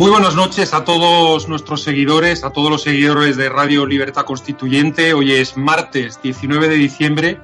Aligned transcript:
Muy 0.00 0.10
buenas 0.10 0.34
noches 0.34 0.72
a 0.72 0.82
todos 0.82 1.46
nuestros 1.46 1.82
seguidores, 1.82 2.42
a 2.42 2.54
todos 2.54 2.70
los 2.70 2.84
seguidores 2.84 3.36
de 3.36 3.50
Radio 3.50 3.84
Libertad 3.84 4.24
Constituyente. 4.24 5.12
Hoy 5.12 5.32
es 5.32 5.58
martes 5.58 6.22
19 6.22 6.70
de 6.70 6.76
diciembre 6.76 7.38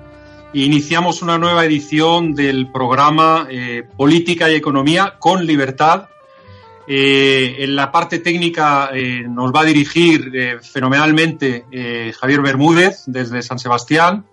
e 0.54 0.60
iniciamos 0.60 1.20
una 1.20 1.36
nueva 1.36 1.66
edición 1.66 2.34
del 2.34 2.72
programa 2.72 3.46
eh, 3.50 3.86
Política 3.98 4.50
y 4.50 4.54
Economía 4.54 5.16
con 5.18 5.44
Libertad. 5.44 6.08
Eh, 6.88 7.56
en 7.58 7.76
la 7.76 7.92
parte 7.92 8.20
técnica 8.20 8.88
eh, 8.90 9.26
nos 9.28 9.52
va 9.52 9.60
a 9.60 9.64
dirigir 9.64 10.58
fenomenalmente 10.62 11.66
Javier 12.18 12.40
Bermúdez 12.40 13.02
desde 13.04 13.42
San 13.42 13.58
Sebastián. 13.58 14.24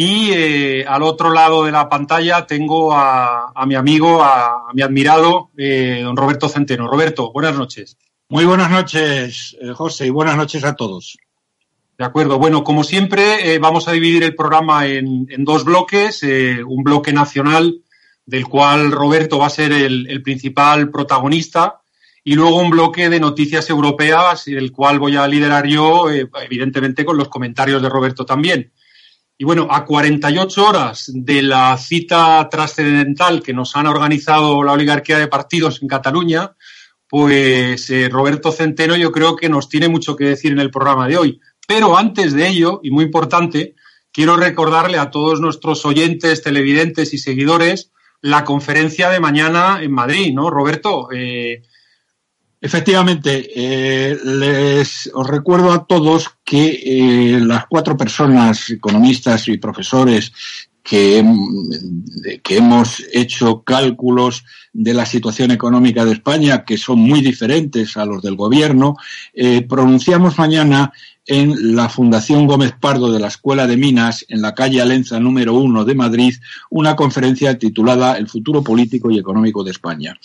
Y 0.00 0.30
eh, 0.30 0.84
al 0.86 1.02
otro 1.02 1.32
lado 1.32 1.64
de 1.64 1.72
la 1.72 1.88
pantalla 1.88 2.46
tengo 2.46 2.92
a, 2.92 3.52
mi 3.66 3.74
amigo, 3.74 4.22
a, 4.22 4.68
mi 4.72 4.80
admirado, 4.80 5.50
eh, 5.56 6.02
don 6.04 6.16
Roberto 6.16 6.48
Centeno. 6.48 6.86
Roberto, 6.86 7.32
buenas 7.32 7.56
noches. 7.56 7.96
Muy 8.28 8.44
buenas 8.44 8.70
noches, 8.70 9.56
eh, 9.60 9.72
José, 9.72 10.06
y 10.06 10.10
buenas 10.10 10.36
noches 10.36 10.62
a 10.62 10.76
todos. 10.76 11.18
De 11.98 12.04
acuerdo. 12.04 12.38
Bueno, 12.38 12.62
como 12.62 12.84
siempre, 12.84 13.58
vamos 13.58 13.88
a 13.88 13.92
dividir 13.92 14.22
el 14.22 14.36
programa 14.36 14.86
en, 14.86 15.26
dos 15.38 15.64
bloques. 15.64 16.22
un 16.22 16.84
bloque 16.84 17.12
nacional, 17.12 17.82
del 18.24 18.46
cual 18.46 18.92
Roberto 18.92 19.40
va 19.40 19.46
a 19.46 19.50
ser 19.50 19.72
el, 19.72 20.22
principal 20.22 20.92
protagonista, 20.92 21.80
y 22.22 22.36
luego 22.36 22.60
un 22.60 22.70
bloque 22.70 23.08
de 23.08 23.18
noticias 23.18 23.68
europeas, 23.68 24.46
el 24.46 24.70
cual 24.70 25.00
voy 25.00 25.16
a 25.16 25.26
liderar 25.26 25.66
yo, 25.66 26.08
evidentemente 26.08 27.04
con 27.04 27.16
los 27.16 27.28
comentarios 27.28 27.82
de 27.82 27.88
Roberto 27.88 28.24
también. 28.24 28.70
Y 29.40 29.44
bueno, 29.44 29.68
a 29.70 29.84
48 29.84 30.66
horas 30.66 31.12
de 31.14 31.42
la 31.42 31.78
cita 31.78 32.48
trascendental 32.50 33.40
que 33.40 33.54
nos 33.54 33.76
han 33.76 33.86
organizado 33.86 34.64
la 34.64 34.72
oligarquía 34.72 35.16
de 35.16 35.28
partidos 35.28 35.80
en 35.80 35.86
Cataluña, 35.86 36.56
pues 37.08 37.88
eh, 37.90 38.08
Roberto 38.10 38.50
Centeno 38.50 38.96
yo 38.96 39.12
creo 39.12 39.36
que 39.36 39.48
nos 39.48 39.68
tiene 39.68 39.88
mucho 39.88 40.16
que 40.16 40.24
decir 40.24 40.50
en 40.50 40.58
el 40.58 40.72
programa 40.72 41.06
de 41.06 41.18
hoy. 41.18 41.40
Pero 41.68 41.96
antes 41.96 42.32
de 42.32 42.48
ello, 42.48 42.80
y 42.82 42.90
muy 42.90 43.04
importante, 43.04 43.76
quiero 44.10 44.36
recordarle 44.36 44.98
a 44.98 45.10
todos 45.10 45.40
nuestros 45.40 45.86
oyentes, 45.86 46.42
televidentes 46.42 47.14
y 47.14 47.18
seguidores 47.18 47.92
la 48.20 48.44
conferencia 48.44 49.08
de 49.08 49.20
mañana 49.20 49.78
en 49.80 49.92
Madrid, 49.92 50.34
¿no? 50.34 50.50
Roberto, 50.50 51.08
eh, 51.12 51.62
Efectivamente, 52.60 53.50
eh, 53.54 54.18
les 54.24 55.08
os 55.14 55.26
recuerdo 55.26 55.70
a 55.70 55.86
todos 55.86 56.28
que 56.44 56.80
eh, 56.84 57.40
las 57.40 57.66
cuatro 57.68 57.96
personas, 57.96 58.70
economistas 58.70 59.46
y 59.46 59.58
profesores, 59.58 60.32
que, 60.82 61.22
que, 62.42 62.56
hemos 62.56 63.04
hecho 63.12 63.62
cálculos 63.62 64.44
de 64.72 64.94
la 64.94 65.04
situación 65.04 65.50
económica 65.50 66.04
de 66.04 66.12
España 66.12 66.64
que 66.64 66.78
son 66.78 67.00
muy 67.00 67.20
diferentes 67.20 67.96
a 67.96 68.06
los 68.06 68.22
del 68.22 68.36
gobierno, 68.36 68.96
eh, 69.34 69.62
pronunciamos 69.68 70.38
mañana 70.38 70.92
en 71.28 71.76
la 71.76 71.90
Fundación 71.90 72.46
Gómez 72.46 72.72
Pardo 72.80 73.12
de 73.12 73.20
la 73.20 73.28
Escuela 73.28 73.66
de 73.66 73.76
Minas, 73.76 74.24
en 74.30 74.40
la 74.40 74.54
calle 74.54 74.80
Alenza 74.80 75.20
número 75.20 75.54
uno 75.54 75.84
de 75.84 75.94
Madrid, 75.94 76.34
una 76.70 76.96
conferencia 76.96 77.58
titulada 77.58 78.16
El 78.16 78.28
futuro 78.28 78.62
político 78.64 79.10
y 79.10 79.18
económico 79.18 79.62
de 79.62 79.70
España. 79.70 80.18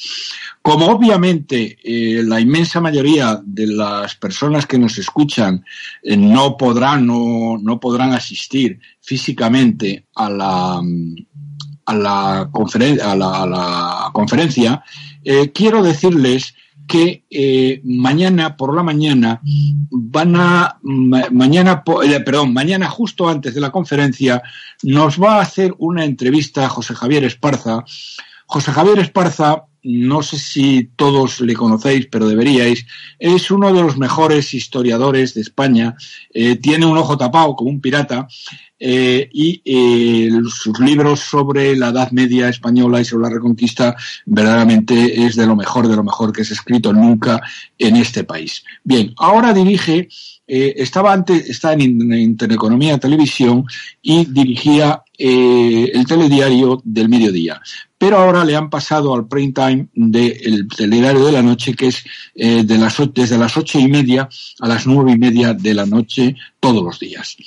Como 0.61 0.87
obviamente 0.87 1.77
eh, 1.83 2.23
la 2.23 2.39
inmensa 2.39 2.79
mayoría 2.79 3.41
de 3.43 3.67
las 3.67 4.15
personas 4.15 4.65
que 4.65 4.79
nos 4.79 4.97
escuchan 4.97 5.65
eh, 6.01 6.15
no 6.15 6.55
podrán 6.55 7.05
no, 7.05 7.57
no 7.61 7.81
podrán 7.81 8.13
asistir 8.13 8.79
físicamente 9.01 10.05
a 10.15 10.29
la 10.29 10.81
a 11.85 11.95
la, 11.95 12.41
a 12.41 13.15
la, 13.15 14.09
conferencia, 14.13 14.83
eh, 15.25 15.51
quiero 15.51 15.83
decirles 15.83 16.55
que 16.87 17.23
eh, 17.29 17.81
mañana 17.83 18.57
por 18.57 18.75
la 18.75 18.83
mañana 18.83 19.41
van 19.91 20.35
a 20.35 20.79
mañana 20.83 21.83
eh, 22.03 22.19
perdón 22.19 22.53
mañana 22.53 22.89
justo 22.89 23.29
antes 23.29 23.53
de 23.55 23.61
la 23.61 23.71
conferencia 23.71 24.41
nos 24.83 25.21
va 25.21 25.37
a 25.37 25.41
hacer 25.41 25.73
una 25.77 26.05
entrevista 26.05 26.69
José 26.69 26.95
Javier 26.95 27.23
Esparza. 27.23 27.83
José 28.45 28.71
Javier 28.71 28.99
Esparza 28.99 29.65
no 29.83 30.23
sé 30.23 30.39
si 30.39 30.89
todos 30.95 31.41
le 31.41 31.53
conocéis, 31.53 32.07
pero 32.07 32.27
deberíais, 32.27 32.85
es 33.19 33.51
uno 33.51 33.73
de 33.73 33.81
los 33.81 33.97
mejores 33.97 34.53
historiadores 34.53 35.33
de 35.33 35.41
España, 35.41 35.95
eh, 36.33 36.55
tiene 36.55 36.85
un 36.85 36.97
ojo 36.97 37.17
tapado 37.17 37.55
como 37.55 37.69
un 37.69 37.81
pirata 37.81 38.27
eh, 38.79 39.29
y 39.31 39.61
eh, 39.65 40.29
sus 40.49 40.79
libros 40.79 41.19
sobre 41.19 41.75
la 41.75 41.89
Edad 41.89 42.11
Media 42.11 42.49
española 42.49 43.01
y 43.01 43.05
sobre 43.05 43.23
la 43.23 43.35
Reconquista 43.35 43.95
verdaderamente 44.25 45.25
es 45.25 45.35
de 45.35 45.45
lo 45.45 45.55
mejor, 45.55 45.87
de 45.87 45.95
lo 45.95 46.03
mejor 46.03 46.31
que 46.31 46.45
se 46.45 46.53
ha 46.53 46.57
escrito 46.57 46.93
nunca 46.93 47.41
en 47.77 47.97
este 47.97 48.23
país. 48.23 48.63
Bien, 48.83 49.13
ahora 49.17 49.53
dirige 49.53 50.07
estaba 50.45 51.13
antes, 51.13 51.49
está 51.49 51.71
en 51.71 51.81
Intereconomía 52.13 52.97
Televisión 52.97 53.65
y 54.01 54.25
dirigía 54.25 55.01
el 55.17 56.05
telediario 56.05 56.81
del 56.83 57.07
mediodía 57.07 57.61
pero 58.03 58.17
ahora 58.17 58.43
le 58.43 58.53
han 58.53 58.69
pasado 58.69 59.15
al 59.15 59.29
prime 59.29 59.53
time 59.53 59.87
del 59.93 60.67
telediario 60.67 61.25
de 61.25 61.31
la 61.31 61.41
noche, 61.41 61.73
que 61.73 61.87
es 61.87 62.03
eh, 62.35 62.65
de 62.65 62.77
las, 62.77 62.97
desde 63.13 63.37
las 63.37 63.55
ocho 63.55 63.79
y 63.79 63.87
media 63.87 64.27
a 64.59 64.67
las 64.67 64.85
nueve 64.85 65.13
y 65.13 65.17
media 65.17 65.53
de 65.53 65.73
la 65.73 65.85
noche 65.85 66.35
todos 66.59 66.83
los 66.83 66.99
días. 66.99 67.37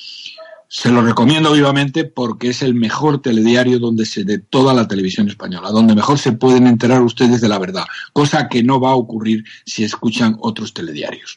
Se 0.66 0.88
lo 0.90 1.02
recomiendo 1.02 1.52
vivamente 1.52 2.04
porque 2.04 2.48
es 2.48 2.62
el 2.62 2.74
mejor 2.74 3.20
telediario 3.20 3.78
donde 3.78 4.06
se 4.06 4.24
de 4.24 4.38
toda 4.38 4.72
la 4.72 4.88
televisión 4.88 5.28
española, 5.28 5.68
donde 5.68 5.94
mejor 5.94 6.18
se 6.18 6.32
pueden 6.32 6.66
enterar 6.66 7.02
ustedes 7.02 7.42
de 7.42 7.50
la 7.50 7.58
verdad, 7.58 7.84
cosa 8.14 8.48
que 8.48 8.62
no 8.62 8.80
va 8.80 8.92
a 8.92 8.96
ocurrir 8.96 9.44
si 9.66 9.84
escuchan 9.84 10.38
otros 10.40 10.72
telediarios. 10.72 11.36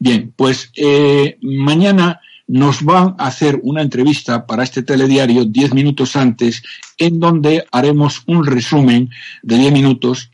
Bien, 0.00 0.32
pues 0.34 0.72
eh, 0.74 1.38
mañana 1.40 2.20
nos 2.46 2.82
van 2.82 3.14
a 3.18 3.26
hacer 3.26 3.60
una 3.62 3.82
entrevista 3.82 4.46
para 4.46 4.62
este 4.62 4.82
telediario 4.82 5.44
diez 5.44 5.74
minutos 5.74 6.16
antes, 6.16 6.62
en 6.98 7.18
donde 7.18 7.64
haremos 7.72 8.22
un 8.26 8.44
resumen 8.44 9.10
de 9.42 9.58
diez 9.58 9.72
minutos 9.72 10.30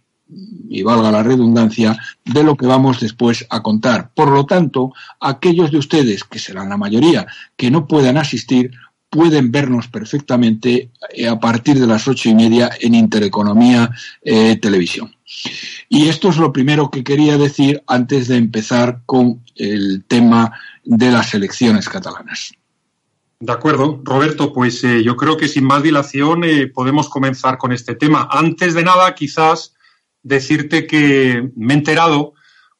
y 0.68 0.82
valga 0.82 1.10
la 1.10 1.22
redundancia, 1.22 1.98
de 2.24 2.42
lo 2.42 2.56
que 2.56 2.66
vamos 2.66 3.00
después 3.00 3.46
a 3.50 3.62
contar. 3.62 4.12
Por 4.14 4.30
lo 4.30 4.46
tanto, 4.46 4.92
aquellos 5.20 5.70
de 5.70 5.78
ustedes, 5.78 6.24
que 6.24 6.38
serán 6.38 6.70
la 6.70 6.78
mayoría, 6.78 7.26
que 7.56 7.70
no 7.70 7.86
puedan 7.86 8.16
asistir, 8.16 8.70
pueden 9.12 9.52
vernos 9.52 9.88
perfectamente 9.88 10.90
eh, 11.10 11.28
a 11.28 11.38
partir 11.38 11.78
de 11.78 11.86
las 11.86 12.08
ocho 12.08 12.30
y 12.30 12.34
media 12.34 12.70
en 12.80 12.94
Intereconomía 12.94 13.90
eh, 14.22 14.56
Televisión. 14.56 15.14
Y 15.90 16.08
esto 16.08 16.30
es 16.30 16.38
lo 16.38 16.50
primero 16.50 16.90
que 16.90 17.04
quería 17.04 17.36
decir 17.36 17.82
antes 17.86 18.28
de 18.28 18.38
empezar 18.38 19.02
con 19.04 19.44
el 19.54 20.04
tema 20.08 20.58
de 20.82 21.10
las 21.10 21.34
elecciones 21.34 21.90
catalanas. 21.90 22.54
De 23.38 23.52
acuerdo, 23.52 24.00
Roberto, 24.02 24.50
pues 24.50 24.82
eh, 24.82 25.04
yo 25.04 25.14
creo 25.14 25.36
que 25.36 25.48
sin 25.48 25.64
más 25.64 25.82
dilación 25.82 26.40
podemos 26.72 27.10
comenzar 27.10 27.58
con 27.58 27.72
este 27.72 27.94
tema. 27.94 28.28
Antes 28.30 28.72
de 28.72 28.82
nada, 28.82 29.14
quizás 29.14 29.74
decirte 30.22 30.86
que 30.86 31.50
me 31.54 31.74
he 31.74 31.76
enterado 31.76 32.32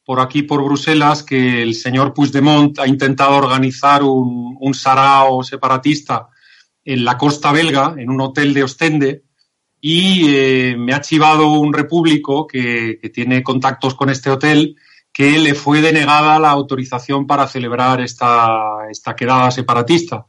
por 0.05 0.21
aquí, 0.21 0.43
por 0.43 0.65
Bruselas, 0.65 1.23
que 1.23 1.63
el 1.63 1.75
señor 1.75 2.13
Puigdemont 2.13 2.79
ha 2.79 2.87
intentado 2.87 3.37
organizar 3.37 4.03
un, 4.03 4.57
un 4.61 4.75
sarao 4.75 5.43
separatista 5.43 6.29
en 6.85 7.05
la 7.05 7.17
costa 7.17 7.53
belga, 7.53 7.95
en 7.97 8.11
un 8.11 8.21
hotel 8.21 8.53
de 8.53 8.65
Ostende, 8.65 9.23
y 9.81 10.35
eh, 10.35 10.77
me 10.79 10.95
ha 10.95 11.01
chivado 11.01 11.53
un 11.53 11.73
repúblico 11.73 12.47
que, 12.47 12.99
que 13.01 13.11
tiene 13.11 13.43
contactos 13.43 13.95
con 13.95 14.11
este 14.11 14.31
hotel 14.31 14.77
que 15.13 15.39
le 15.39 15.55
fue 15.55 15.81
denegada 15.83 16.39
la 16.39 16.51
autorización 16.51 17.27
para 17.27 17.47
celebrar 17.47 18.01
esta, 18.01 18.89
esta 18.91 19.15
quedada 19.15 19.51
separatista. 19.51 20.27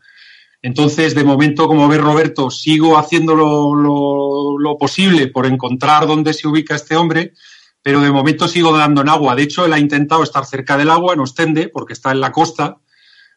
Entonces, 0.62 1.16
de 1.16 1.24
momento, 1.24 1.68
como 1.68 1.88
ves, 1.88 2.02
Roberto, 2.02 2.50
sigo 2.50 2.98
haciendo 2.98 3.36
lo, 3.36 3.76
lo, 4.58 4.78
posible 4.78 5.28
por 5.28 5.46
encontrar 5.46 6.08
dónde 6.08 6.34
se 6.34 6.48
ubica 6.48 6.76
este 6.76 6.96
hombre, 6.96 7.34
pero 7.84 8.00
de 8.00 8.12
momento 8.12 8.48
sigo 8.48 8.76
dando 8.76 9.02
en 9.02 9.10
agua. 9.10 9.36
De 9.36 9.44
hecho, 9.44 9.66
él 9.66 9.74
ha 9.74 9.80
intentado 9.80 10.24
estar 10.24 10.46
cerca 10.46 10.78
del 10.78 10.90
agua, 10.90 11.14
en 11.14 11.20
Ostende, 11.20 11.68
porque 11.68 11.94
está 11.94 12.12
en 12.12 12.22
la 12.22 12.32
costa 12.32 12.78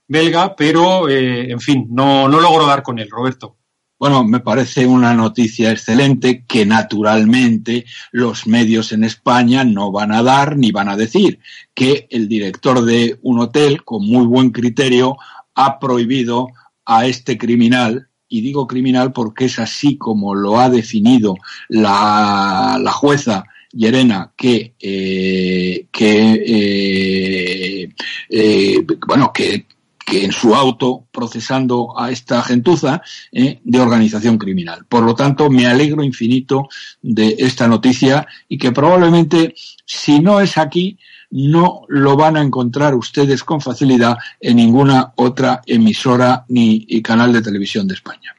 belga, 0.08 0.54
pero, 0.54 1.08
eh, 1.08 1.50
en 1.50 1.60
fin, 1.60 1.88
no, 1.90 2.28
no 2.28 2.40
logro 2.40 2.64
dar 2.64 2.82
con 2.84 3.00
él, 3.00 3.10
Roberto. 3.10 3.56
Bueno, 3.98 4.24
me 4.24 4.40
parece 4.40 4.86
una 4.86 5.14
noticia 5.14 5.72
excelente 5.72 6.44
que 6.46 6.66
naturalmente 6.66 7.86
los 8.12 8.46
medios 8.46 8.92
en 8.92 9.04
España 9.04 9.64
no 9.64 9.90
van 9.90 10.12
a 10.12 10.22
dar 10.22 10.56
ni 10.56 10.70
van 10.70 10.90
a 10.90 10.96
decir 10.96 11.40
que 11.74 12.06
el 12.10 12.28
director 12.28 12.84
de 12.84 13.18
un 13.22 13.40
hotel 13.40 13.82
con 13.84 14.06
muy 14.06 14.26
buen 14.26 14.50
criterio 14.50 15.16
ha 15.54 15.78
prohibido 15.78 16.48
a 16.84 17.06
este 17.06 17.38
criminal, 17.38 18.08
y 18.28 18.42
digo 18.42 18.66
criminal 18.66 19.12
porque 19.12 19.46
es 19.46 19.58
así 19.58 19.96
como 19.96 20.34
lo 20.34 20.60
ha 20.60 20.68
definido 20.68 21.36
la, 21.68 22.78
la 22.80 22.92
jueza 22.92 23.44
Llerena 23.76 24.32
que, 24.36 24.74
eh, 24.80 25.86
que 25.92 26.32
eh, 26.46 27.88
eh, 28.30 28.86
bueno 29.06 29.32
que 29.32 29.66
que 30.06 30.24
en 30.24 30.30
su 30.30 30.54
auto 30.54 31.08
procesando 31.10 31.98
a 31.98 32.12
esta 32.12 32.40
gentuza 32.40 33.02
de 33.32 33.80
organización 33.80 34.38
criminal. 34.38 34.86
Por 34.88 35.02
lo 35.02 35.16
tanto, 35.16 35.50
me 35.50 35.66
alegro 35.66 36.04
infinito 36.04 36.68
de 37.02 37.34
esta 37.40 37.66
noticia 37.66 38.24
y 38.48 38.56
que 38.56 38.70
probablemente, 38.70 39.56
si 39.84 40.20
no 40.20 40.40
es 40.40 40.58
aquí, 40.58 40.96
no 41.30 41.82
lo 41.88 42.16
van 42.16 42.36
a 42.36 42.42
encontrar 42.42 42.94
ustedes 42.94 43.42
con 43.42 43.60
facilidad 43.60 44.16
en 44.40 44.58
ninguna 44.58 45.12
otra 45.16 45.60
emisora 45.66 46.44
ni 46.50 46.86
canal 47.02 47.32
de 47.32 47.42
televisión 47.42 47.88
de 47.88 47.94
España. 47.94 48.32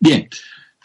Bien, 0.00 0.28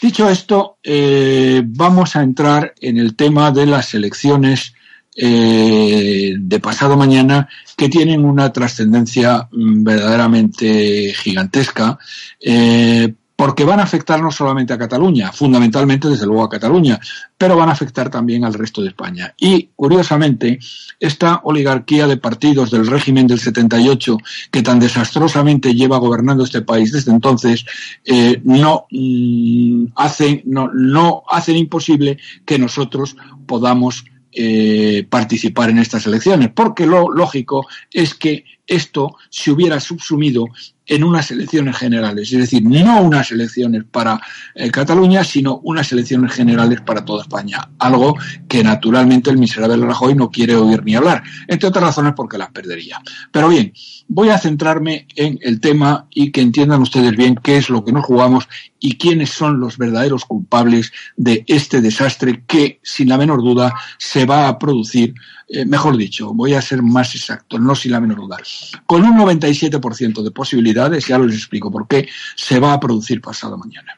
dicho 0.01 0.29
esto, 0.29 0.77
eh, 0.83 1.61
vamos 1.65 2.15
a 2.15 2.23
entrar 2.23 2.73
en 2.81 2.97
el 2.97 3.15
tema 3.15 3.51
de 3.51 3.65
las 3.65 3.93
elecciones 3.93 4.73
eh, 5.15 6.35
de 6.37 6.59
pasado 6.59 6.95
mañana 6.95 7.49
que 7.75 7.89
tienen 7.89 8.23
una 8.23 8.53
trascendencia 8.53 9.47
mm, 9.51 9.83
verdaderamente 9.83 11.13
gigantesca. 11.15 11.97
Eh, 12.39 13.13
porque 13.37 13.63
van 13.63 13.79
a 13.79 13.83
afectar 13.83 14.19
no 14.19 14.31
solamente 14.31 14.73
a 14.73 14.79
Cataluña, 14.79 15.31
fundamentalmente 15.31 16.09
desde 16.09 16.25
luego 16.25 16.43
a 16.43 16.49
Cataluña, 16.49 16.99
pero 17.37 17.55
van 17.55 17.69
a 17.69 17.73
afectar 17.73 18.09
también 18.09 18.43
al 18.43 18.55
resto 18.55 18.81
de 18.81 18.87
España. 18.87 19.35
Y 19.37 19.69
curiosamente, 19.75 20.57
esta 20.99 21.41
oligarquía 21.43 22.07
de 22.07 22.17
partidos 22.17 22.71
del 22.71 22.87
régimen 22.87 23.27
del 23.27 23.39
78, 23.39 24.17
que 24.49 24.63
tan 24.63 24.79
desastrosamente 24.79 25.75
lleva 25.75 25.99
gobernando 25.99 26.43
este 26.43 26.63
país 26.63 26.91
desde 26.91 27.11
entonces, 27.11 27.63
eh, 28.05 28.41
no, 28.43 28.87
mm, 28.89 29.85
hacen, 29.95 30.41
no, 30.45 30.71
no 30.73 31.23
imposible 31.47 32.17
que 32.43 32.57
nosotros 32.57 33.15
podamos 33.45 34.03
eh, 34.31 35.05
participar 35.09 35.69
en 35.69 35.77
estas 35.77 36.07
elecciones, 36.07 36.49
porque 36.55 36.87
lo 36.87 37.11
lógico 37.11 37.67
es 37.91 38.15
que 38.15 38.45
esto 38.65 39.15
se 39.29 39.51
hubiera 39.51 39.79
subsumido 39.79 40.45
en 40.87 41.03
unas 41.03 41.29
elecciones 41.31 41.77
generales, 41.77 42.31
es 42.31 42.39
decir, 42.39 42.63
no 42.63 43.01
unas 43.01 43.31
elecciones 43.31 43.83
para 43.83 44.19
eh, 44.55 44.71
Cataluña, 44.71 45.23
sino 45.23 45.59
unas 45.63 45.91
elecciones 45.91 46.33
generales 46.33 46.81
para 46.81 47.03
toda 47.03 47.23
España, 47.23 47.69
algo 47.79 48.15
que 48.47 48.63
naturalmente 48.63 49.29
el 49.29 49.37
miserable 49.37 49.85
Rajoy 49.85 50.15
no 50.15 50.31
quiere 50.31 50.55
oír 50.55 50.83
ni 50.83 50.95
hablar, 50.95 51.23
entre 51.47 51.67
otras 51.69 51.83
razones 51.83 52.13
porque 52.15 52.37
las 52.37 52.51
perdería. 52.51 53.01
Pero 53.31 53.49
bien, 53.49 53.73
voy 54.07 54.29
a 54.29 54.37
centrarme 54.37 55.07
en 55.15 55.37
el 55.41 55.59
tema 55.59 56.07
y 56.09 56.31
que 56.31 56.41
entiendan 56.41 56.81
ustedes 56.81 57.15
bien 57.15 57.35
qué 57.35 57.57
es 57.57 57.69
lo 57.69 57.83
que 57.83 57.91
nos 57.91 58.05
jugamos 58.05 58.47
y 58.79 58.97
quiénes 58.97 59.31
son 59.31 59.59
los 59.59 59.77
verdaderos 59.77 60.25
culpables 60.25 60.91
de 61.15 61.43
este 61.47 61.81
desastre 61.81 62.43
que, 62.47 62.79
sin 62.83 63.09
la 63.09 63.17
menor 63.17 63.41
duda, 63.41 63.73
se 63.97 64.25
va 64.25 64.47
a 64.47 64.57
producir 64.57 65.13
eh, 65.49 65.65
mejor 65.65 65.95
dicho, 65.95 66.33
voy 66.33 66.53
a 66.53 66.61
ser 66.61 66.81
más 66.81 67.15
exacto, 67.15 67.57
no 67.57 67.73
sin 67.73 67.93
la 67.93 68.01
menor 68.01 68.17
duda, 68.17 68.37
con 68.85 69.03
un 69.03 69.17
97% 69.17 70.21
de 70.21 70.31
posibilidades, 70.31 71.07
ya 71.07 71.17
les 71.17 71.35
explico 71.35 71.71
por 71.71 71.87
qué, 71.87 72.07
se 72.35 72.59
va 72.59 72.73
a 72.73 72.79
producir 72.79 73.21
pasado 73.21 73.57
mañana. 73.57 73.97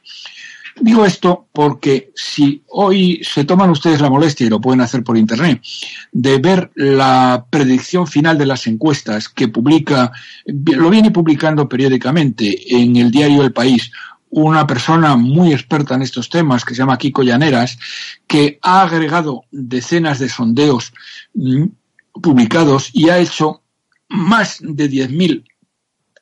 Digo 0.81 1.05
esto 1.05 1.47
porque 1.51 2.11
si 2.15 2.63
hoy 2.67 3.21
se 3.23 3.43
toman 3.43 3.69
ustedes 3.69 3.99
la 3.99 4.09
molestia, 4.09 4.47
y 4.47 4.49
lo 4.49 4.61
pueden 4.61 4.81
hacer 4.81 5.03
por 5.03 5.17
Internet, 5.17 5.61
de 6.11 6.37
ver 6.37 6.71
la 6.75 7.45
predicción 7.49 8.07
final 8.07 8.37
de 8.37 8.45
las 8.45 8.65
encuestas 8.67 9.27
que 9.27 9.49
publica, 9.49 10.11
lo 10.45 10.89
viene 10.89 11.11
publicando 11.11 11.67
periódicamente 11.67 12.75
en 12.75 12.95
el 12.95 13.11
diario 13.11 13.43
El 13.43 13.51
País, 13.51 13.91
una 14.29 14.67
persona 14.67 15.15
muy 15.15 15.53
experta 15.53 15.95
en 15.95 16.03
estos 16.03 16.29
temas, 16.29 16.63
que 16.63 16.73
se 16.73 16.79
llama 16.79 16.97
Kiko 16.97 17.23
Llaneras, 17.23 17.77
que 18.27 18.59
ha 18.61 18.81
agregado 18.81 19.45
decenas 19.51 20.19
de 20.19 20.29
sondeos 20.29 20.93
mm, 21.33 21.65
publicados 22.21 22.89
y 22.93 23.09
ha 23.09 23.19
hecho 23.19 23.63
más 24.09 24.57
de 24.61 24.89
10.000 24.89 25.45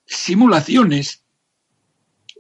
simulaciones 0.05 1.23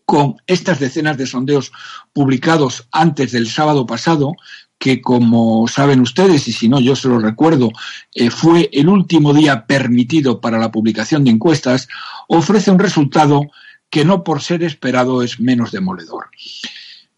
con 0.05 0.37
estas 0.47 0.79
decenas 0.79 1.17
de 1.17 1.27
sondeos 1.27 1.71
publicados 2.13 2.87
antes 2.93 3.33
del 3.33 3.47
sábado 3.47 3.85
pasado, 3.85 4.35
que 4.79 5.01
como 5.01 5.67
saben 5.67 5.99
ustedes, 5.99 6.47
y 6.47 6.53
si 6.53 6.69
no 6.69 6.79
yo 6.79 6.95
se 6.95 7.09
lo 7.09 7.19
recuerdo, 7.19 7.71
eh, 8.13 8.29
fue 8.29 8.69
el 8.71 8.87
último 8.87 9.33
día 9.33 9.65
permitido 9.65 10.39
para 10.39 10.59
la 10.59 10.71
publicación 10.71 11.25
de 11.25 11.31
encuestas, 11.31 11.89
ofrece 12.29 12.71
un 12.71 12.79
resultado 12.79 13.41
que 13.89 14.05
no 14.05 14.23
por 14.23 14.41
ser 14.41 14.63
esperado 14.63 15.23
es 15.23 15.39
menos 15.39 15.71
demoledor. 15.71 16.29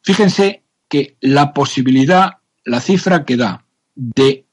Fíjense 0.01 0.63
que 0.88 1.18
la 1.21 1.54
posibilidad, 1.54 2.38
la 2.66 2.81
cifra 2.81 3.25
que 3.25 3.38
da 3.38 3.66
de 3.95 4.45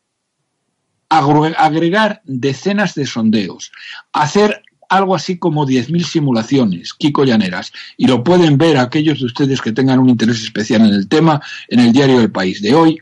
agregar 1.08 2.20
decenas 2.24 2.94
de 2.94 3.06
sondeos, 3.06 3.72
hacer 4.12 4.62
algo 4.88 5.14
así 5.14 5.38
como 5.38 5.66
10.000 5.66 6.04
simulaciones, 6.04 6.94
Kiko 6.94 7.24
Llaneras, 7.24 7.72
y 7.96 8.06
lo 8.06 8.22
pueden 8.22 8.58
ver 8.58 8.76
aquellos 8.76 9.18
de 9.18 9.26
ustedes 9.26 9.60
que 9.60 9.72
tengan 9.72 9.98
un 9.98 10.10
interés 10.10 10.42
especial 10.42 10.82
en 10.82 10.94
el 10.94 11.08
tema 11.08 11.40
en 11.68 11.80
el 11.80 11.92
diario 11.92 12.20
El 12.20 12.30
País 12.30 12.62
de 12.62 12.74
hoy. 12.74 13.00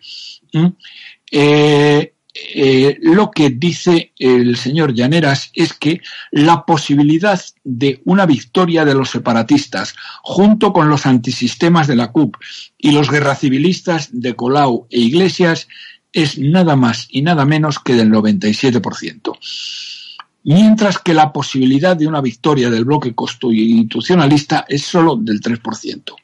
Eh, 1.30 2.13
eh, 2.36 2.98
lo 3.00 3.30
que 3.30 3.50
dice 3.50 4.12
el 4.18 4.56
señor 4.56 4.92
Llaneras 4.92 5.50
es 5.54 5.72
que 5.72 6.00
la 6.32 6.66
posibilidad 6.66 7.40
de 7.62 8.02
una 8.06 8.26
victoria 8.26 8.84
de 8.84 8.94
los 8.94 9.10
separatistas 9.10 9.94
junto 10.22 10.72
con 10.72 10.88
los 10.88 11.06
antisistemas 11.06 11.86
de 11.86 11.94
la 11.94 12.10
CUP 12.10 12.36
y 12.76 12.90
los 12.90 13.08
guerracivilistas 13.08 14.08
de 14.12 14.34
Colau 14.34 14.88
e 14.90 14.98
Iglesias 14.98 15.68
es 16.12 16.36
nada 16.36 16.74
más 16.74 17.06
y 17.08 17.22
nada 17.22 17.44
menos 17.44 17.78
que 17.78 17.94
del 17.94 18.10
97%. 18.10 19.38
Mientras 20.42 20.98
que 20.98 21.14
la 21.14 21.32
posibilidad 21.32 21.96
de 21.96 22.08
una 22.08 22.20
victoria 22.20 22.68
del 22.68 22.84
bloque 22.84 23.14
constitucionalista 23.14 24.64
es 24.68 24.82
solo 24.82 25.16
del 25.16 25.40
3%. 25.40 26.14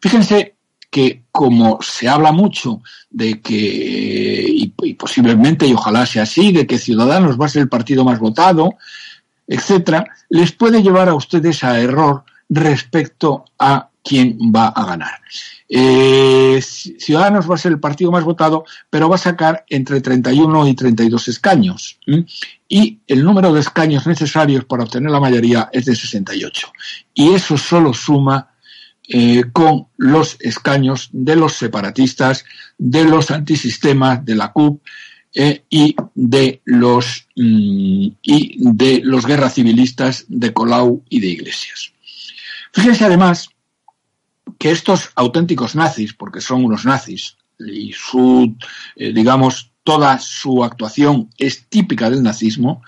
Fíjense 0.00 0.53
que 0.94 1.24
como 1.32 1.80
se 1.82 2.08
habla 2.08 2.30
mucho 2.30 2.80
de 3.10 3.40
que, 3.40 4.46
y, 4.48 4.94
posiblemente, 4.94 5.66
y 5.66 5.74
ojalá 5.74 6.06
sea 6.06 6.22
así, 6.22 6.52
de 6.52 6.68
que 6.68 6.78
Ciudadanos 6.78 7.36
va 7.36 7.46
a 7.46 7.48
ser 7.48 7.62
el 7.62 7.68
partido 7.68 8.04
más 8.04 8.20
votado, 8.20 8.76
etcétera, 9.48 10.06
les 10.28 10.52
puede 10.52 10.84
llevar 10.84 11.08
a 11.08 11.16
ustedes 11.16 11.64
a 11.64 11.80
error 11.80 12.22
respecto 12.48 13.44
a 13.58 13.88
quién 14.04 14.38
va 14.54 14.68
a 14.68 14.86
ganar. 14.86 15.20
Eh, 15.68 16.62
Ciudadanos 16.62 17.50
va 17.50 17.56
a 17.56 17.58
ser 17.58 17.72
el 17.72 17.80
partido 17.80 18.12
más 18.12 18.22
votado, 18.22 18.64
pero 18.88 19.08
va 19.08 19.16
a 19.16 19.18
sacar 19.18 19.64
entre 19.70 20.00
31 20.00 20.68
y 20.68 20.74
32 20.74 21.26
escaños. 21.26 21.98
Y 22.68 23.00
el 23.08 23.24
número 23.24 23.52
de 23.52 23.58
escaños 23.58 24.06
necesarios 24.06 24.64
para 24.64 24.84
obtener 24.84 25.10
la 25.10 25.18
mayoría 25.18 25.70
es 25.72 25.86
de 25.86 25.96
68. 25.96 26.72
Y 27.14 27.30
eso 27.30 27.58
solo 27.58 27.92
suma 27.92 28.53
eh, 29.08 29.44
con 29.52 29.88
los 29.96 30.36
escaños 30.40 31.10
de 31.12 31.36
los 31.36 31.54
separatistas, 31.54 32.44
de 32.78 33.04
los 33.04 33.30
antisistemas, 33.30 34.24
de 34.24 34.34
la 34.34 34.52
CUP 34.52 34.82
eh, 35.34 35.64
y, 35.68 35.94
de 36.14 36.62
los, 36.64 37.26
mm, 37.36 38.06
y 38.22 38.56
de 38.58 39.00
los 39.04 39.26
guerras 39.26 39.54
civilistas 39.54 40.24
de 40.28 40.52
Colau 40.52 41.02
y 41.08 41.20
de 41.20 41.26
Iglesias. 41.26 41.92
Fíjense 42.72 43.04
además 43.04 43.50
que 44.58 44.70
estos 44.70 45.10
auténticos 45.14 45.74
nazis, 45.74 46.14
porque 46.14 46.40
son 46.40 46.64
unos 46.64 46.84
nazis, 46.84 47.36
y 47.58 47.92
su, 47.92 48.56
eh, 48.96 49.12
digamos, 49.12 49.70
toda 49.82 50.18
su 50.18 50.64
actuación 50.64 51.30
es 51.38 51.66
típica 51.68 52.10
del 52.10 52.22
nazismo, 52.22 52.82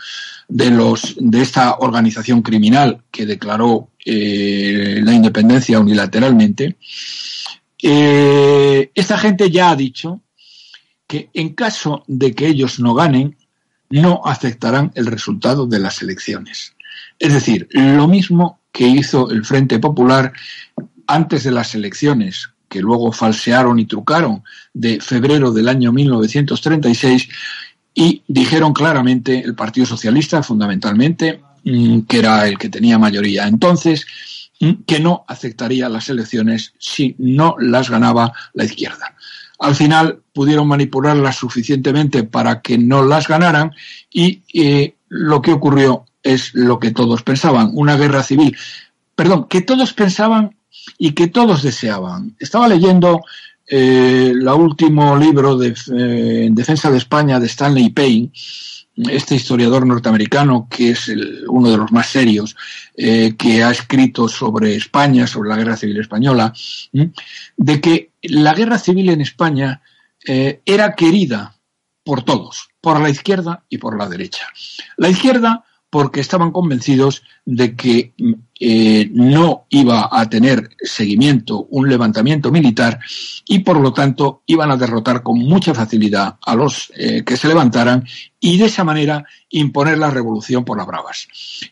de, 0.49 0.71
los, 0.71 1.15
de 1.19 1.43
esta 1.43 1.77
organización 1.77 2.43
criminal 2.43 3.03
que 3.11 3.27
declaró 3.27 3.91
eh, 4.09 5.01
la 5.03 5.13
independencia 5.13 5.81
unilateralmente, 5.81 6.77
eh, 7.83 8.91
esta 8.95 9.19
gente 9.19 9.51
ya 9.51 9.71
ha 9.71 9.77
dicho 9.77 10.21
que 11.09 11.29
en 11.35 11.55
caso 11.55 12.05
de 12.07 12.33
que 12.33 12.47
ellos 12.47 12.79
no 12.79 12.95
ganen, 12.95 13.37
no 13.91 14.21
aceptarán 14.25 14.93
el 14.95 15.07
resultado 15.07 15.67
de 15.67 15.81
las 15.81 16.03
elecciones. 16.03 16.77
Es 17.19 17.33
decir, 17.33 17.67
lo 17.73 18.07
mismo 18.07 18.61
que 18.71 18.87
hizo 18.87 19.29
el 19.31 19.45
Frente 19.45 19.81
Popular 19.81 20.33
antes 21.09 21.43
de 21.43 21.51
las 21.51 21.75
elecciones, 21.75 22.51
que 22.69 22.81
luego 22.81 23.11
falsearon 23.11 23.81
y 23.81 23.87
trucaron 23.87 24.45
de 24.73 25.01
febrero 25.01 25.51
del 25.51 25.69
año 25.69 25.93
1936 25.93 27.29
y 27.93 28.23
dijeron 28.29 28.73
claramente 28.73 29.41
el 29.41 29.57
Partido 29.57 29.87
Socialista 29.87 30.45
fundamentalmente 30.45 31.41
que 32.07 32.19
era 32.19 32.47
el 32.47 32.59
que 32.59 32.69
tenía 32.69 32.97
mayoría 32.97 33.49
entonces 33.49 34.07
que 34.87 35.01
no 35.01 35.25
aceptaría 35.27 35.89
las 35.89 36.09
elecciones 36.09 36.73
si 36.79 37.15
no 37.19 37.57
las 37.59 37.91
ganaba 37.91 38.33
la 38.55 38.65
izquierda. 38.65 39.15
Al 39.59 39.75
final 39.75 40.21
pudieron 40.33 40.69
manipularlas 40.69 41.37
suficientemente 41.37 42.25
para 42.25 42.61
que 42.61 42.79
no 42.79 43.03
las 43.05 43.29
ganaran 43.29 43.73
y 44.13 44.43
eh, 44.55 44.95
lo 45.09 45.43
que 45.43 45.53
ocurrió 45.53 46.07
es 46.23 46.55
lo 46.55 46.79
que 46.79 46.91
todos 46.91 47.23
pensaban, 47.23 47.71
una 47.75 47.97
guerra 47.97 48.23
civil. 48.23 48.57
Perdón, 49.15 49.47
que 49.49 49.63
todos 49.63 49.93
pensaban 49.93 50.57
y 50.99 51.13
que 51.13 51.29
todos 51.29 51.63
deseaban. 51.63 52.37
Estaba 52.39 52.69
leyendo 52.69 53.23
eh, 53.67 54.33
el 54.33 54.49
último 54.49 55.17
libro 55.17 55.57
de, 55.57 55.69
eh, 55.69 56.45
en 56.47 56.55
defensa 56.55 56.91
de 56.91 56.99
España 56.99 57.41
de 57.41 57.47
Stanley 57.47 57.91
Payne, 57.91 58.31
este 58.97 59.35
historiador 59.35 59.87
norteamericano, 59.87 60.69
que 60.71 60.91
es 60.91 61.11
uno 61.49 61.71
de 61.71 61.77
los 61.77 61.93
más 61.93 62.09
serios, 62.09 62.57
eh, 62.97 63.35
que 63.37 63.63
ha 63.63 63.71
escrito 63.71 64.29
sobre 64.29 64.75
España, 64.75 65.27
sobre 65.27 65.51
la 65.51 65.57
guerra 65.57 65.77
civil 65.77 66.01
española, 66.01 66.53
de 66.93 67.81
que 67.81 68.11
la 68.23 68.55
guerra 68.55 68.79
civil 68.79 69.11
en 69.11 69.21
España 69.21 69.83
eh, 70.27 70.61
era 70.65 70.95
querida 70.95 71.55
por 72.05 72.23
todos, 72.23 72.69
por 72.81 73.01
la 73.01 73.11
izquierda 73.11 73.65
y 73.69 73.79
por 73.79 73.99
la 73.99 74.09
derecha. 74.09 74.47
La 74.97 75.09
izquierda 75.09 75.65
porque 75.97 76.21
estaban 76.21 76.51
convencidos 76.51 77.23
de 77.47 77.75
que 77.75 78.13
eh, 78.61 79.09
no 79.15 79.65
iba 79.71 80.11
a 80.13 80.29
tener 80.29 80.69
seguimiento 80.79 81.67
un 81.71 81.89
levantamiento 81.89 82.51
militar 82.51 83.01
y 83.47 83.61
por 83.61 83.81
lo 83.81 83.95
tanto 83.95 84.43
iban 84.45 84.71
a 84.71 84.77
derrotar 84.77 85.23
con 85.23 85.39
mucha 85.39 85.73
facilidad 85.73 86.37
a 86.45 86.55
los 86.55 86.93
eh, 86.99 87.25
que 87.25 87.39
se 87.39 87.49
levantaran 87.49 88.05
y 88.39 88.59
de 88.59 88.67
esa 88.67 88.85
manera 88.85 89.25
imponer 89.49 89.97
la 89.97 90.11
revolución 90.11 90.67
por 90.67 90.77
las 90.77 90.87
bravas. 90.87 91.29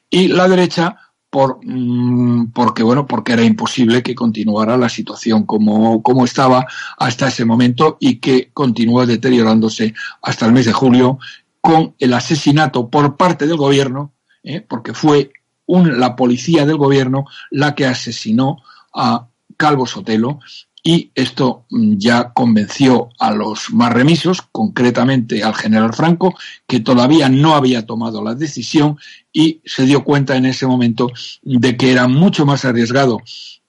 Y 0.08 0.28
la 0.28 0.48
derecha 0.48 0.96
por, 1.28 1.58
mm, 1.62 2.52
porque 2.52 2.82
bueno, 2.82 3.06
porque 3.06 3.34
era 3.34 3.44
imposible 3.44 4.02
que 4.02 4.14
continuara 4.14 4.78
la 4.78 4.88
situación 4.88 5.44
como, 5.44 6.02
como 6.02 6.24
estaba 6.24 6.66
hasta 6.96 7.28
ese 7.28 7.44
momento 7.44 7.98
y 8.00 8.20
que 8.20 8.48
continúa 8.54 9.04
deteriorándose 9.04 9.92
hasta 10.22 10.46
el 10.46 10.52
mes 10.52 10.64
de 10.64 10.72
julio 10.72 11.18
con 11.60 11.94
el 11.98 12.14
asesinato 12.14 12.88
por 12.88 13.18
parte 13.18 13.46
del 13.46 13.58
gobierno 13.58 14.13
¿eh? 14.44 14.60
porque 14.60 14.94
fue 14.94 15.32
la 15.66 16.14
policía 16.14 16.66
del 16.66 16.76
gobierno 16.76 17.26
la 17.50 17.74
que 17.74 17.86
asesinó 17.86 18.62
a 18.94 19.26
Calvo 19.56 19.86
Sotelo 19.86 20.38
y 20.86 21.10
esto 21.14 21.64
mm, 21.70 21.96
ya 21.96 22.32
convenció 22.34 23.08
a 23.18 23.32
los 23.32 23.72
más 23.72 23.92
remisos, 23.92 24.42
concretamente 24.52 25.42
al 25.42 25.54
general 25.54 25.94
Franco, 25.94 26.34
que 26.66 26.80
todavía 26.80 27.30
no 27.30 27.54
había 27.54 27.86
tomado 27.86 28.22
la 28.22 28.34
decisión 28.34 28.98
y 29.32 29.62
se 29.64 29.86
dio 29.86 30.04
cuenta 30.04 30.36
en 30.36 30.44
ese 30.44 30.66
momento 30.66 31.10
de 31.42 31.76
que 31.78 31.90
era 31.90 32.06
mucho 32.06 32.44
más 32.44 32.66
arriesgado 32.66 33.18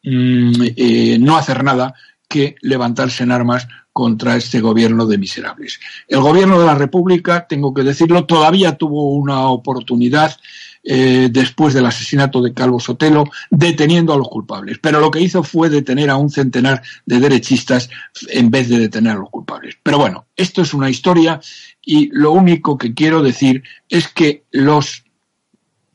mm, 0.04 0.62
eh, 0.76 1.18
no 1.20 1.38
hacer 1.38 1.64
nada 1.64 1.96
que 2.28 2.56
levantarse 2.62 3.24
en 3.24 3.32
armas 3.32 3.68
contra 3.96 4.36
este 4.36 4.60
gobierno 4.60 5.06
de 5.06 5.18
miserables. 5.18 5.80
El 6.10 6.20
gobierno 6.20 6.60
de 6.60 6.66
la 6.66 6.76
República, 6.76 7.48
tengo 7.48 7.74
que 7.74 7.82
decirlo, 7.82 8.26
todavía 8.26 8.76
tuvo 8.76 9.14
una 9.14 9.48
oportunidad 9.48 10.36
eh, 10.84 11.30
después 11.32 11.74
del 11.74 11.86
asesinato 11.86 12.42
de 12.42 12.54
Calvo 12.54 12.78
Sotelo, 12.78 13.24
deteniendo 13.50 14.12
a 14.12 14.18
los 14.18 14.28
culpables. 14.28 14.80
Pero 14.80 15.00
lo 15.00 15.10
que 15.10 15.22
hizo 15.22 15.44
fue 15.44 15.70
detener 15.70 16.10
a 16.10 16.18
un 16.18 16.30
centenar 16.30 16.82
de 17.06 17.22
derechistas 17.22 17.90
en 18.28 18.52
vez 18.52 18.68
de 18.68 18.80
detener 18.80 19.14
a 19.14 19.20
los 19.20 19.30
culpables. 19.30 19.78
Pero 19.82 19.98
bueno, 19.98 20.26
esto 20.36 20.62
es 20.62 20.74
una 20.74 20.90
historia 20.90 21.40
y 21.82 22.10
lo 22.12 22.34
único 22.34 22.78
que 22.78 22.94
quiero 22.94 23.24
decir 23.24 23.64
es 23.88 24.10
que 24.10 24.44
los 24.52 25.06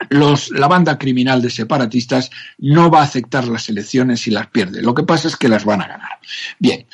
los, 0.08 0.50
la 0.50 0.66
banda 0.66 0.96
criminal 0.98 1.42
de 1.42 1.50
separatistas 1.50 2.30
no 2.56 2.90
va 2.90 3.00
a 3.00 3.04
aceptar 3.04 3.46
las 3.46 3.68
elecciones 3.68 4.20
si 4.20 4.30
las 4.30 4.46
pierde. 4.46 4.80
Lo 4.80 4.94
que 4.94 5.02
pasa 5.02 5.28
es 5.28 5.36
que 5.36 5.48
las 5.48 5.66
van 5.66 5.82
a 5.82 5.88
ganar. 5.88 6.18
Bien. 6.58 6.86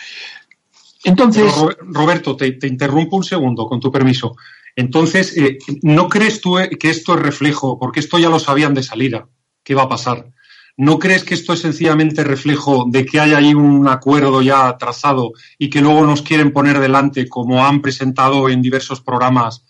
Entonces. 1.07 1.53
Roberto, 1.83 2.37
te, 2.37 2.59
interrumpo 2.67 3.17
un 3.17 3.23
segundo, 3.23 3.67
con 3.67 3.79
tu 3.79 3.93
permiso. 3.93 4.35
Entonces, 4.75 5.37
eh, 5.37 5.59
¿no 5.83 6.09
crees 6.09 6.41
tú 6.41 6.59
eh, 6.59 6.69
que 6.69 6.91
esto 6.91 7.15
es 7.15 7.21
reflejo, 7.23 7.79
porque 7.79 8.01
esto 8.01 8.19
ya 8.19 8.29
lo 8.29 8.41
sabían 8.41 8.75
de 8.75 8.83
salida, 8.83 9.29
qué 9.63 9.77
va 9.77 9.85
a 9.85 9.89
pasar? 9.89 10.33
¿No 10.77 10.99
crees 10.99 11.23
que 11.23 11.35
esto 11.35 11.53
es 11.53 11.61
sencillamente 11.61 12.25
reflejo 12.25 12.87
de 12.89 13.07
que 13.07 13.21
hay 13.21 13.35
ahí 13.35 13.55
un 13.55 13.87
acuerdo 13.87 14.43
ya 14.43 14.77
trazado 14.77 15.33
y 15.59 15.71
que 15.71 15.81
luego 15.81 16.05
nos 16.05 16.23
quieren 16.23 16.53
poner 16.53 16.81
delante, 16.81 17.29
como 17.29 17.65
han 17.65 17.81
presentado 17.81 18.49
en 18.49 18.61
diversos 18.61 19.01
programas 19.01 19.65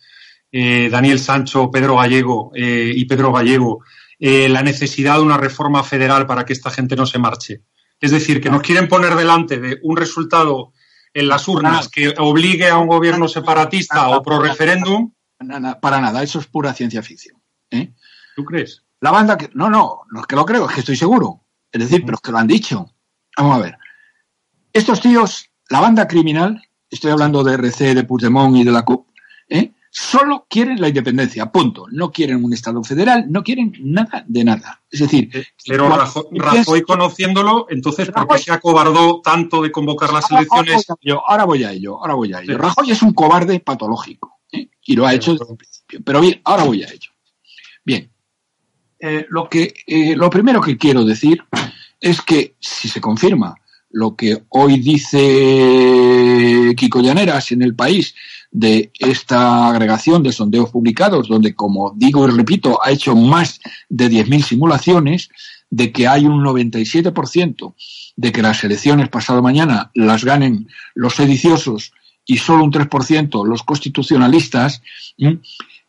eh, 0.50 0.88
Daniel 0.90 1.18
Sancho, 1.18 1.70
Pedro 1.70 1.96
Gallego 1.96 2.50
y 2.54 3.04
Pedro 3.04 3.30
Gallego, 3.30 3.84
la 4.18 4.62
necesidad 4.62 5.16
de 5.16 5.22
una 5.22 5.36
reforma 5.36 5.84
federal 5.84 6.26
para 6.26 6.44
que 6.46 6.54
esta 6.54 6.70
gente 6.70 6.96
no 6.96 7.04
se 7.04 7.18
marche? 7.18 7.60
Es 8.00 8.10
decir, 8.10 8.40
que 8.40 8.50
nos 8.50 8.62
quieren 8.62 8.88
poner 8.88 9.14
delante 9.14 9.60
de 9.60 9.78
un 9.82 9.96
resultado 9.96 10.72
en 11.16 11.28
las 11.28 11.48
urnas 11.48 11.88
que 11.88 12.14
obligue 12.18 12.68
a 12.68 12.76
un 12.76 12.88
gobierno 12.88 13.26
separatista 13.26 14.10
o 14.10 14.22
pro 14.22 14.38
referéndum. 14.38 15.12
Para 15.80 15.98
nada, 15.98 16.22
eso 16.22 16.38
es 16.38 16.46
pura 16.46 16.74
ciencia 16.74 17.02
ficción. 17.02 17.40
¿eh? 17.70 17.94
¿Tú 18.34 18.44
crees? 18.44 18.82
La 19.00 19.10
banda 19.10 19.38
que. 19.38 19.50
No, 19.54 19.70
no, 19.70 20.02
no 20.10 20.20
es 20.20 20.26
que 20.26 20.36
lo 20.36 20.44
creo, 20.44 20.68
es 20.68 20.74
que 20.74 20.80
estoy 20.80 20.96
seguro. 20.96 21.40
Es 21.72 21.80
decir, 21.80 22.02
pero 22.04 22.16
es 22.16 22.20
que 22.20 22.32
lo 22.32 22.38
han 22.38 22.46
dicho. 22.46 22.92
Vamos 23.34 23.56
a 23.56 23.62
ver. 23.62 23.78
Estos 24.74 25.00
tíos, 25.00 25.48
la 25.70 25.80
banda 25.80 26.06
criminal, 26.06 26.62
estoy 26.90 27.12
hablando 27.12 27.42
de 27.42 27.54
RC, 27.54 27.94
de 27.94 28.04
Puigdemont 28.04 28.54
y 28.56 28.64
de 28.64 28.72
la 28.72 28.82
CUP, 28.82 29.08
¿eh? 29.48 29.72
Solo 29.98 30.46
quieren 30.50 30.78
la 30.78 30.88
independencia, 30.88 31.50
punto. 31.50 31.86
No 31.90 32.12
quieren 32.12 32.44
un 32.44 32.52
Estado 32.52 32.84
federal, 32.84 33.24
no 33.30 33.42
quieren 33.42 33.72
nada 33.80 34.26
de 34.28 34.44
nada. 34.44 34.82
Es 34.90 35.00
decir, 35.00 35.30
eh, 35.32 35.46
pero 35.66 35.88
Rajoy, 35.88 36.82
conociéndolo, 36.82 37.66
entonces, 37.70 38.10
¿por 38.10 38.28
qué 38.28 38.38
se 38.38 38.52
acobardó 38.52 39.22
tanto 39.22 39.62
de 39.62 39.72
convocar 39.72 40.12
las 40.12 40.30
elecciones? 40.30 40.86
ahora 41.26 41.44
voy 41.44 41.64
a 41.64 41.72
ello, 41.72 41.98
ahora 41.98 42.12
voy 42.12 42.34
a 42.34 42.42
ello. 42.42 42.58
Rajoy 42.58 42.90
es 42.90 43.00
un 43.00 43.14
cobarde 43.14 43.58
patológico 43.60 44.40
¿eh? 44.52 44.68
y 44.84 44.96
lo 44.96 45.06
ha 45.06 45.14
hecho 45.14 45.32
desde 45.32 45.50
el 45.50 45.56
principio. 45.56 46.00
Pero 46.04 46.20
bien, 46.20 46.42
ahora 46.44 46.64
voy 46.64 46.82
a 46.82 46.88
ello. 46.88 47.10
Bien, 47.82 48.10
eh, 48.98 49.26
lo, 49.30 49.48
que, 49.48 49.72
lo 50.14 50.28
primero 50.28 50.60
que 50.60 50.76
quiero 50.76 51.06
decir 51.06 51.42
es 51.98 52.20
que 52.20 52.54
si 52.60 52.90
se 52.90 53.00
confirma 53.00 53.54
lo 53.96 54.14
que 54.14 54.42
hoy 54.50 54.78
dice 54.78 56.74
Kiko 56.76 57.00
Llaneras 57.00 57.50
en 57.52 57.62
el 57.62 57.74
país 57.74 58.14
de 58.50 58.90
esta 58.98 59.68
agregación 59.68 60.22
de 60.22 60.32
sondeos 60.32 60.68
publicados, 60.68 61.28
donde, 61.28 61.54
como 61.54 61.94
digo 61.96 62.28
y 62.28 62.30
repito, 62.30 62.78
ha 62.84 62.90
hecho 62.90 63.16
más 63.16 63.58
de 63.88 64.10
10.000 64.10 64.42
simulaciones, 64.42 65.30
de 65.70 65.92
que 65.92 66.06
hay 66.06 66.26
un 66.26 66.44
97% 66.44 67.74
de 68.16 68.32
que 68.32 68.42
las 68.42 68.62
elecciones 68.64 69.08
pasado 69.08 69.40
mañana 69.40 69.90
las 69.94 70.24
ganen 70.26 70.68
los 70.94 71.14
sediciosos 71.14 71.92
y 72.26 72.36
solo 72.36 72.64
un 72.64 72.72
3% 72.72 73.46
los 73.46 73.62
constitucionalistas, 73.62 74.82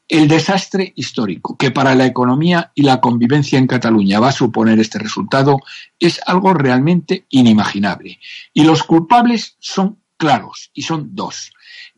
el 0.07 0.27
desastre 0.27 0.93
histórico 0.95 1.57
que 1.57 1.71
para 1.71 1.95
la 1.95 2.05
economía 2.05 2.71
y 2.75 2.83
la 2.83 3.01
convivencia 3.01 3.59
en 3.59 3.67
Cataluña 3.67 4.19
va 4.19 4.29
a 4.29 4.33
suponer 4.33 4.79
este 4.79 4.99
resultado 4.99 5.59
es 5.99 6.21
algo 6.25 6.53
realmente 6.53 7.25
inimaginable. 7.29 8.19
Y 8.53 8.63
los 8.63 8.83
culpables 8.83 9.57
son 9.59 9.99
claros 10.17 10.71
y 10.73 10.83
son 10.83 11.13
dos 11.13 11.51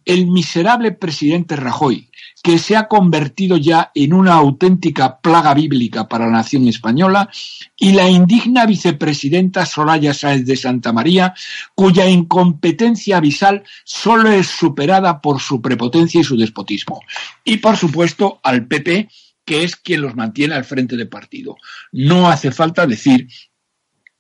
el 0.05 0.27
miserable 0.27 0.91
presidente 0.91 1.55
Rajoy, 1.55 2.09
que 2.41 2.57
se 2.57 2.75
ha 2.75 2.87
convertido 2.87 3.57
ya 3.57 3.91
en 3.93 4.13
una 4.13 4.33
auténtica 4.33 5.19
plaga 5.19 5.53
bíblica 5.53 6.07
para 6.07 6.25
la 6.25 6.33
nación 6.33 6.67
española, 6.67 7.29
y 7.75 7.93
la 7.93 8.09
indigna 8.09 8.65
vicepresidenta 8.65 9.65
Soraya 9.65 10.13
Sáez 10.13 10.45
de 10.45 10.55
Santa 10.55 10.93
María, 10.93 11.33
cuya 11.75 12.07
incompetencia 12.07 13.17
abisal 13.17 13.63
solo 13.83 14.31
es 14.31 14.47
superada 14.47 15.21
por 15.21 15.39
su 15.39 15.61
prepotencia 15.61 16.21
y 16.21 16.23
su 16.23 16.37
despotismo. 16.37 17.01
Y, 17.43 17.57
por 17.57 17.77
supuesto, 17.77 18.39
al 18.43 18.67
PP, 18.67 19.09
que 19.45 19.63
es 19.63 19.75
quien 19.75 20.01
los 20.01 20.15
mantiene 20.15 20.53
al 20.53 20.63
frente 20.63 20.95
de 20.95 21.07
partido. 21.07 21.57
No 21.91 22.29
hace 22.29 22.51
falta 22.51 22.85
decir 22.85 23.27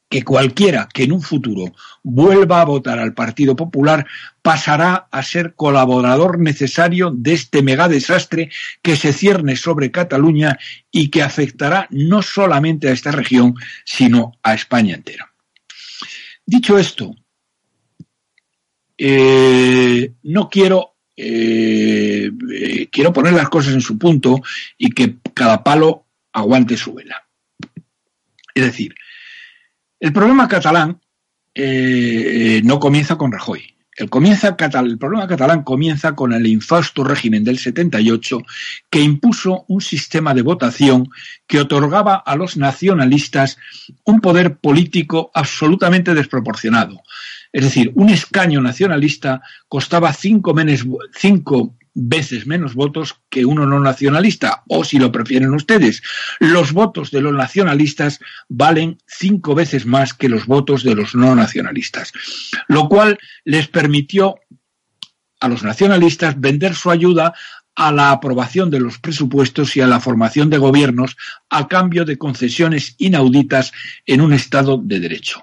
que 0.09 0.23
cualquiera 0.23 0.89
que 0.91 1.03
en 1.03 1.11
un 1.11 1.21
futuro 1.21 1.73
vuelva 2.01 2.61
a 2.61 2.65
votar 2.65 2.97
al 2.97 3.13
Partido 3.13 3.55
Popular 3.55 4.07
pasará 4.41 5.07
a 5.11 5.21
ser 5.21 5.53
colaborador 5.53 6.39
necesario 6.39 7.11
de 7.15 7.33
este 7.33 7.61
mega 7.61 7.87
desastre 7.87 8.49
que 8.81 8.95
se 8.95 9.13
cierne 9.13 9.55
sobre 9.55 9.91
Cataluña 9.91 10.57
y 10.91 11.09
que 11.09 11.21
afectará 11.21 11.87
no 11.91 12.23
solamente 12.23 12.89
a 12.89 12.91
esta 12.91 13.11
región, 13.11 13.53
sino 13.85 14.33
a 14.41 14.55
España 14.55 14.95
entera. 14.95 15.31
Dicho 16.43 16.79
esto, 16.79 17.15
eh, 18.97 20.13
no 20.23 20.49
quiero 20.49 20.95
eh, 21.15 22.31
eh, 22.53 22.87
quiero 22.89 23.11
poner 23.11 23.33
las 23.33 23.49
cosas 23.49 23.73
en 23.73 23.81
su 23.81 23.97
punto 23.97 24.41
y 24.77 24.89
que 24.91 25.17
cada 25.33 25.63
palo 25.63 26.05
aguante 26.31 26.77
su 26.77 26.93
vela. 26.93 27.27
Es 28.55 28.63
decir, 28.63 28.95
el 29.99 30.13
problema 30.13 30.47
catalán 30.47 30.99
eh, 31.53 32.61
no 32.63 32.79
comienza 32.79 33.17
con 33.17 33.31
Rajoy. 33.31 33.75
El, 33.97 34.09
comienza, 34.09 34.55
el 34.57 34.97
problema 34.97 35.27
catalán 35.27 35.63
comienza 35.63 36.15
con 36.15 36.31
el 36.31 36.47
infausto 36.47 37.03
régimen 37.03 37.43
del 37.43 37.59
78 37.59 38.41
que 38.89 39.01
impuso 39.01 39.65
un 39.67 39.81
sistema 39.81 40.33
de 40.33 40.41
votación 40.41 41.09
que 41.45 41.59
otorgaba 41.59 42.15
a 42.15 42.37
los 42.37 42.55
nacionalistas 42.55 43.57
un 44.05 44.21
poder 44.21 44.55
político 44.55 45.31
absolutamente 45.33 46.13
desproporcionado. 46.13 47.01
Es 47.51 47.65
decir, 47.65 47.91
un 47.95 48.09
escaño 48.09 48.61
nacionalista 48.61 49.41
costaba 49.67 50.13
cinco, 50.13 50.53
menes, 50.53 50.85
cinco 51.13 51.75
veces 51.93 52.47
menos 52.47 52.73
votos 52.73 53.19
que 53.29 53.45
uno 53.45 53.65
no 53.65 53.79
nacionalista, 53.79 54.63
o 54.67 54.83
si 54.83 54.99
lo 54.99 55.11
prefieren 55.11 55.53
ustedes, 55.53 56.01
los 56.39 56.71
votos 56.71 57.11
de 57.11 57.21
los 57.21 57.33
nacionalistas 57.33 58.19
valen 58.47 58.97
cinco 59.07 59.55
veces 59.55 59.85
más 59.85 60.13
que 60.13 60.29
los 60.29 60.45
votos 60.45 60.83
de 60.83 60.95
los 60.95 61.15
no 61.15 61.35
nacionalistas, 61.35 62.11
lo 62.67 62.87
cual 62.89 63.17
les 63.43 63.67
permitió 63.67 64.35
a 65.39 65.47
los 65.47 65.63
nacionalistas 65.63 66.39
vender 66.39 66.75
su 66.75 66.91
ayuda 66.91 67.33
a 67.75 67.93
la 67.93 68.11
aprobación 68.11 68.69
de 68.69 68.81
los 68.81 68.99
presupuestos 68.99 69.77
y 69.77 69.81
a 69.81 69.87
la 69.87 70.01
formación 70.01 70.49
de 70.49 70.57
gobiernos 70.57 71.15
a 71.49 71.67
cambio 71.69 72.03
de 72.03 72.17
concesiones 72.17 72.95
inauditas 72.97 73.71
en 74.05 74.19
un 74.19 74.33
Estado 74.33 74.77
de 74.83 74.99
Derecho. 74.99 75.41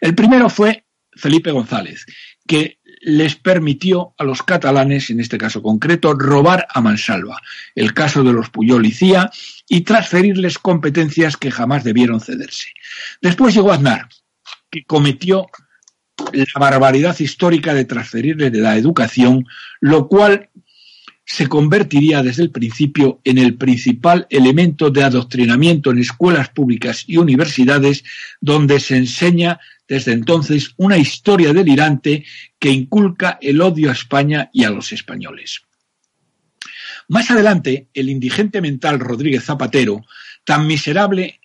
El 0.00 0.14
primero 0.14 0.48
fue 0.48 0.84
Felipe 1.10 1.50
González, 1.50 2.06
que 2.46 2.78
les 3.04 3.34
permitió 3.34 4.14
a 4.16 4.24
los 4.24 4.42
catalanes, 4.44 5.10
en 5.10 5.18
este 5.18 5.36
caso 5.36 5.60
concreto, 5.60 6.14
robar 6.14 6.68
a 6.72 6.80
mansalva, 6.80 7.40
el 7.74 7.92
caso 7.94 8.22
de 8.22 8.32
los 8.32 8.48
Puyol 8.50 8.86
y 8.86 8.92
Cía, 8.92 9.30
y 9.68 9.80
transferirles 9.80 10.58
competencias 10.58 11.36
que 11.36 11.50
jamás 11.50 11.82
debieron 11.82 12.20
cederse. 12.20 12.68
Después 13.20 13.54
llegó 13.54 13.72
Aznar, 13.72 14.08
que 14.70 14.84
cometió 14.84 15.48
la 16.32 16.60
barbaridad 16.60 17.18
histórica 17.18 17.74
de 17.74 17.86
transferirle 17.86 18.50
de 18.50 18.60
la 18.60 18.76
educación, 18.76 19.46
lo 19.80 20.06
cual 20.06 20.50
se 21.24 21.48
convertiría 21.48 22.22
desde 22.22 22.44
el 22.44 22.50
principio 22.50 23.20
en 23.24 23.38
el 23.38 23.56
principal 23.56 24.26
elemento 24.30 24.90
de 24.90 25.02
adoctrinamiento 25.02 25.90
en 25.90 25.98
escuelas 25.98 26.50
públicas 26.50 27.04
y 27.06 27.16
universidades 27.16 28.04
donde 28.40 28.78
se 28.78 28.96
enseña 28.96 29.58
desde 29.92 30.12
entonces 30.12 30.72
una 30.78 30.96
historia 30.96 31.52
delirante 31.52 32.24
que 32.58 32.70
inculca 32.70 33.38
el 33.42 33.60
odio 33.60 33.90
a 33.90 33.92
España 33.92 34.48
y 34.50 34.64
a 34.64 34.70
los 34.70 34.90
españoles. 34.90 35.64
Más 37.08 37.30
adelante, 37.30 37.88
el 37.92 38.08
indigente 38.08 38.62
mental 38.62 39.00
Rodríguez 39.00 39.44
Zapatero, 39.44 40.02
tan 40.46 40.66
miserable 40.66 41.40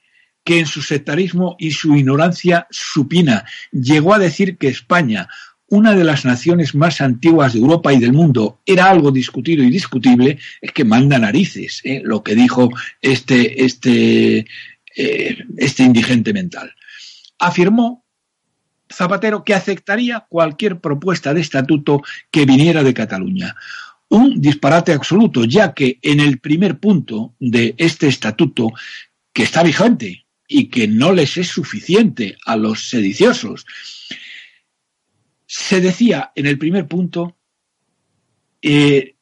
que 0.45 0.59
en 0.59 0.65
su 0.65 0.81
sectarismo 0.81 1.57
y 1.59 1.71
su 1.71 1.97
ignorancia 1.97 2.67
supina 2.71 3.43
llegó 3.73 4.13
a 4.13 4.19
decir 4.19 4.57
que 4.57 4.69
España, 4.69 5.27
una 5.67 5.93
de 5.93 6.05
las 6.05 6.23
naciones 6.23 6.73
más 6.73 7.01
antiguas 7.01 7.51
de 7.51 7.59
Europa 7.59 7.91
y 7.91 7.99
del 7.99 8.13
mundo, 8.13 8.61
era 8.65 8.89
algo 8.89 9.11
discutido 9.11 9.61
y 9.61 9.69
discutible, 9.69 10.39
es 10.61 10.71
que 10.71 10.85
manda 10.85 11.19
narices 11.19 11.81
¿eh? 11.83 12.01
lo 12.01 12.23
que 12.23 12.33
dijo 12.33 12.69
este, 13.01 13.65
este, 13.65 14.45
eh, 14.95 15.37
este 15.57 15.83
indigente 15.83 16.31
mental. 16.31 16.73
Afirmó 17.39 18.06
Zapatero 18.91 19.43
que 19.43 19.53
aceptaría 19.53 20.25
cualquier 20.29 20.79
propuesta 20.79 21.33
de 21.33 21.41
estatuto 21.41 22.01
que 22.31 22.45
viniera 22.45 22.83
de 22.83 22.93
Cataluña. 22.93 23.55
Un 24.09 24.39
disparate 24.39 24.93
absoluto, 24.93 25.43
ya 25.43 25.73
que 25.73 25.99
en 26.01 26.19
el 26.19 26.39
primer 26.39 26.79
punto 26.79 27.33
de 27.39 27.75
este 27.77 28.07
estatuto, 28.07 28.71
que 29.33 29.43
está 29.43 29.63
vigente 29.63 30.25
y 30.47 30.67
que 30.67 30.87
no 30.87 31.11
les 31.11 31.37
es 31.37 31.47
suficiente 31.47 32.37
a 32.45 32.55
los 32.55 32.89
sediciosos, 32.89 33.65
se 35.45 35.81
decía 35.81 36.31
en 36.35 36.45
el 36.45 36.57
primer 36.57 36.87
punto 36.87 37.37
eh, 38.61 39.15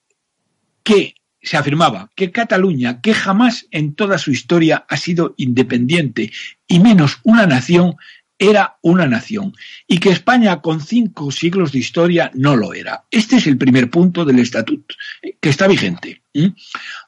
que 0.84 1.16
se 1.46 1.58
afirmaba 1.58 2.12
que 2.16 2.32
Cataluña, 2.32 3.02
que 3.02 3.14
jamás 3.14 3.68
en 3.72 3.94
toda 3.94 4.18
su 4.18 4.32
historia 4.32 4.86
ha 4.90 4.98
sido 4.98 5.36
independiente 5.38 6.32
y 6.68 6.80
menos 6.80 7.20
una 7.24 7.46
nación, 7.46 7.96
era 8.38 8.78
una 8.82 9.08
nación 9.08 9.54
y 9.88 10.00
que 10.00 10.10
España 10.10 10.62
con 10.62 10.82
cinco 10.82 11.32
siglos 11.32 11.72
de 11.72 11.80
historia 11.80 12.32
no 12.34 12.56
lo 12.56 12.74
era. 12.74 13.06
Este 13.12 13.38
es 13.38 13.48
el 13.48 13.58
primer 13.58 13.90
punto 13.90 14.26
del 14.26 14.40
estatuto, 14.40 14.96
que 15.40 15.50
está 15.50 15.68
vigente. 15.68 16.22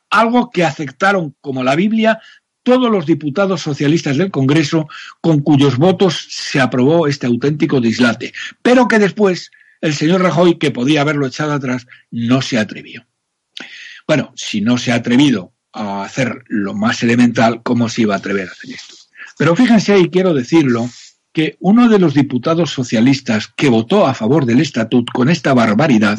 Algo 0.09 0.49
que 0.49 0.63
aceptaron 0.63 1.35
como 1.41 1.63
la 1.63 1.75
Biblia 1.75 2.19
todos 2.63 2.91
los 2.91 3.05
diputados 3.05 3.61
socialistas 3.61 4.17
del 4.17 4.31
Congreso 4.31 4.87
con 5.21 5.39
cuyos 5.39 5.77
votos 5.77 6.27
se 6.29 6.59
aprobó 6.59 7.07
este 7.07 7.25
auténtico 7.25 7.79
dislate, 7.79 8.33
pero 8.61 8.87
que 8.87 8.99
después 8.99 9.51
el 9.79 9.93
señor 9.93 10.21
Rajoy, 10.21 10.57
que 10.57 10.71
podía 10.71 11.01
haberlo 11.01 11.27
echado 11.27 11.53
atrás, 11.53 11.87
no 12.11 12.41
se 12.41 12.57
atrevió. 12.57 13.05
Bueno, 14.07 14.33
si 14.35 14.61
no 14.61 14.77
se 14.77 14.91
ha 14.91 14.95
atrevido 14.95 15.53
a 15.71 16.03
hacer 16.03 16.43
lo 16.47 16.73
más 16.73 17.03
elemental, 17.03 17.61
¿cómo 17.63 17.89
se 17.89 18.01
iba 18.01 18.15
a 18.15 18.17
atrever 18.17 18.49
a 18.49 18.51
hacer 18.51 18.71
esto? 18.71 18.95
Pero 19.37 19.55
fíjense, 19.55 19.97
y 19.99 20.09
quiero 20.09 20.33
decirlo, 20.33 20.89
que 21.37 21.55
uno 21.59 21.87
de 21.87 21.99
los 21.99 22.15
diputados 22.15 22.71
socialistas 22.71 23.47
que 23.55 23.69
votó 23.69 24.07
a 24.07 24.15
favor 24.15 24.47
del 24.47 24.59
estatut 24.59 25.07
con 25.13 25.29
esta 25.29 25.53
barbaridad 25.53 26.17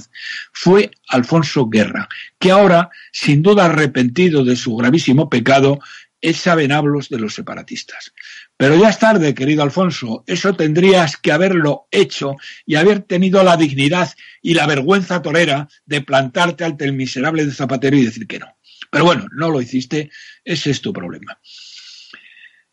fue 0.52 0.92
Alfonso 1.08 1.66
Guerra, 1.68 2.08
que 2.38 2.52
ahora, 2.52 2.90
sin 3.10 3.42
duda 3.42 3.64
arrepentido 3.64 4.44
de 4.44 4.54
su 4.54 4.76
gravísimo 4.76 5.28
pecado, 5.28 5.80
echa 6.20 6.54
venablos 6.54 7.08
de 7.08 7.18
los 7.18 7.34
separatistas. 7.34 8.12
Pero 8.56 8.76
ya 8.76 8.90
es 8.90 9.00
tarde, 9.00 9.34
querido 9.34 9.64
Alfonso, 9.64 10.22
eso 10.28 10.54
tendrías 10.54 11.16
que 11.16 11.32
haberlo 11.32 11.88
hecho 11.90 12.36
y 12.64 12.76
haber 12.76 13.00
tenido 13.00 13.42
la 13.42 13.56
dignidad 13.56 14.12
y 14.40 14.54
la 14.54 14.68
vergüenza 14.68 15.20
torera 15.20 15.68
de 15.84 16.00
plantarte 16.00 16.64
ante 16.64 16.84
el 16.84 16.92
miserable 16.92 17.44
de 17.44 17.50
Zapatero 17.50 17.96
y 17.96 18.04
decir 18.04 18.28
que 18.28 18.38
no. 18.38 18.56
Pero 18.88 19.04
bueno, 19.04 19.26
no 19.32 19.50
lo 19.50 19.60
hiciste, 19.60 20.12
ese 20.44 20.70
es 20.70 20.80
tu 20.80 20.92
problema. 20.92 21.40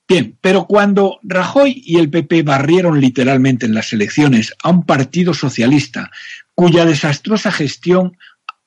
Bien, 0.08 0.38
pero 0.40 0.68
cuando 0.68 1.20
Rajoy 1.24 1.82
y 1.84 1.98
el 1.98 2.12
PP 2.12 2.44
barrieron 2.44 3.02
literalmente 3.02 3.66
en 3.66 3.74
las 3.74 3.92
elecciones 3.92 4.54
a 4.62 4.70
un 4.70 4.86
partido 4.86 5.34
socialista 5.34 6.12
cuya 6.54 6.86
desastrosa 6.86 7.52
gestión 7.52 8.16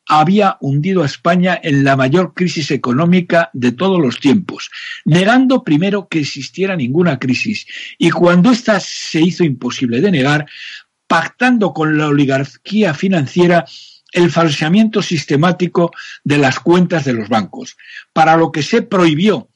había 0.08 0.56
hundido 0.60 1.02
a 1.02 1.06
España 1.06 1.60
en 1.62 1.84
la 1.84 1.94
mayor 1.94 2.32
crisis 2.34 2.70
económica 2.70 3.50
de 3.52 3.72
todos 3.72 4.00
los 4.00 4.18
tiempos, 4.18 4.70
negando 5.04 5.62
primero 5.62 6.08
que 6.08 6.20
existiera 6.20 6.74
ninguna 6.74 7.18
crisis 7.18 7.66
y 7.98 8.10
cuando 8.10 8.50
ésta 8.50 8.80
se 8.80 9.20
hizo 9.20 9.44
imposible 9.44 10.00
de 10.00 10.10
negar, 10.10 10.46
pactando 11.06 11.72
con 11.72 11.96
la 11.98 12.08
oligarquía 12.08 12.94
financiera 12.94 13.64
el 14.12 14.30
falseamiento 14.30 15.02
sistemático 15.02 15.92
de 16.24 16.38
las 16.38 16.58
cuentas 16.58 17.04
de 17.04 17.12
los 17.12 17.28
bancos, 17.28 17.76
para 18.12 18.36
lo 18.36 18.50
que 18.50 18.62
se 18.62 18.82
prohibió 18.82 19.47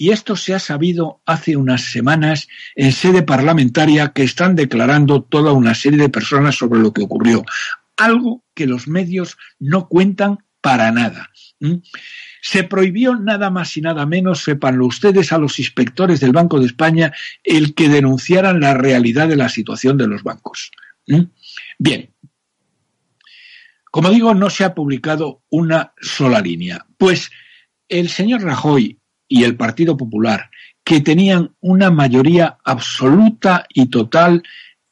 y 0.00 0.12
esto 0.12 0.34
se 0.34 0.54
ha 0.54 0.58
sabido 0.58 1.20
hace 1.26 1.58
unas 1.58 1.92
semanas 1.92 2.48
en 2.74 2.90
sede 2.90 3.22
parlamentaria 3.22 4.12
que 4.14 4.22
están 4.22 4.56
declarando 4.56 5.22
toda 5.22 5.52
una 5.52 5.74
serie 5.74 5.98
de 5.98 6.08
personas 6.08 6.56
sobre 6.56 6.80
lo 6.80 6.94
que 6.94 7.02
ocurrió. 7.02 7.44
Algo 7.98 8.42
que 8.54 8.66
los 8.66 8.88
medios 8.88 9.36
no 9.58 9.88
cuentan 9.88 10.38
para 10.62 10.90
nada. 10.90 11.28
Se 12.40 12.64
prohibió 12.64 13.14
nada 13.14 13.50
más 13.50 13.76
y 13.76 13.82
nada 13.82 14.06
menos, 14.06 14.42
sepanlo 14.42 14.86
ustedes, 14.86 15.34
a 15.34 15.38
los 15.38 15.58
inspectores 15.58 16.18
del 16.20 16.32
Banco 16.32 16.58
de 16.58 16.64
España 16.64 17.12
el 17.44 17.74
que 17.74 17.90
denunciaran 17.90 18.58
la 18.58 18.72
realidad 18.72 19.28
de 19.28 19.36
la 19.36 19.50
situación 19.50 19.98
de 19.98 20.06
los 20.06 20.22
bancos. 20.22 20.70
Bien, 21.78 22.14
como 23.90 24.08
digo, 24.08 24.32
no 24.32 24.48
se 24.48 24.64
ha 24.64 24.74
publicado 24.74 25.42
una 25.50 25.92
sola 26.00 26.40
línea. 26.40 26.86
Pues 26.96 27.30
el 27.86 28.08
señor 28.08 28.42
Rajoy 28.44 28.99
y 29.30 29.44
el 29.44 29.56
Partido 29.56 29.96
Popular, 29.96 30.50
que 30.84 31.00
tenían 31.00 31.54
una 31.60 31.90
mayoría 31.90 32.58
absoluta 32.64 33.64
y 33.72 33.86
total 33.86 34.42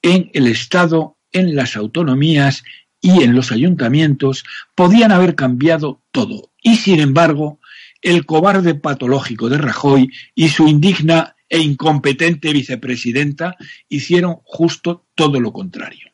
en 0.00 0.30
el 0.32 0.46
Estado, 0.46 1.18
en 1.32 1.56
las 1.56 1.76
autonomías 1.76 2.62
y 3.00 3.24
en 3.24 3.34
los 3.34 3.50
ayuntamientos, 3.50 4.44
podían 4.76 5.10
haber 5.10 5.34
cambiado 5.34 6.00
todo. 6.12 6.52
Y 6.62 6.76
sin 6.76 7.00
embargo, 7.00 7.58
el 8.00 8.24
cobarde 8.26 8.76
patológico 8.76 9.48
de 9.48 9.58
Rajoy 9.58 10.08
y 10.36 10.48
su 10.50 10.68
indigna 10.68 11.34
e 11.48 11.58
incompetente 11.58 12.52
vicepresidenta 12.52 13.56
hicieron 13.88 14.36
justo 14.44 15.06
todo 15.16 15.40
lo 15.40 15.52
contrario. 15.52 16.12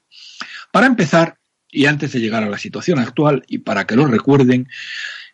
Para 0.73 0.87
empezar, 0.87 1.37
y 1.71 1.85
antes 1.85 2.13
de 2.13 2.21
llegar 2.21 2.43
a 2.43 2.49
la 2.49 2.57
situación 2.57 3.01
actual, 3.01 3.45
y 3.49 3.59
para 3.59 3.87
que 3.87 3.97
lo 3.97 4.07
recuerden, 4.07 4.67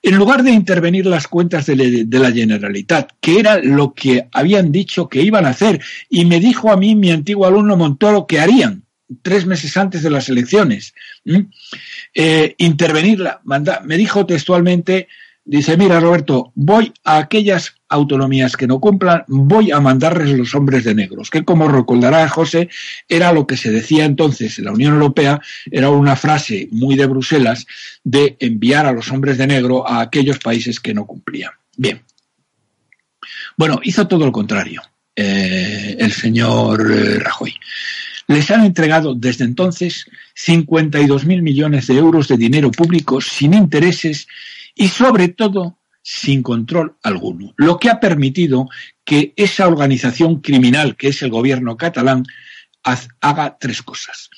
en 0.02 0.16
lugar 0.16 0.42
de 0.42 0.52
intervenir 0.52 1.06
las 1.06 1.28
cuentas 1.28 1.66
de, 1.66 2.06
la 2.10 2.32
Generalitat, 2.32 3.12
que 3.20 3.38
era 3.38 3.58
lo 3.58 3.92
que 3.92 4.28
habían 4.32 4.72
dicho 4.72 5.08
que 5.08 5.22
iban 5.22 5.44
a 5.44 5.50
hacer, 5.50 5.80
y 6.08 6.24
me 6.24 6.40
dijo 6.40 6.72
a 6.72 6.76
mí 6.76 6.94
mi 6.94 7.10
antiguo 7.10 7.46
alumno 7.46 7.76
Montoro 7.76 8.26
que 8.26 8.40
harían 8.40 8.84
tres 9.22 9.44
meses 9.44 9.76
antes 9.76 10.02
de 10.02 10.10
las 10.10 10.28
elecciones, 10.28 10.94
eh, 12.14 12.54
intervenirla, 12.58 13.40
me 13.84 13.96
dijo 13.96 14.24
textualmente, 14.24 15.08
dice, 15.50 15.76
mira 15.76 15.98
Roberto, 15.98 16.52
voy 16.54 16.92
a 17.02 17.18
aquellas 17.18 17.74
autonomías 17.88 18.56
que 18.56 18.68
no 18.68 18.78
cumplan, 18.78 19.24
voy 19.26 19.72
a 19.72 19.80
mandarles 19.80 20.30
los 20.38 20.54
hombres 20.54 20.84
de 20.84 20.94
negros, 20.94 21.28
que 21.28 21.44
como 21.44 21.66
recordará 21.66 22.28
José, 22.28 22.68
era 23.08 23.32
lo 23.32 23.48
que 23.48 23.56
se 23.56 23.72
decía 23.72 24.04
entonces 24.04 24.58
en 24.58 24.66
la 24.66 24.72
Unión 24.72 24.94
Europea, 24.94 25.40
era 25.70 25.90
una 25.90 26.14
frase 26.14 26.68
muy 26.70 26.94
de 26.94 27.06
Bruselas 27.06 27.66
de 28.04 28.36
enviar 28.38 28.86
a 28.86 28.92
los 28.92 29.10
hombres 29.10 29.38
de 29.38 29.48
negro 29.48 29.88
a 29.88 30.00
aquellos 30.00 30.38
países 30.38 30.78
que 30.78 30.94
no 30.94 31.04
cumplían. 31.04 31.50
Bien. 31.76 32.00
Bueno, 33.56 33.80
hizo 33.82 34.06
todo 34.06 34.26
lo 34.26 34.32
contrario 34.32 34.82
eh, 35.16 35.96
el 35.98 36.12
señor 36.12 36.92
eh, 36.92 37.18
Rajoy. 37.18 37.54
Les 38.28 38.48
han 38.52 38.64
entregado 38.64 39.16
desde 39.16 39.44
entonces 39.44 40.06
52.000 40.36 41.42
millones 41.42 41.88
de 41.88 41.96
euros 41.96 42.28
de 42.28 42.36
dinero 42.36 42.70
público 42.70 43.20
sin 43.20 43.54
intereses 43.54 44.28
y 44.74 44.88
sobre 44.88 45.28
todo 45.28 45.78
sin 46.02 46.42
control 46.42 46.96
alguno, 47.02 47.52
lo 47.56 47.78
que 47.78 47.90
ha 47.90 48.00
permitido 48.00 48.68
que 49.04 49.34
esa 49.36 49.68
organización 49.68 50.40
criminal 50.40 50.96
que 50.96 51.08
es 51.08 51.22
el 51.22 51.30
gobierno 51.30 51.76
catalán 51.76 52.24
haga 53.20 53.58
tres 53.58 53.82
cosas. 53.82 54.30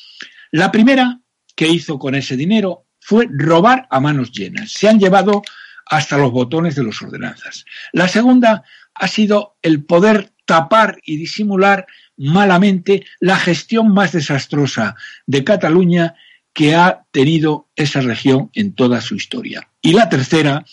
La 0.50 0.72
primera 0.72 1.20
que 1.54 1.68
hizo 1.68 1.98
con 1.98 2.14
ese 2.14 2.36
dinero 2.36 2.86
fue 2.98 3.28
robar 3.30 3.86
a 3.90 4.00
manos 4.00 4.32
llenas. 4.32 4.72
Se 4.72 4.88
han 4.88 4.98
llevado 4.98 5.42
hasta 5.86 6.18
los 6.18 6.32
botones 6.32 6.74
de 6.74 6.84
las 6.84 7.00
ordenanzas. 7.02 7.64
La 7.92 8.08
segunda 8.08 8.64
ha 8.94 9.08
sido 9.08 9.56
el 9.62 9.84
poder 9.84 10.32
tapar 10.44 10.98
y 11.04 11.16
disimular 11.16 11.86
malamente 12.16 13.04
la 13.20 13.36
gestión 13.36 13.92
más 13.92 14.12
desastrosa 14.12 14.96
de 15.26 15.44
Cataluña 15.44 16.14
que 16.52 16.74
ha 16.74 17.04
tenido 17.10 17.68
esa 17.76 18.00
región 18.00 18.50
en 18.54 18.74
toda 18.74 19.00
su 19.00 19.14
historia. 19.14 19.68
Y 19.80 19.92
la 19.92 20.08
tercera, 20.08 20.64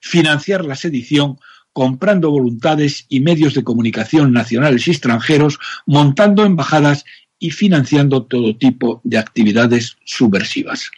financiar 0.00 0.64
la 0.64 0.76
sedición 0.76 1.38
comprando 1.72 2.30
voluntades 2.30 3.06
y 3.08 3.20
medios 3.20 3.54
de 3.54 3.64
comunicación 3.64 4.32
nacionales 4.32 4.88
y 4.88 4.90
extranjeros, 4.90 5.58
montando 5.86 6.44
embajadas 6.44 7.04
y 7.38 7.50
financiando 7.52 8.24
todo 8.24 8.56
tipo 8.56 9.00
de 9.04 9.18
actividades 9.18 9.96
subversivas. 10.04 10.90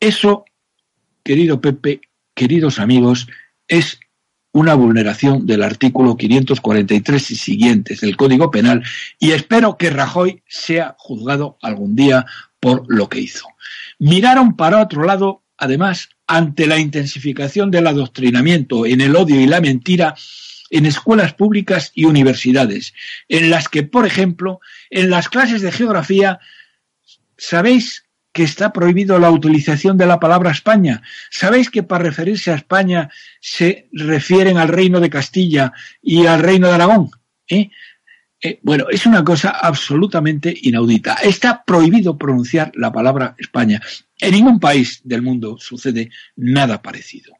Eso, 0.00 0.44
querido 1.24 1.60
Pepe, 1.60 2.02
queridos 2.34 2.78
amigos, 2.78 3.26
es 3.66 3.98
una 4.52 4.74
vulneración 4.74 5.46
del 5.46 5.62
artículo 5.62 6.16
543 6.16 7.30
y 7.30 7.36
siguientes 7.36 8.00
del 8.00 8.16
Código 8.16 8.50
Penal 8.50 8.82
y 9.18 9.32
espero 9.32 9.76
que 9.76 9.90
Rajoy 9.90 10.42
sea 10.46 10.94
juzgado 10.98 11.58
algún 11.62 11.94
día 11.96 12.26
por 12.60 12.84
lo 12.88 13.08
que 13.08 13.20
hizo. 13.20 13.46
Miraron 13.98 14.56
para 14.56 14.82
otro 14.82 15.04
lado, 15.04 15.42
además, 15.56 16.10
ante 16.26 16.66
la 16.66 16.78
intensificación 16.78 17.70
del 17.70 17.86
adoctrinamiento 17.86 18.86
en 18.86 19.00
el 19.00 19.16
odio 19.16 19.40
y 19.40 19.46
la 19.46 19.60
mentira 19.60 20.14
en 20.70 20.86
escuelas 20.86 21.32
públicas 21.32 21.92
y 21.94 22.04
universidades, 22.04 22.92
en 23.28 23.50
las 23.50 23.68
que, 23.68 23.82
por 23.82 24.06
ejemplo, 24.06 24.60
en 24.90 25.08
las 25.08 25.28
clases 25.28 25.62
de 25.62 25.72
geografía, 25.72 26.40
¿sabéis 27.38 28.04
que 28.38 28.44
está 28.44 28.72
prohibido 28.72 29.18
la 29.18 29.32
utilización 29.32 29.98
de 29.98 30.06
la 30.06 30.20
palabra 30.20 30.52
España. 30.52 31.02
¿Sabéis 31.28 31.70
que 31.70 31.82
para 31.82 32.04
referirse 32.04 32.52
a 32.52 32.54
España 32.54 33.10
se 33.40 33.88
refieren 33.90 34.58
al 34.58 34.68
reino 34.68 35.00
de 35.00 35.10
Castilla 35.10 35.72
y 36.00 36.26
al 36.26 36.40
reino 36.40 36.68
de 36.68 36.74
Aragón? 36.74 37.10
¿Eh? 37.48 37.70
Eh, 38.40 38.60
bueno, 38.62 38.86
es 38.88 39.04
una 39.04 39.24
cosa 39.24 39.50
absolutamente 39.50 40.54
inaudita. 40.62 41.14
Está 41.14 41.64
prohibido 41.64 42.16
pronunciar 42.16 42.70
la 42.74 42.92
palabra 42.92 43.34
España. 43.36 43.80
En 44.20 44.32
ningún 44.32 44.60
país 44.60 45.00
del 45.02 45.22
mundo 45.22 45.56
sucede 45.58 46.10
nada 46.36 46.80
parecido. 46.80 47.34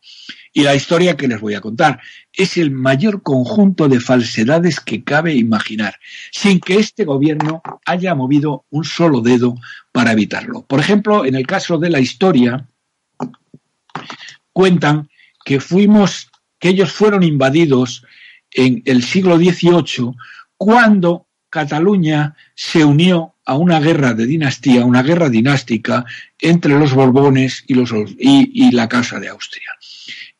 Y 0.52 0.62
la 0.62 0.74
historia 0.74 1.16
que 1.16 1.28
les 1.28 1.40
voy 1.40 1.54
a 1.54 1.60
contar 1.60 2.00
es 2.32 2.56
el 2.56 2.72
mayor 2.72 3.22
conjunto 3.22 3.88
de 3.88 4.00
falsedades 4.00 4.80
que 4.80 5.04
cabe 5.04 5.34
imaginar, 5.34 6.00
sin 6.32 6.58
que 6.58 6.80
este 6.80 7.04
gobierno 7.04 7.62
haya 7.84 8.14
movido 8.16 8.64
un 8.70 8.84
solo 8.84 9.20
dedo 9.20 9.54
para 9.92 10.12
evitarlo. 10.12 10.66
Por 10.66 10.80
ejemplo, 10.80 11.24
en 11.24 11.36
el 11.36 11.46
caso 11.46 11.78
de 11.78 11.90
la 11.90 12.00
historia, 12.00 12.66
cuentan 14.52 15.08
que 15.44 15.60
fuimos, 15.60 16.28
que 16.58 16.70
ellos 16.70 16.90
fueron 16.90 17.22
invadidos 17.22 18.04
en 18.50 18.82
el 18.86 19.04
siglo 19.04 19.36
XVIII 19.36 20.14
cuando 20.58 21.26
Cataluña 21.48 22.36
se 22.54 22.84
unió 22.84 23.36
a 23.46 23.56
una 23.56 23.80
guerra 23.80 24.12
de 24.12 24.26
dinastía, 24.26 24.84
una 24.84 25.02
guerra 25.02 25.30
dinástica 25.30 26.04
entre 26.38 26.78
los 26.78 26.92
Borbones 26.92 27.64
y, 27.66 28.70
la 28.72 28.88
Casa 28.88 29.18
de 29.18 29.28
Austria 29.28 29.72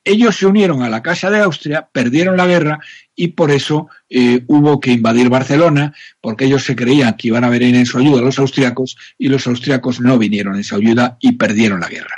ellos 0.09 0.37
se 0.37 0.47
unieron 0.47 0.83
a 0.83 0.89
la 0.89 1.03
Casa 1.03 1.31
de 1.31 1.41
Austria, 1.41 1.89
perdieron 1.93 2.37
la 2.37 2.47
guerra 2.47 2.81
y 3.15 3.29
por 3.29 3.51
eso 3.51 3.89
eh, 4.09 4.43
hubo 4.47 4.81
que 4.81 4.93
invadir 4.93 5.29
Barcelona, 5.29 5.93
porque 6.21 6.47
ellos 6.47 6.65
se 6.65 6.75
creían 6.75 7.15
que 7.15 7.29
iban 7.29 7.45
a 7.45 7.51
venir 7.51 7.75
en 7.75 7.85
su 7.85 7.99
ayuda 7.99 8.23
los 8.23 8.39
austriacos 8.39 8.97
y 9.19 9.29
los 9.29 9.47
austriacos 9.47 10.01
no 10.01 10.19
vinieron 10.19 10.57
en 10.57 10.65
su 10.65 10.77
ayuda 10.77 11.19
y 11.21 11.33
perdieron 11.33 11.81
la 11.81 11.89
guerra. 11.89 12.17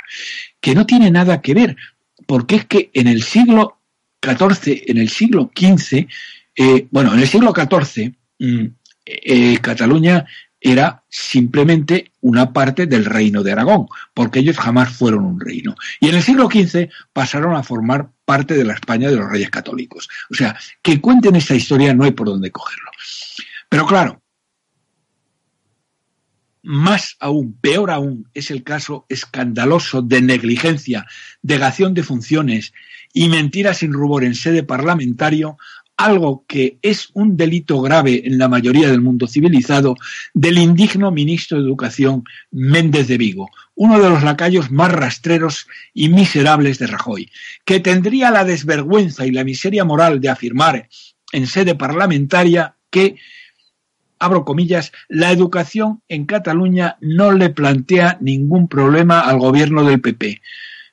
Que 0.61 0.73
no 0.73 0.85
tiene 0.85 1.11
nada 1.11 1.41
que 1.41 1.53
ver, 1.53 1.75
porque 2.27 2.55
es 2.55 2.65
que 2.65 2.91
en 2.93 3.07
el 3.07 3.23
siglo 3.23 3.79
XIV, 4.23 4.83
en 4.87 4.97
el 4.97 5.09
siglo 5.09 5.51
XV, 5.53 6.07
eh, 6.63 6.87
bueno, 6.91 7.13
en 7.13 7.19
el 7.19 7.27
siglo 7.27 7.53
XIV, 7.55 8.13
mm, 8.37 8.65
eh, 9.05 9.57
Cataluña 9.61 10.25
era 10.59 11.03
simplemente 11.09 12.11
una 12.21 12.53
parte 12.53 12.85
del 12.85 13.05
reino 13.05 13.41
de 13.41 13.51
Aragón, 13.51 13.87
porque 14.13 14.39
ellos 14.39 14.59
jamás 14.59 14.89
fueron 14.95 15.25
un 15.25 15.39
reino. 15.39 15.75
Y 15.99 16.09
en 16.09 16.15
el 16.15 16.21
siglo 16.21 16.47
XV 16.51 16.87
pasaron 17.13 17.55
a 17.55 17.63
formar 17.63 18.11
parte 18.25 18.53
de 18.53 18.63
la 18.63 18.73
España 18.73 19.09
de 19.09 19.15
los 19.15 19.27
reyes 19.27 19.49
católicos. 19.49 20.07
O 20.29 20.35
sea, 20.35 20.55
que 20.83 21.01
cuenten 21.01 21.35
esta 21.35 21.55
historia 21.55 21.95
no 21.95 22.03
hay 22.03 22.11
por 22.11 22.27
dónde 22.27 22.51
cogerlo. 22.51 22.91
Pero 23.67 23.87
claro, 23.87 24.21
más 26.61 27.17
aún, 27.19 27.57
peor 27.59 27.89
aún, 27.89 28.29
es 28.35 28.51
el 28.51 28.63
caso 28.63 29.07
escandaloso 29.09 30.03
de 30.03 30.21
negligencia, 30.21 31.07
degación 31.41 31.95
de 31.95 32.03
funciones 32.03 32.71
y 33.13 33.29
mentiras 33.29 33.79
sin 33.79 33.93
rubor 33.93 34.23
en 34.23 34.35
sede 34.35 34.63
parlamentario 34.63 35.57
algo 36.03 36.45
que 36.47 36.79
es 36.81 37.09
un 37.13 37.37
delito 37.37 37.79
grave 37.81 38.23
en 38.25 38.39
la 38.39 38.47
mayoría 38.47 38.89
del 38.89 39.01
mundo 39.01 39.27
civilizado, 39.27 39.95
del 40.33 40.57
indigno 40.57 41.11
ministro 41.11 41.57
de 41.57 41.63
Educación 41.63 42.23
Méndez 42.49 43.07
de 43.07 43.17
Vigo, 43.17 43.49
uno 43.75 43.99
de 43.99 44.09
los 44.09 44.23
lacayos 44.23 44.71
más 44.71 44.91
rastreros 44.91 45.67
y 45.93 46.09
miserables 46.09 46.79
de 46.79 46.87
Rajoy, 46.87 47.31
que 47.65 47.79
tendría 47.79 48.31
la 48.31 48.43
desvergüenza 48.43 49.27
y 49.27 49.31
la 49.31 49.43
miseria 49.43 49.85
moral 49.85 50.19
de 50.19 50.29
afirmar 50.29 50.89
en 51.31 51.45
sede 51.45 51.75
parlamentaria 51.75 52.75
que, 52.89 53.17
abro 54.17 54.43
comillas, 54.43 54.91
la 55.07 55.31
educación 55.31 56.01
en 56.07 56.25
Cataluña 56.25 56.97
no 56.99 57.31
le 57.31 57.51
plantea 57.51 58.17
ningún 58.21 58.67
problema 58.67 59.19
al 59.21 59.37
gobierno 59.37 59.83
del 59.83 60.01
PP. 60.01 60.41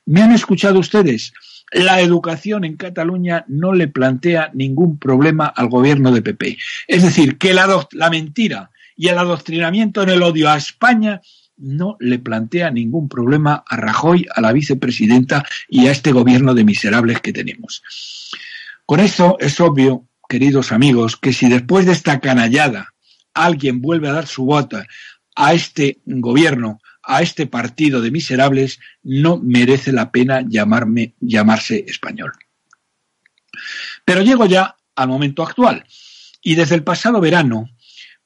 ¿Me 0.05 0.21
han 0.21 0.33
escuchado 0.33 0.79
ustedes? 0.79 1.33
La 1.71 2.01
educación 2.01 2.63
en 2.63 2.77
Cataluña 2.77 3.45
no 3.47 3.73
le 3.73 3.87
plantea 3.87 4.51
ningún 4.53 4.97
problema 4.97 5.45
al 5.45 5.69
gobierno 5.69 6.11
de 6.11 6.21
PP. 6.21 6.57
Es 6.87 7.03
decir, 7.03 7.37
que 7.37 7.53
la, 7.53 7.87
la 7.91 8.09
mentira 8.09 8.71
y 8.95 9.07
el 9.07 9.17
adoctrinamiento 9.17 10.03
en 10.03 10.09
el 10.09 10.23
odio 10.23 10.49
a 10.49 10.57
España 10.57 11.21
no 11.57 11.97
le 11.99 12.19
plantea 12.19 12.71
ningún 12.71 13.09
problema 13.09 13.63
a 13.67 13.75
Rajoy, 13.75 14.25
a 14.33 14.41
la 14.41 14.51
vicepresidenta 14.51 15.45
y 15.67 15.87
a 15.87 15.91
este 15.91 16.11
gobierno 16.11 16.53
de 16.53 16.63
miserables 16.63 17.21
que 17.21 17.33
tenemos. 17.33 17.83
Con 18.85 18.99
eso 18.99 19.37
es 19.39 19.59
obvio, 19.59 20.07
queridos 20.27 20.71
amigos, 20.71 21.17
que 21.17 21.33
si 21.33 21.49
después 21.49 21.85
de 21.85 21.91
esta 21.91 22.19
canallada 22.19 22.93
alguien 23.33 23.81
vuelve 23.81 24.07
a 24.09 24.13
dar 24.13 24.27
su 24.27 24.45
voto 24.45 24.81
a 25.35 25.53
este 25.53 25.99
gobierno 26.05 26.79
a 27.09 27.23
este 27.23 27.47
partido 27.47 28.01
de 28.01 28.11
miserables 28.11 28.79
no 29.03 29.37
merece 29.37 29.91
la 29.91 30.11
pena 30.11 30.45
llamarme, 30.47 31.15
llamarse 31.19 31.83
español. 31.87 32.31
Pero 34.05 34.21
llego 34.21 34.45
ya 34.45 34.75
al 34.95 35.07
momento 35.07 35.43
actual. 35.43 35.83
Y 36.41 36.55
desde 36.55 36.75
el 36.75 36.83
pasado 36.83 37.19
verano, 37.19 37.69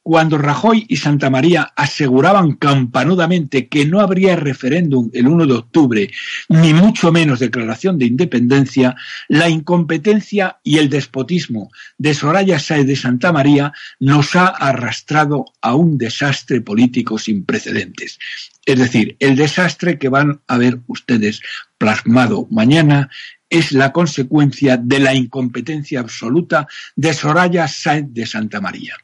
cuando 0.03 0.37
Rajoy 0.37 0.85
y 0.89 0.97
Santa 0.97 1.29
María 1.29 1.71
aseguraban 1.77 2.53
campanudamente 2.53 3.69
que 3.69 3.85
no 3.85 4.01
habría 4.01 4.35
referéndum 4.35 5.09
el 5.13 5.29
1 5.29 5.45
de 5.45 5.53
octubre, 5.53 6.11
ni 6.49 6.73
mucho 6.73 7.13
menos 7.13 7.39
declaración 7.39 7.97
de 7.97 8.07
independencia, 8.07 8.97
la 9.29 9.47
incompetencia 9.47 10.59
y 10.61 10.77
el 10.79 10.89
despotismo 10.89 11.71
de 11.97 12.13
Soraya 12.13 12.59
Sáez 12.59 12.85
de 12.85 12.97
Santa 12.97 13.31
María 13.31 13.71
nos 14.01 14.35
ha 14.35 14.47
arrastrado 14.47 15.45
a 15.61 15.73
un 15.73 15.97
desastre 15.97 16.59
político 16.59 17.17
sin 17.17 17.45
precedentes. 17.45 18.19
Es 18.65 18.79
decir, 18.79 19.17
el 19.19 19.35
desastre 19.35 19.97
que 19.97 20.09
van 20.09 20.41
a 20.47 20.57
ver 20.57 20.79
ustedes 20.87 21.41
plasmado 21.77 22.47
mañana 22.49 23.09
es 23.49 23.71
la 23.71 23.91
consecuencia 23.91 24.77
de 24.77 24.99
la 24.99 25.13
incompetencia 25.13 25.99
absoluta 25.99 26.67
de 26.95 27.13
Soraya 27.13 27.67
Sáez 27.67 28.05
de 28.09 28.25
Santa 28.25 28.61
María. 28.61 28.95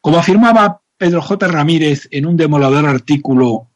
Como 0.00 0.18
afirmaba 0.18 0.82
Pedro 0.96 1.22
J. 1.22 1.48
Ramírez 1.48 2.08
en 2.10 2.26
un 2.26 2.36
demolador 2.36 2.86
artículo 2.86 3.68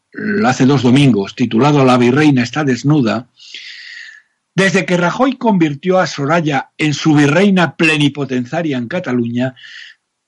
hace 0.45 0.67
dos 0.67 0.83
domingos 0.83 1.35
titulado 1.35 1.85
La 1.85 1.99
virreina 1.99 2.43
está 2.43 2.65
desnuda, 2.65 3.29
Desde 4.55 4.87
que 4.87 4.97
Rajoy 4.97 5.37
convirtió 5.37 5.99
a 5.99 6.07
Soraya 6.07 6.71
en 6.79 6.95
su 6.95 7.15
virreina 7.15 7.77
plenipotenciaria 7.77 8.79
en 8.79 8.89
Cataluña, 8.89 9.55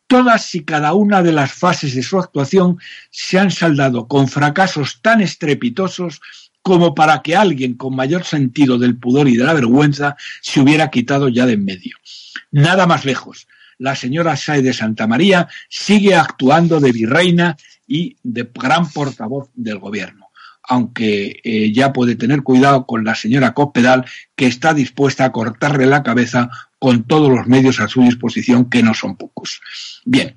todas 0.08 0.54
y 0.54 0.64
cada 0.64 0.94
una 0.94 1.22
de 1.22 1.32
las 1.32 1.52
fases 1.52 1.94
de 1.94 2.02
su 2.02 2.18
actuación 2.18 2.78
se 3.10 3.38
han 3.38 3.52
saldado 3.52 4.08
con 4.08 4.26
fracasos 4.26 5.00
tan 5.00 5.20
estrepitosos 5.20 6.20
como 6.62 6.94
para 6.94 7.22
que 7.22 7.36
alguien 7.36 7.74
con 7.74 7.94
mayor 7.94 8.24
sentido 8.24 8.78
del 8.78 8.98
pudor 8.98 9.28
y 9.28 9.36
de 9.36 9.44
la 9.44 9.52
vergüenza 9.52 10.16
se 10.40 10.60
hubiera 10.60 10.90
quitado 10.90 11.28
ya 11.28 11.46
de 11.46 11.52
en 11.52 11.64
medio. 11.64 11.96
Nada 12.50 12.86
más 12.86 13.04
lejos. 13.04 13.46
La 13.78 13.94
señora 13.94 14.36
Sáez 14.36 14.64
de 14.64 14.72
Santa 14.72 15.06
María 15.06 15.46
sigue 15.68 16.16
actuando 16.16 16.80
de 16.80 16.90
virreina 16.90 17.56
y 17.86 18.16
de 18.24 18.50
gran 18.52 18.90
portavoz 18.90 19.50
del 19.54 19.78
gobierno 19.78 20.17
aunque 20.68 21.40
eh, 21.42 21.72
ya 21.72 21.92
puede 21.92 22.14
tener 22.14 22.42
cuidado 22.42 22.87
con 22.87 23.02
la 23.02 23.14
señora 23.14 23.54
Cospedal, 23.54 24.04
que 24.37 24.46
está 24.46 24.74
dispuesta 24.74 25.24
a 25.24 25.33
cortarle 25.33 25.87
la 25.87 26.02
cabeza 26.02 26.50
con 26.78 27.04
todos 27.04 27.31
los 27.31 27.46
medios 27.46 27.81
a 27.81 27.88
su 27.88 28.02
disposición, 28.02 28.68
que 28.68 28.83
no 28.83 28.92
son 28.92 29.16
pocos. 29.16 29.61
Bien, 30.04 30.37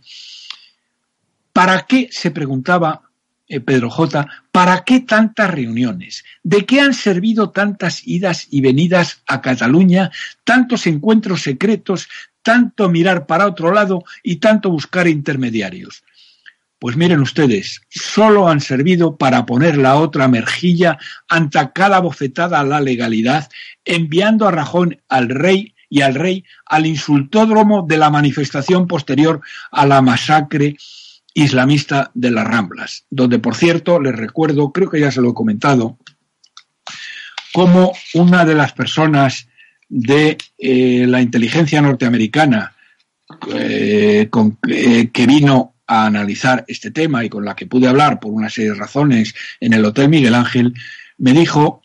¿para 1.52 1.82
qué, 1.82 2.08
se 2.12 2.32
preguntaba 2.32 3.02
eh, 3.46 3.60
Pedro 3.60 3.90
J., 3.90 4.26
¿para 4.54 4.86
qué 4.86 5.02
tantas 5.02 5.52
reuniones? 5.52 6.24
¿De 6.44 6.66
qué 6.66 6.80
han 6.80 6.94
servido 6.94 7.52
tantas 7.52 8.08
idas 8.08 8.48
y 8.50 8.62
venidas 8.62 9.22
a 9.28 9.42
Cataluña, 9.42 10.12
tantos 10.46 10.88
encuentros 10.88 11.42
secretos, 11.42 12.08
tanto 12.42 12.90
mirar 12.90 13.28
para 13.28 13.48
otro 13.48 13.74
lado 13.74 14.06
y 14.24 14.38
tanto 14.38 14.70
buscar 14.70 15.10
intermediarios? 15.10 16.04
Pues 16.82 16.98
miren 16.98 17.20
ustedes, 17.20 17.84
solo 17.90 18.48
han 18.48 18.60
servido 18.60 19.16
para 19.16 19.46
poner 19.46 19.78
la 19.78 19.98
otra 19.98 20.28
merjilla 20.28 20.98
ante 21.30 21.60
cada 21.76 22.00
bofetada 22.00 22.60
a 22.60 22.64
la 22.64 22.82
legalidad, 22.82 23.52
enviando 23.86 24.48
a 24.48 24.52
Rajón 24.52 25.00
al 25.08 25.30
rey 25.30 25.76
y 25.92 26.02
al 26.02 26.16
rey 26.16 26.44
al 26.66 26.88
insultódromo 26.88 27.86
de 27.88 28.00
la 28.00 28.10
manifestación 28.10 28.88
posterior 28.88 29.42
a 29.70 29.86
la 29.86 30.02
masacre 30.02 30.76
islamista 31.36 32.10
de 32.16 32.32
las 32.32 32.48
Ramblas, 32.48 33.06
donde 33.12 33.38
por 33.38 33.54
cierto 33.54 34.02
les 34.02 34.16
recuerdo, 34.16 34.72
creo 34.72 34.90
que 34.90 35.02
ya 35.02 35.12
se 35.12 35.22
lo 35.22 35.30
he 35.30 35.36
comentado, 35.36 36.00
como 37.54 37.94
una 38.16 38.44
de 38.44 38.56
las 38.56 38.74
personas 38.74 39.48
de 39.88 40.36
eh, 40.58 41.06
la 41.08 41.22
inteligencia 41.22 41.80
norteamericana 41.80 42.74
eh, 43.54 44.28
eh, 44.68 45.10
que 45.14 45.28
vino 45.28 45.71
a 45.92 46.06
analizar 46.06 46.64
este 46.70 46.90
tema 46.90 47.26
y 47.26 47.30
con 47.30 47.44
la 47.44 47.54
que 47.54 47.66
pude 47.66 47.90
hablar 47.90 48.22
por 48.22 48.32
una 48.32 48.50
serie 48.50 48.72
de 48.72 48.80
razones 48.80 49.36
en 49.60 49.74
el 49.74 49.84
Hotel 49.84 50.08
Miguel 50.08 50.36
Ángel, 50.36 50.74
me 51.18 51.34
dijo 51.34 51.82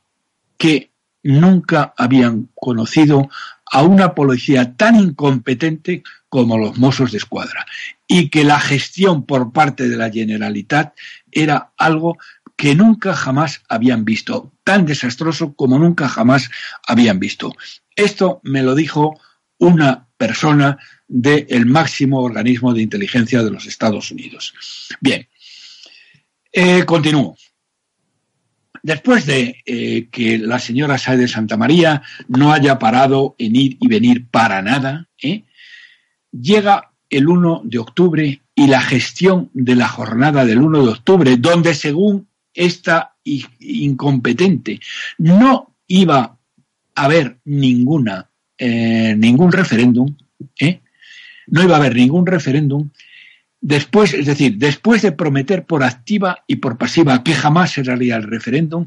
que 0.56 0.92
nunca 1.24 1.92
habían 1.96 2.48
conocido 2.54 3.28
a 3.68 3.82
una 3.82 4.14
policía 4.14 4.76
tan 4.76 4.94
incompetente 4.94 6.04
como 6.28 6.56
los 6.56 6.78
Mossos 6.78 7.10
de 7.10 7.18
Escuadra 7.18 7.66
y 8.06 8.30
que 8.30 8.44
la 8.44 8.60
gestión 8.60 9.26
por 9.26 9.52
parte 9.52 9.88
de 9.88 9.96
la 9.96 10.08
Generalitat 10.08 10.94
era 11.32 11.72
algo 11.76 12.16
que 12.54 12.76
nunca 12.76 13.12
jamás 13.12 13.62
habían 13.68 14.04
visto, 14.04 14.52
tan 14.62 14.86
desastroso 14.86 15.54
como 15.54 15.80
nunca 15.80 16.08
jamás 16.08 16.48
habían 16.86 17.18
visto. 17.18 17.52
Esto 17.96 18.40
me 18.44 18.62
lo 18.62 18.76
dijo 18.76 19.18
una 19.58 20.06
persona 20.16 20.78
del 21.08 21.66
máximo 21.66 22.20
organismo 22.20 22.74
de 22.74 22.82
inteligencia 22.82 23.42
de 23.42 23.50
los 23.50 23.66
Estados 23.66 24.10
Unidos. 24.10 24.54
Bien, 25.00 25.26
eh, 26.52 26.84
continúo. 26.84 27.36
Después 28.82 29.26
de 29.26 29.62
eh, 29.64 30.08
que 30.10 30.38
la 30.38 30.58
señora 30.58 30.98
Sae 30.98 31.16
de 31.16 31.28
Santa 31.28 31.56
María 31.56 32.02
no 32.28 32.52
haya 32.52 32.78
parado 32.78 33.34
en 33.38 33.56
ir 33.56 33.76
y 33.80 33.88
venir 33.88 34.26
para 34.30 34.62
nada, 34.62 35.08
¿eh? 35.20 35.44
llega 36.32 36.92
el 37.10 37.28
1 37.28 37.62
de 37.64 37.78
octubre 37.78 38.40
y 38.54 38.66
la 38.66 38.80
gestión 38.80 39.50
de 39.54 39.74
la 39.74 39.88
jornada 39.88 40.44
del 40.44 40.62
1 40.62 40.84
de 40.84 40.90
octubre, 40.90 41.36
donde 41.36 41.74
según 41.74 42.28
esta 42.54 43.16
incompetente 43.24 44.80
no 45.18 45.74
iba 45.86 46.38
a 46.94 47.04
haber 47.04 47.38
ninguna, 47.44 48.30
ningún 48.58 49.52
referéndum, 49.52 50.16
¿eh? 50.58 50.80
No 51.46 51.62
iba 51.62 51.74
a 51.74 51.78
haber 51.78 51.94
ningún 51.94 52.26
referéndum 52.26 52.90
después, 53.60 54.14
es 54.14 54.26
decir, 54.26 54.56
después 54.58 55.02
de 55.02 55.12
prometer 55.12 55.64
por 55.64 55.82
activa 55.82 56.44
y 56.46 56.56
por 56.56 56.78
pasiva 56.78 57.22
que 57.24 57.34
jamás 57.34 57.72
se 57.72 57.82
realizaría 57.82 58.16
el 58.16 58.30
referéndum, 58.30 58.86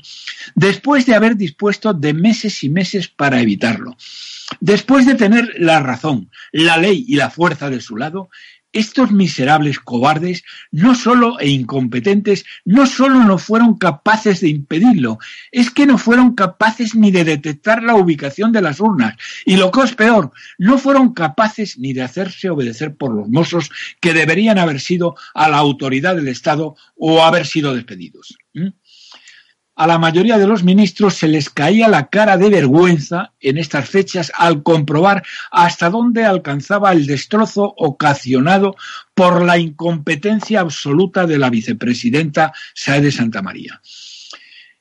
después 0.56 1.06
de 1.06 1.16
haber 1.16 1.36
dispuesto 1.36 1.94
de 1.94 2.14
meses 2.14 2.64
y 2.64 2.70
meses 2.70 3.08
para 3.08 3.42
evitarlo, 3.42 3.98
después 4.60 5.06
de 5.06 5.16
tener 5.16 5.54
la 5.58 5.82
razón, 5.82 6.30
la 6.52 6.78
ley 6.78 7.04
y 7.08 7.16
la 7.16 7.30
fuerza 7.30 7.70
de 7.70 7.82
su 7.82 7.98
lado, 7.98 8.30
estos 8.72 9.12
miserables 9.12 9.80
cobardes, 9.80 10.44
no 10.72 10.96
solo 10.96 11.40
e 11.40 11.50
incompetentes, 11.50 12.46
no 12.66 12.86
solo 12.86 13.24
no 13.24 13.38
fueron 13.38 13.78
capaces 13.78 14.42
de 14.42 14.50
impedirlo, 14.50 15.18
es 15.52 15.72
que 15.72 15.86
no 15.86 15.98
fueron 15.98 16.36
capaces 16.36 16.96
ni 16.96 17.12
de 17.12 17.24
detectar 17.24 17.84
la 17.84 17.96
ubicación 17.96 18.52
de 18.52 18.62
las 18.62 18.80
urnas. 18.80 19.16
Y 19.46 19.58
lo 19.58 19.72
que 19.72 19.82
es 19.82 19.96
peor, 19.96 20.32
no 20.58 20.78
fueron 20.78 21.14
capaces 21.14 21.78
ni 21.80 21.94
de 21.94 22.04
hacerse 22.04 22.50
obedecer 22.50 22.96
por 22.96 23.14
los 23.14 23.28
mozos 23.30 23.72
que 24.00 24.14
deberían 24.14 24.58
haber 24.58 24.80
sido 24.80 25.16
a 25.34 25.50
la 25.50 25.58
autoridad 25.58 26.16
del 26.16 26.28
Estado 26.28 26.76
o 26.96 27.24
haber 27.24 27.46
sido 27.46 27.74
despedidos 27.74 28.38
a 29.80 29.88
la 29.88 29.98
mayoría 29.98 30.38
de 30.38 30.46
los 30.46 30.66
ministros 30.66 31.14
se 31.14 31.30
les 31.30 31.50
caía 31.50 31.88
la 31.88 32.08
cara 32.10 32.36
de 32.36 32.50
vergüenza 32.50 33.32
en 33.40 33.58
estas 33.58 33.88
fechas 33.88 34.30
al 34.36 34.62
comprobar 34.62 35.24
hasta 35.52 35.90
dónde 35.90 36.26
alcanzaba 36.26 36.92
el 36.92 37.08
destrozo 37.08 37.76
ocasionado 37.78 38.76
por 39.14 39.42
la 39.42 39.58
incompetencia 39.58 40.60
absoluta 40.60 41.26
de 41.26 41.38
la 41.38 41.50
vicepresidenta 41.50 42.52
Sae 42.74 43.10
Santa 43.10 43.42
María. 43.42 43.80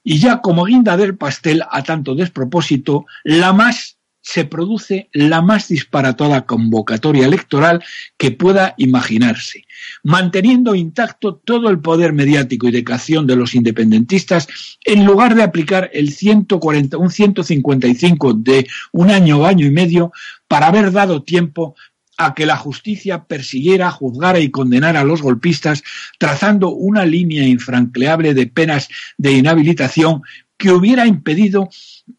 Y 0.03 0.19
ya 0.19 0.41
como 0.41 0.65
guinda 0.65 0.97
del 0.97 1.17
pastel 1.17 1.63
a 1.71 1.85
tanto 1.85 2.17
despropósito, 2.17 3.07
la 3.23 3.53
más 3.53 3.98
se 4.29 4.45
produce 4.45 5.09
la 5.14 5.41
más 5.41 5.69
disparatada 5.69 6.45
convocatoria 6.45 7.25
electoral 7.25 7.83
que 8.19 8.31
pueda 8.31 8.75
imaginarse, 8.77 9.64
manteniendo 10.03 10.75
intacto 10.75 11.37
todo 11.37 11.71
el 11.71 11.81
poder 11.81 12.12
mediático 12.12 12.69
y 12.69 12.73
de 12.73 12.85
creación 12.85 13.27
de 13.27 13.37
los 13.37 13.55
independentistas, 13.55 14.47
en 14.85 15.07
lugar 15.07 15.35
de 15.35 15.45
aplicar 15.45 15.88
el 15.95 16.12
140, 16.12 16.99
un 16.99 17.11
155 17.11 18.35
de 18.35 18.67
un 18.93 19.11
año 19.11 19.38
o 19.38 19.47
año 19.47 19.64
y 19.64 19.71
medio 19.71 20.12
para 20.47 20.67
haber 20.67 20.93
dado 20.93 21.23
tiempo 21.23 21.75
a 22.19 22.35
que 22.35 22.45
la 22.45 22.59
justicia 22.59 23.25
persiguiera, 23.25 23.91
juzgara 23.91 24.41
y 24.41 24.51
condenara 24.51 25.01
a 25.01 25.05
los 25.05 25.23
golpistas, 25.23 25.83
trazando 26.19 26.69
una 26.69 27.07
línea 27.07 27.47
infranqueable 27.47 28.35
de 28.35 28.47
penas 28.47 28.88
de 29.17 29.33
inhabilitación 29.33 30.21
que 30.59 30.73
hubiera 30.73 31.07
impedido 31.07 31.71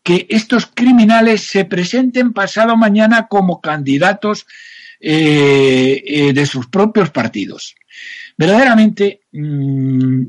que 0.02 0.25
estos 0.30 0.65
criminales 0.65 1.41
se 1.41 1.65
presenten 1.65 2.34
pasado 2.34 2.75
mañana 2.78 3.28
como 3.28 3.62
candidatos 3.62 4.47
eh, 5.02 6.02
eh, 6.06 6.34
de 6.34 6.45
sus 6.45 6.67
propios 6.67 7.12
partidos. 7.12 7.75
Verdaderamente, 8.38 9.21
mm, 9.34 10.23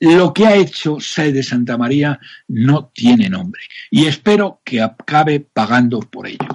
lo 0.00 0.34
que 0.34 0.46
ha 0.46 0.56
hecho 0.56 0.98
Sae 1.00 1.32
de 1.32 1.42
Santa 1.42 1.78
María 1.78 2.20
no 2.48 2.90
tiene 2.92 3.28
nombre 3.28 3.62
y 3.90 4.06
espero 4.06 4.60
que 4.64 4.82
acabe 4.82 5.40
pagando 5.40 6.00
por 6.00 6.26
ello. 6.26 6.48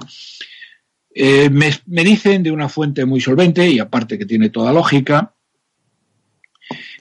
Eh, 1.14 1.50
me, 1.50 1.70
me 1.86 2.04
dicen 2.04 2.42
de 2.42 2.52
una 2.52 2.68
fuente 2.68 3.04
muy 3.04 3.20
solvente 3.20 3.68
y 3.68 3.80
aparte 3.80 4.18
que 4.18 4.26
tiene 4.26 4.50
toda 4.50 4.72
lógica 4.72 5.34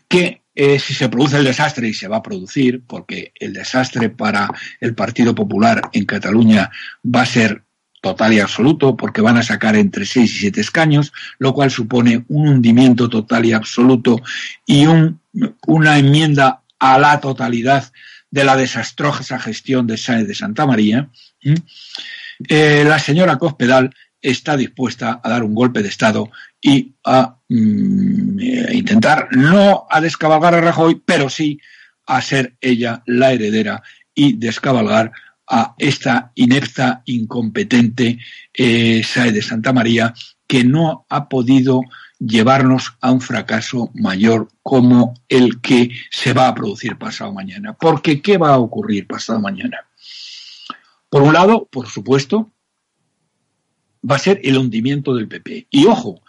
que 0.08 0.42
eh, 0.60 0.80
si 0.80 0.96
se 0.96 1.08
produce 1.08 1.38
el 1.38 1.44
desastre, 1.44 1.88
y 1.88 1.94
se 1.94 2.08
va 2.08 2.18
a 2.18 2.24
producir, 2.24 2.82
porque 2.88 3.32
el 3.36 3.54
desastre 3.54 4.10
para 4.10 4.50
el 4.82 4.96
Partido 4.96 5.36
Popular 5.36 5.82
en 5.94 6.06
Cataluña 6.06 6.72
va 7.06 7.22
a 7.22 7.28
ser 7.28 7.62
total 8.02 8.34
y 8.34 8.40
absoluto, 8.40 8.98
porque 8.98 9.22
van 9.22 9.38
a 9.38 9.44
sacar 9.44 9.76
entre 9.76 10.08
seis 10.08 10.34
y 10.34 10.40
siete 10.40 10.62
escaños, 10.62 11.14
lo 11.38 11.54
cual 11.54 11.70
supone 11.70 12.26
un 12.30 12.48
hundimiento 12.48 13.08
total 13.08 13.46
y 13.46 13.54
absoluto 13.54 14.20
y 14.66 14.88
un, 14.88 15.20
una 15.68 16.00
enmienda 16.00 16.64
a 16.80 16.98
la 16.98 17.20
totalidad 17.20 17.92
de 18.32 18.44
la 18.44 18.56
desastrosa 18.56 19.38
gestión 19.38 19.86
de 19.86 19.98
Sáenz 19.98 20.28
de 20.28 20.34
Santa 20.34 20.66
María. 20.66 21.08
Eh, 22.50 22.84
la 22.84 22.98
señora 22.98 23.38
Cospedal 23.38 23.94
está 24.22 24.58
dispuesta 24.58 25.20
a 25.24 25.30
dar 25.30 25.44
un 25.44 25.54
golpe 25.56 25.82
de 25.82 25.90
Estado 25.90 26.30
y 26.62 26.96
a 27.04 27.38
mm, 27.48 28.40
eh, 28.40 28.70
intentar 28.74 29.30
no 29.32 29.88
a 29.90 30.02
descabalgar 30.02 30.56
a 30.56 30.62
Rajoy, 30.62 31.02
pero 31.06 31.30
sí 31.30 31.60
a 32.06 32.22
ser 32.22 32.56
ella 32.62 33.04
la 33.06 33.32
heredera 33.32 33.84
y 34.14 34.34
descabalgar 34.34 35.12
a 35.50 35.76
esta 35.78 36.32
inepta, 36.36 37.04
incompetente 37.06 38.20
eh, 38.54 39.02
SAE 39.04 39.32
de 39.32 39.42
Santa 39.42 39.72
María 39.72 40.14
que 40.46 40.64
no 40.64 41.06
ha 41.10 41.30
podido 41.30 41.82
llevarnos 42.20 42.98
a 43.02 43.12
un 43.12 43.22
fracaso 43.22 43.92
mayor 43.94 44.50
como 44.64 45.14
el 45.30 45.62
que 45.62 45.92
se 46.10 46.34
va 46.34 46.48
a 46.48 46.56
producir 46.56 46.98
pasado 46.98 47.34
mañana. 47.34 47.74
Porque 47.74 48.22
¿qué 48.22 48.38
va 48.38 48.54
a 48.54 48.60
ocurrir 48.60 49.08
pasado 49.08 49.40
mañana? 49.40 49.86
Por 51.10 51.22
un 51.22 51.34
lado, 51.34 51.68
por 51.72 51.88
supuesto, 51.88 52.52
va 54.10 54.16
a 54.16 54.20
ser 54.20 54.40
el 54.44 54.58
hundimiento 54.58 55.16
del 55.16 55.28
PP. 55.28 55.68
Y 55.70 55.86
ojo, 55.86 56.22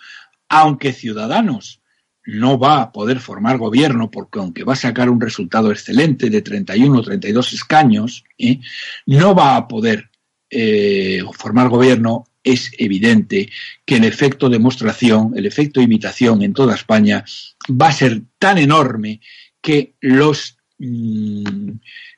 aunque 0.48 0.92
Ciudadanos 0.92 1.80
no 2.24 2.58
va 2.58 2.82
a 2.82 2.92
poder 2.92 3.20
formar 3.20 3.56
gobierno 3.56 4.10
porque 4.10 4.38
aunque 4.38 4.64
va 4.64 4.74
a 4.74 4.76
sacar 4.76 5.08
un 5.08 5.20
resultado 5.20 5.70
excelente 5.70 6.28
de 6.28 6.42
31 6.42 6.98
o 6.98 7.02
32 7.02 7.54
escaños, 7.54 8.24
¿eh? 8.36 8.60
no 9.06 9.34
va 9.34 9.56
a 9.56 9.66
poder 9.66 10.10
eh, 10.50 11.22
formar 11.32 11.70
gobierno, 11.70 12.26
es 12.44 12.70
evidente 12.78 13.50
que 13.84 13.96
el 13.96 14.04
efecto 14.04 14.50
demostración, 14.50 15.32
el 15.36 15.46
efecto 15.46 15.80
imitación 15.80 16.42
en 16.42 16.52
toda 16.52 16.74
España 16.74 17.24
va 17.70 17.88
a 17.88 17.92
ser 17.92 18.22
tan 18.38 18.58
enorme 18.58 19.20
que 19.62 19.94
los 20.00 20.58
mm, 20.78 21.70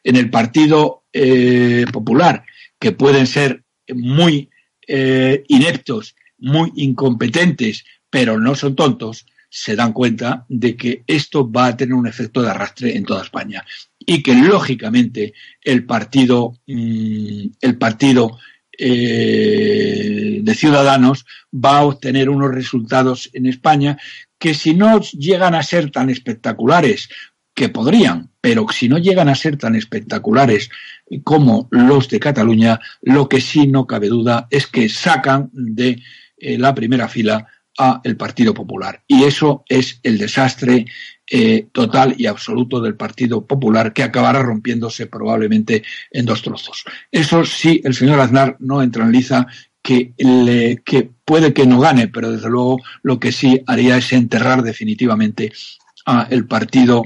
en 0.04 0.16
el 0.16 0.30
Partido 0.30 1.04
eh, 1.12 1.84
Popular, 1.92 2.44
que 2.80 2.92
pueden 2.92 3.26
ser 3.28 3.62
muy 3.94 4.49
ineptos, 5.48 6.16
muy 6.38 6.72
incompetentes, 6.76 7.84
pero 8.10 8.38
no 8.38 8.54
son 8.54 8.74
tontos, 8.74 9.26
se 9.50 9.74
dan 9.74 9.92
cuenta 9.92 10.46
de 10.48 10.76
que 10.76 11.02
esto 11.06 11.50
va 11.50 11.66
a 11.66 11.76
tener 11.76 11.94
un 11.94 12.06
efecto 12.06 12.40
de 12.40 12.50
arrastre 12.50 12.96
en 12.96 13.04
toda 13.04 13.22
España 13.22 13.64
y 13.98 14.22
que 14.22 14.34
lógicamente 14.34 15.34
el 15.62 15.84
partido, 15.84 16.54
mm, 16.66 17.46
el 17.60 17.76
partido 17.76 18.38
eh, 18.78 20.38
de 20.42 20.54
Ciudadanos 20.54 21.26
va 21.52 21.78
a 21.78 21.84
obtener 21.84 22.30
unos 22.30 22.54
resultados 22.54 23.28
en 23.34 23.46
España 23.46 23.98
que 24.38 24.54
si 24.54 24.72
no 24.72 25.00
llegan 25.00 25.54
a 25.54 25.62
ser 25.62 25.90
tan 25.90 26.08
espectaculares, 26.08 27.10
que 27.60 27.68
podrían, 27.68 28.30
pero 28.40 28.64
si 28.72 28.88
no 28.88 28.96
llegan 28.96 29.28
a 29.28 29.34
ser 29.34 29.58
tan 29.58 29.74
espectaculares 29.74 30.70
como 31.22 31.68
los 31.70 32.08
de 32.08 32.18
Cataluña, 32.18 32.80
lo 33.02 33.28
que 33.28 33.42
sí 33.42 33.66
no 33.66 33.86
cabe 33.86 34.08
duda 34.08 34.48
es 34.48 34.66
que 34.66 34.88
sacan 34.88 35.50
de 35.52 36.00
eh, 36.38 36.56
la 36.56 36.74
primera 36.74 37.06
fila 37.06 37.46
a 37.76 38.00
el 38.02 38.16
Partido 38.16 38.54
Popular. 38.54 39.02
Y 39.06 39.24
eso 39.24 39.62
es 39.68 40.00
el 40.02 40.16
desastre 40.16 40.86
eh, 41.30 41.66
total 41.70 42.14
y 42.16 42.24
absoluto 42.24 42.80
del 42.80 42.94
Partido 42.94 43.46
Popular 43.46 43.92
que 43.92 44.04
acabará 44.04 44.40
rompiéndose 44.42 45.06
probablemente 45.06 45.82
en 46.10 46.24
dos 46.24 46.40
trozos. 46.40 46.86
Eso 47.12 47.44
sí, 47.44 47.82
el 47.84 47.92
señor 47.92 48.20
Aznar 48.20 48.56
no 48.58 48.80
entraliza 48.80 49.46
que, 49.82 50.14
le, 50.16 50.78
que 50.78 51.10
puede 51.26 51.52
que 51.52 51.66
no 51.66 51.78
gane, 51.78 52.08
pero 52.08 52.32
desde 52.32 52.48
luego 52.48 52.78
lo 53.02 53.20
que 53.20 53.32
sí 53.32 53.62
haría 53.66 53.98
es 53.98 54.14
enterrar 54.14 54.62
definitivamente 54.62 55.52
a 56.06 56.26
el 56.30 56.46
partido, 56.46 57.02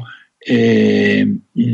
eh, 0.46 1.26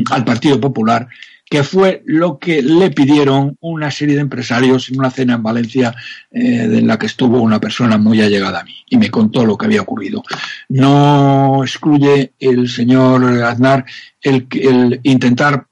al 0.09 0.25
Partido 0.25 0.59
Popular 0.59 1.07
que 1.51 1.65
fue 1.65 2.01
lo 2.05 2.39
que 2.39 2.61
le 2.61 2.91
pidieron 2.91 3.57
una 3.59 3.91
serie 3.91 4.15
de 4.15 4.21
empresarios 4.21 4.89
en 4.89 4.99
una 4.99 5.11
cena 5.11 5.33
en 5.33 5.43
Valencia 5.43 5.93
eh, 6.31 6.63
en 6.63 6.87
la 6.87 6.97
que 6.97 7.07
estuvo 7.07 7.41
una 7.41 7.59
persona 7.59 7.97
muy 7.97 8.21
allegada 8.21 8.61
a 8.61 8.63
mí 8.63 8.73
y 8.87 8.95
me 8.95 9.11
contó 9.11 9.45
lo 9.45 9.57
que 9.57 9.65
había 9.65 9.81
ocurrido. 9.81 10.23
No 10.69 11.61
excluye 11.61 12.31
el 12.39 12.69
señor 12.69 13.25
Aznar 13.43 13.83
el, 14.21 14.47
el 14.51 15.01
intentar 15.03 15.67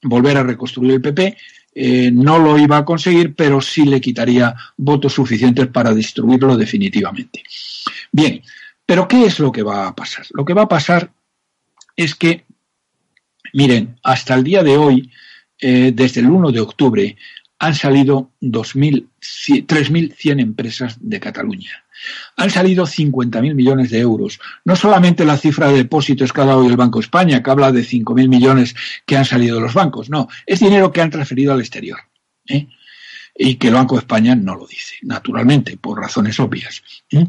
volver 0.00 0.36
a 0.36 0.44
reconstruir 0.44 0.92
el 0.92 1.00
PP, 1.00 1.36
eh, 1.74 2.10
no 2.10 2.38
lo 2.38 2.56
iba 2.56 2.78
a 2.78 2.84
conseguir, 2.84 3.34
pero 3.34 3.60
sí 3.60 3.84
le 3.84 4.00
quitaría 4.00 4.54
votos 4.76 5.12
suficientes 5.12 5.66
para 5.66 5.92
destruirlo 5.92 6.56
definitivamente. 6.56 7.42
Bien, 8.10 8.40
pero 8.86 9.06
¿qué 9.06 9.26
es 9.26 9.38
lo 9.40 9.52
que 9.52 9.62
va 9.62 9.88
a 9.88 9.94
pasar? 9.94 10.24
Lo 10.30 10.44
que 10.44 10.54
va 10.54 10.62
a 10.62 10.68
pasar 10.68 11.10
es 11.96 12.14
que 12.14 12.46
Miren, 13.56 13.98
hasta 14.02 14.34
el 14.34 14.44
día 14.44 14.62
de 14.62 14.76
hoy, 14.76 15.10
eh, 15.58 15.90
desde 15.94 16.20
el 16.20 16.28
1 16.28 16.52
de 16.52 16.60
octubre, 16.60 17.16
han 17.58 17.74
salido 17.74 18.32
3.100 18.42 20.40
empresas 20.40 20.98
de 21.00 21.18
Cataluña. 21.20 21.70
Han 22.36 22.50
salido 22.50 22.86
50.000 22.86 23.54
millones 23.54 23.88
de 23.88 24.00
euros. 24.00 24.38
No 24.66 24.76
solamente 24.76 25.24
la 25.24 25.38
cifra 25.38 25.68
de 25.68 25.78
depósitos 25.78 26.34
que 26.34 26.40
ha 26.42 26.44
dado 26.44 26.68
el 26.68 26.76
Banco 26.76 27.00
España, 27.00 27.42
que 27.42 27.50
habla 27.50 27.72
de 27.72 27.80
5.000 27.80 28.28
millones 28.28 28.76
que 29.06 29.16
han 29.16 29.24
salido 29.24 29.56
de 29.56 29.62
los 29.62 29.72
bancos. 29.72 30.10
No, 30.10 30.28
es 30.44 30.60
dinero 30.60 30.92
que 30.92 31.00
han 31.00 31.08
transferido 31.08 31.54
al 31.54 31.60
exterior. 31.60 32.00
¿eh? 32.46 32.68
Y 33.34 33.54
que 33.54 33.68
el 33.68 33.74
Banco 33.74 33.94
de 33.94 34.00
España 34.00 34.34
no 34.34 34.54
lo 34.54 34.66
dice, 34.66 34.96
naturalmente, 35.00 35.78
por 35.78 35.98
razones 35.98 36.38
obvias. 36.40 36.82
¿eh? 37.10 37.26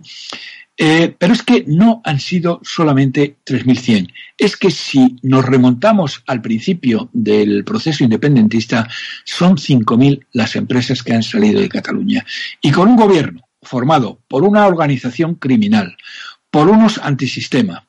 Eh, 0.79 1.15
pero 1.17 1.33
es 1.33 1.41
que 1.41 1.63
no 1.65 2.01
han 2.05 2.19
sido 2.19 2.61
solamente 2.63 3.37
3.100. 3.43 4.13
Es 4.37 4.55
que 4.55 4.69
si 4.69 5.17
nos 5.23 5.43
remontamos 5.43 6.23
al 6.27 6.41
principio 6.41 7.09
del 7.13 7.63
proceso 7.63 8.03
independentista, 8.03 8.87
son 9.23 9.57
5.000 9.57 10.27
las 10.33 10.55
empresas 10.55 11.01
que 11.01 11.13
han 11.13 11.23
salido 11.23 11.59
de 11.59 11.69
Cataluña. 11.69 12.23
Y 12.61 12.71
con 12.71 12.89
un 12.89 12.95
gobierno 12.95 13.47
formado 13.63 14.21
por 14.27 14.43
una 14.43 14.67
organización 14.67 15.35
criminal, 15.35 15.97
por 16.51 16.69
unos 16.69 16.99
antisistema, 16.99 17.87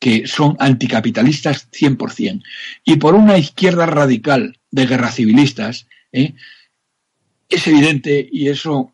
que 0.00 0.26
son 0.26 0.56
anticapitalistas 0.58 1.70
100%, 1.70 2.42
y 2.84 2.96
por 2.96 3.14
una 3.14 3.38
izquierda 3.38 3.86
radical 3.86 4.58
de 4.72 4.86
guerra 4.86 5.12
civilistas, 5.12 5.86
¿eh? 6.12 6.34
es 7.48 7.66
evidente, 7.68 8.28
y 8.30 8.48
eso 8.48 8.93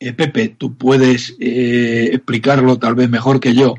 eh, 0.00 0.12
Pepe, 0.12 0.48
tú 0.48 0.76
puedes 0.76 1.34
eh, 1.40 2.10
explicarlo 2.12 2.78
tal 2.78 2.94
vez 2.94 3.10
mejor 3.10 3.40
que 3.40 3.54
yo, 3.54 3.74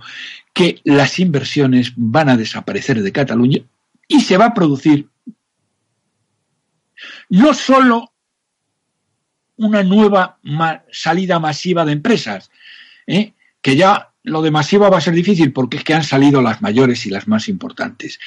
que 0.53 0.81
las 0.83 1.17
inversiones 1.19 1.93
van 1.95 2.27
a 2.27 2.35
desaparecer 2.35 3.01
de 3.01 3.11
Cataluña 3.13 3.61
y 4.05 4.19
se 4.21 4.35
va 4.35 4.47
a 4.47 4.53
producir 4.53 5.07
no 7.29 7.53
solo 7.53 8.11
una 9.55 9.83
nueva 9.83 10.39
salida 10.91 11.39
masiva 11.39 11.85
de 11.85 11.93
empresas, 11.93 12.49
¿eh? 13.07 13.33
que 13.61 13.77
ya 13.77 14.09
lo 14.23 14.41
de 14.41 14.51
masiva 14.51 14.89
va 14.89 14.97
a 14.97 15.01
ser 15.01 15.13
difícil 15.13 15.53
porque 15.53 15.77
es 15.77 15.83
que 15.85 15.93
han 15.93 16.03
salido 16.03 16.41
las 16.41 16.61
mayores 16.61 17.05
y 17.05 17.09
las 17.09 17.29
más 17.29 17.47
importantes, 17.47 18.19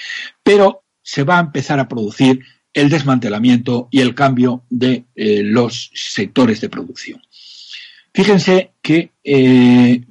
pero 0.42 0.82
se 1.02 1.24
va 1.24 1.36
a 1.36 1.42
empezar 1.42 1.78
a 1.78 1.88
producir 1.88 2.42
el 2.72 2.88
desmantelamiento 2.88 3.88
y 3.90 4.00
el 4.00 4.14
cambio 4.14 4.64
de 4.70 5.04
los 5.14 5.90
sectores 5.92 6.62
de 6.62 6.70
producción. 6.70 7.20
Fíjense 8.14 8.72
que 8.82 9.12
eh, 9.24 10.02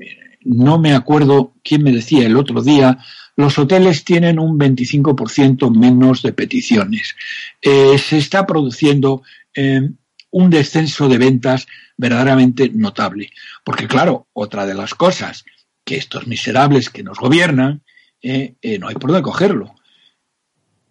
no 0.44 0.80
me 0.80 0.94
acuerdo 0.94 1.54
quién 1.64 1.84
me 1.84 1.92
decía 1.92 2.26
el 2.26 2.36
otro 2.36 2.62
día, 2.62 2.98
los 3.36 3.58
hoteles 3.60 4.04
tienen 4.04 4.40
un 4.40 4.58
25% 4.60 5.76
menos 5.76 6.22
de 6.22 6.34
peticiones. 6.34 7.16
Eh, 7.62 7.98
se 7.98 8.18
está 8.18 8.46
produciendo 8.48 9.22
eh, 9.54 9.82
un 10.32 10.50
descenso 10.50 11.08
de 11.08 11.18
ventas 11.18 11.68
verdaderamente 11.96 12.70
notable. 12.70 13.30
Porque 13.64 13.88
claro, 13.88 14.28
otra 14.34 14.66
de 14.66 14.74
las 14.74 14.96
cosas 14.96 15.46
que 15.86 15.98
estos 15.98 16.28
miserables 16.28 16.90
que 16.90 17.04
nos 17.04 17.20
gobiernan, 17.20 17.84
no 18.24 18.88
hay 18.88 18.96
por 18.96 19.12
dónde 19.12 19.24
cogerlo. 19.24 19.76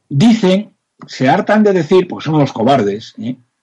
Dicen, 0.08 0.74
se 1.06 1.28
hartan 1.28 1.62
de 1.62 1.72
decir, 1.72 2.08
porque 2.08 2.24
son 2.24 2.38
los 2.38 2.52
cobardes, 2.52 3.14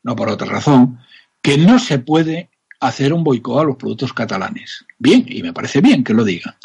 no 0.04 0.16
por 0.16 0.30
otra 0.30 0.48
razón, 0.48 1.00
que 1.42 1.58
no 1.58 1.78
se 1.78 2.00
puede 2.00 2.50
hacer 2.80 3.14
un 3.14 3.24
boicot 3.24 3.60
a 3.60 3.64
los 3.64 3.76
productos 3.76 4.14
catalanes. 4.14 4.86
Bien, 4.98 5.26
y 5.28 5.42
me 5.42 5.54
parece 5.54 5.82
bien 5.82 6.04
que 6.04 6.14
lo 6.14 6.24
digan. 6.24 6.56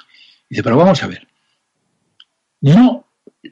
Dice, 0.49 0.63
pero 0.63 0.77
vamos 0.77 1.03
a 1.03 1.07
ver. 1.07 1.27
No, 2.61 3.07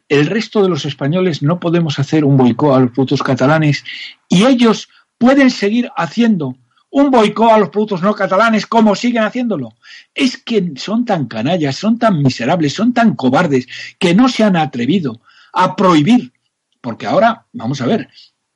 el 0.08 0.26
resto 0.26 0.62
de 0.62 0.68
los 0.68 0.84
españoles 0.84 1.42
no 1.42 1.58
podemos 1.58 1.98
hacer 1.98 2.24
un 2.24 2.36
boicot 2.36 2.76
a 2.76 2.80
los 2.80 2.90
productos 2.90 3.22
catalanes 3.22 3.84
y 4.28 4.44
ellos 4.44 4.88
pueden 5.18 5.50
seguir 5.50 5.90
haciendo 5.96 6.56
un 6.90 7.10
boicot 7.10 7.52
a 7.52 7.58
los 7.58 7.70
productos 7.70 8.02
no 8.02 8.14
catalanes 8.14 8.66
como 8.66 8.94
siguen 8.94 9.22
haciéndolo. 9.22 9.74
Es 10.14 10.36
que 10.36 10.72
son 10.76 11.04
tan 11.04 11.26
canallas, 11.26 11.76
son 11.76 11.98
tan 11.98 12.22
miserables, 12.22 12.74
son 12.74 12.92
tan 12.92 13.14
cobardes 13.14 13.66
que 13.98 14.14
no 14.14 14.28
se 14.28 14.44
han 14.44 14.56
atrevido 14.56 15.20
a 15.52 15.76
prohibir. 15.76 16.32
Porque 16.80 17.06
ahora, 17.06 17.46
vamos 17.52 17.80
a 17.80 17.86
ver, 17.86 18.08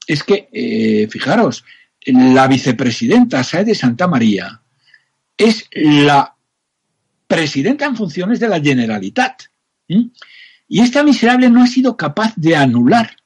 es 0.07 0.23
que, 0.25 0.49
eh, 0.53 1.09
fijaros, 1.09 1.65
la 2.07 2.47
vicepresidenta 2.47 3.43
Sae 3.43 3.65
de 3.65 3.75
Santa 3.75 4.07
María 4.07 4.61
es 5.37 5.69
la 5.73 6.35
presidenta 7.27 7.87
en 7.87 7.97
funciones 7.97 8.41
de 8.41 8.49
la 8.49 8.61
Generalitat. 8.61 9.45
Y 9.89 10.81
esta 10.81 11.03
miserable 11.03 11.51
no 11.51 11.63
ha 11.63 11.67
sido 11.67 11.97
capaz 11.97 12.33
de 12.37 12.57
anular 12.57 13.17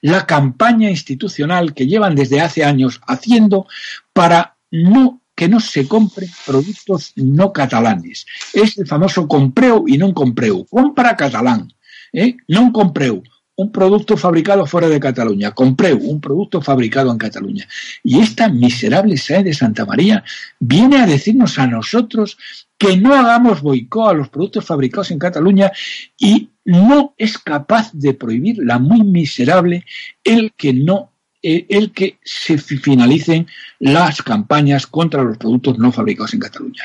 la 0.00 0.26
campaña 0.26 0.90
institucional 0.90 1.74
que 1.74 1.86
llevan 1.86 2.14
desde 2.14 2.40
hace 2.40 2.64
años 2.64 3.00
haciendo 3.06 3.66
para 4.12 4.56
no 4.70 5.20
que 5.34 5.48
no 5.48 5.60
se 5.60 5.86
compren 5.86 6.28
productos 6.44 7.12
no 7.14 7.52
catalanes. 7.52 8.26
Es 8.52 8.76
el 8.76 8.86
famoso 8.88 9.28
compreu 9.28 9.86
y 9.86 9.96
no 9.96 10.12
compreu. 10.12 10.66
Compra 10.66 11.16
catalán, 11.16 11.72
¿eh? 12.12 12.36
no 12.48 12.72
compreu 12.72 13.22
un 13.58 13.72
producto 13.72 14.16
fabricado 14.16 14.66
fuera 14.66 14.88
de 14.88 15.00
Cataluña, 15.00 15.50
compré 15.50 15.92
un 15.92 16.20
producto 16.20 16.62
fabricado 16.62 17.10
en 17.10 17.18
Cataluña. 17.18 17.66
Y 18.04 18.20
esta 18.20 18.48
miserable 18.48 19.16
SAE 19.16 19.42
de 19.42 19.52
Santa 19.52 19.84
María 19.84 20.22
viene 20.60 20.98
a 20.98 21.06
decirnos 21.06 21.58
a 21.58 21.66
nosotros 21.66 22.38
que 22.78 22.96
no 22.96 23.14
hagamos 23.14 23.60
boicot 23.60 24.10
a 24.10 24.12
los 24.12 24.28
productos 24.28 24.64
fabricados 24.64 25.10
en 25.10 25.18
Cataluña 25.18 25.72
y 26.16 26.50
no 26.64 27.14
es 27.18 27.36
capaz 27.36 27.90
de 27.92 28.14
prohibir 28.14 28.58
la 28.58 28.78
muy 28.78 29.02
miserable 29.02 29.84
el 30.22 30.52
que 30.56 30.72
no 30.72 31.10
el 31.42 31.92
que 31.92 32.18
se 32.24 32.58
finalicen 32.58 33.46
las 33.78 34.22
campañas 34.22 34.86
contra 34.86 35.22
los 35.22 35.38
productos 35.38 35.78
no 35.78 35.92
fabricados 35.92 36.34
en 36.34 36.40
Cataluña. 36.40 36.84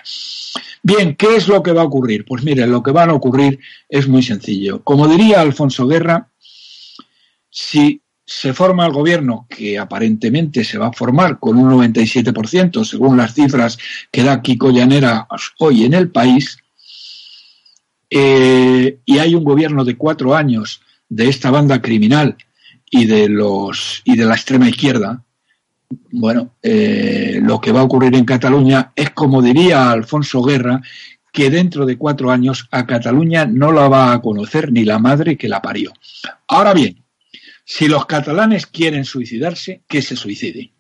Bien, 0.84 1.16
¿qué 1.16 1.36
es 1.36 1.48
lo 1.48 1.64
que 1.64 1.72
va 1.72 1.82
a 1.82 1.86
ocurrir? 1.86 2.24
Pues 2.26 2.44
miren, 2.44 2.72
lo 2.72 2.84
que 2.84 2.92
va 2.92 3.04
a 3.04 3.14
ocurrir 3.14 3.60
es 3.90 4.08
muy 4.08 4.22
sencillo. 4.22 4.84
Como 4.84 5.08
diría 5.08 5.42
Alfonso 5.42 5.88
Guerra, 5.88 6.30
si 7.54 8.02
se 8.26 8.52
forma 8.52 8.88
el 8.88 8.92
gobierno, 8.92 9.46
que 9.48 9.78
aparentemente 9.78 10.64
se 10.64 10.80
va 10.80 10.88
a 10.88 10.92
formar 10.94 11.38
con 11.40 11.56
un 11.56 11.72
97%, 11.72 12.84
según 12.84 13.16
las 13.16 13.36
cifras 13.36 13.78
que 14.12 14.24
da 14.24 14.42
Kiko 14.42 14.72
Llanera 14.72 15.28
hoy 15.60 15.86
en 15.86 15.94
el 15.94 16.10
país, 16.10 16.58
eh, 18.10 18.98
y 19.06 19.20
hay 19.20 19.36
un 19.36 19.44
gobierno 19.44 19.86
de 19.86 19.96
cuatro 19.96 20.36
años 20.36 20.82
de 21.10 21.30
esta 21.30 21.52
banda 21.52 21.80
criminal 21.80 22.38
y 22.90 23.06
de 23.06 23.30
los 23.30 24.02
y 24.04 24.16
de 24.16 24.26
la 24.26 24.34
extrema 24.34 24.68
izquierda, 24.68 25.24
bueno, 26.12 26.56
eh, 26.64 27.40
lo 27.40 27.62
que 27.62 27.72
va 27.72 27.82
a 27.82 27.84
ocurrir 27.84 28.16
en 28.16 28.26
Cataluña 28.26 28.94
es 28.96 29.12
como 29.12 29.44
diría 29.44 29.92
Alfonso 29.92 30.42
Guerra, 30.42 30.82
que 31.32 31.52
dentro 31.52 31.86
de 31.86 31.98
cuatro 31.98 32.32
años 32.32 32.68
a 32.72 32.88
Cataluña 32.88 33.46
no 33.46 33.72
la 33.72 33.88
va 33.90 34.12
a 34.12 34.22
conocer 34.22 34.72
ni 34.72 34.86
la 34.86 34.98
madre 34.98 35.38
que 35.38 35.50
la 35.50 35.62
parió. 35.62 35.92
Ahora 36.48 36.74
bien, 36.74 37.03
si 37.66 37.88
los 37.88 38.06
catalanes 38.06 38.66
quieren 38.66 39.06
suicidarse, 39.06 39.84
que 39.88 40.02
se 40.02 40.16
suiciden. 40.16 40.72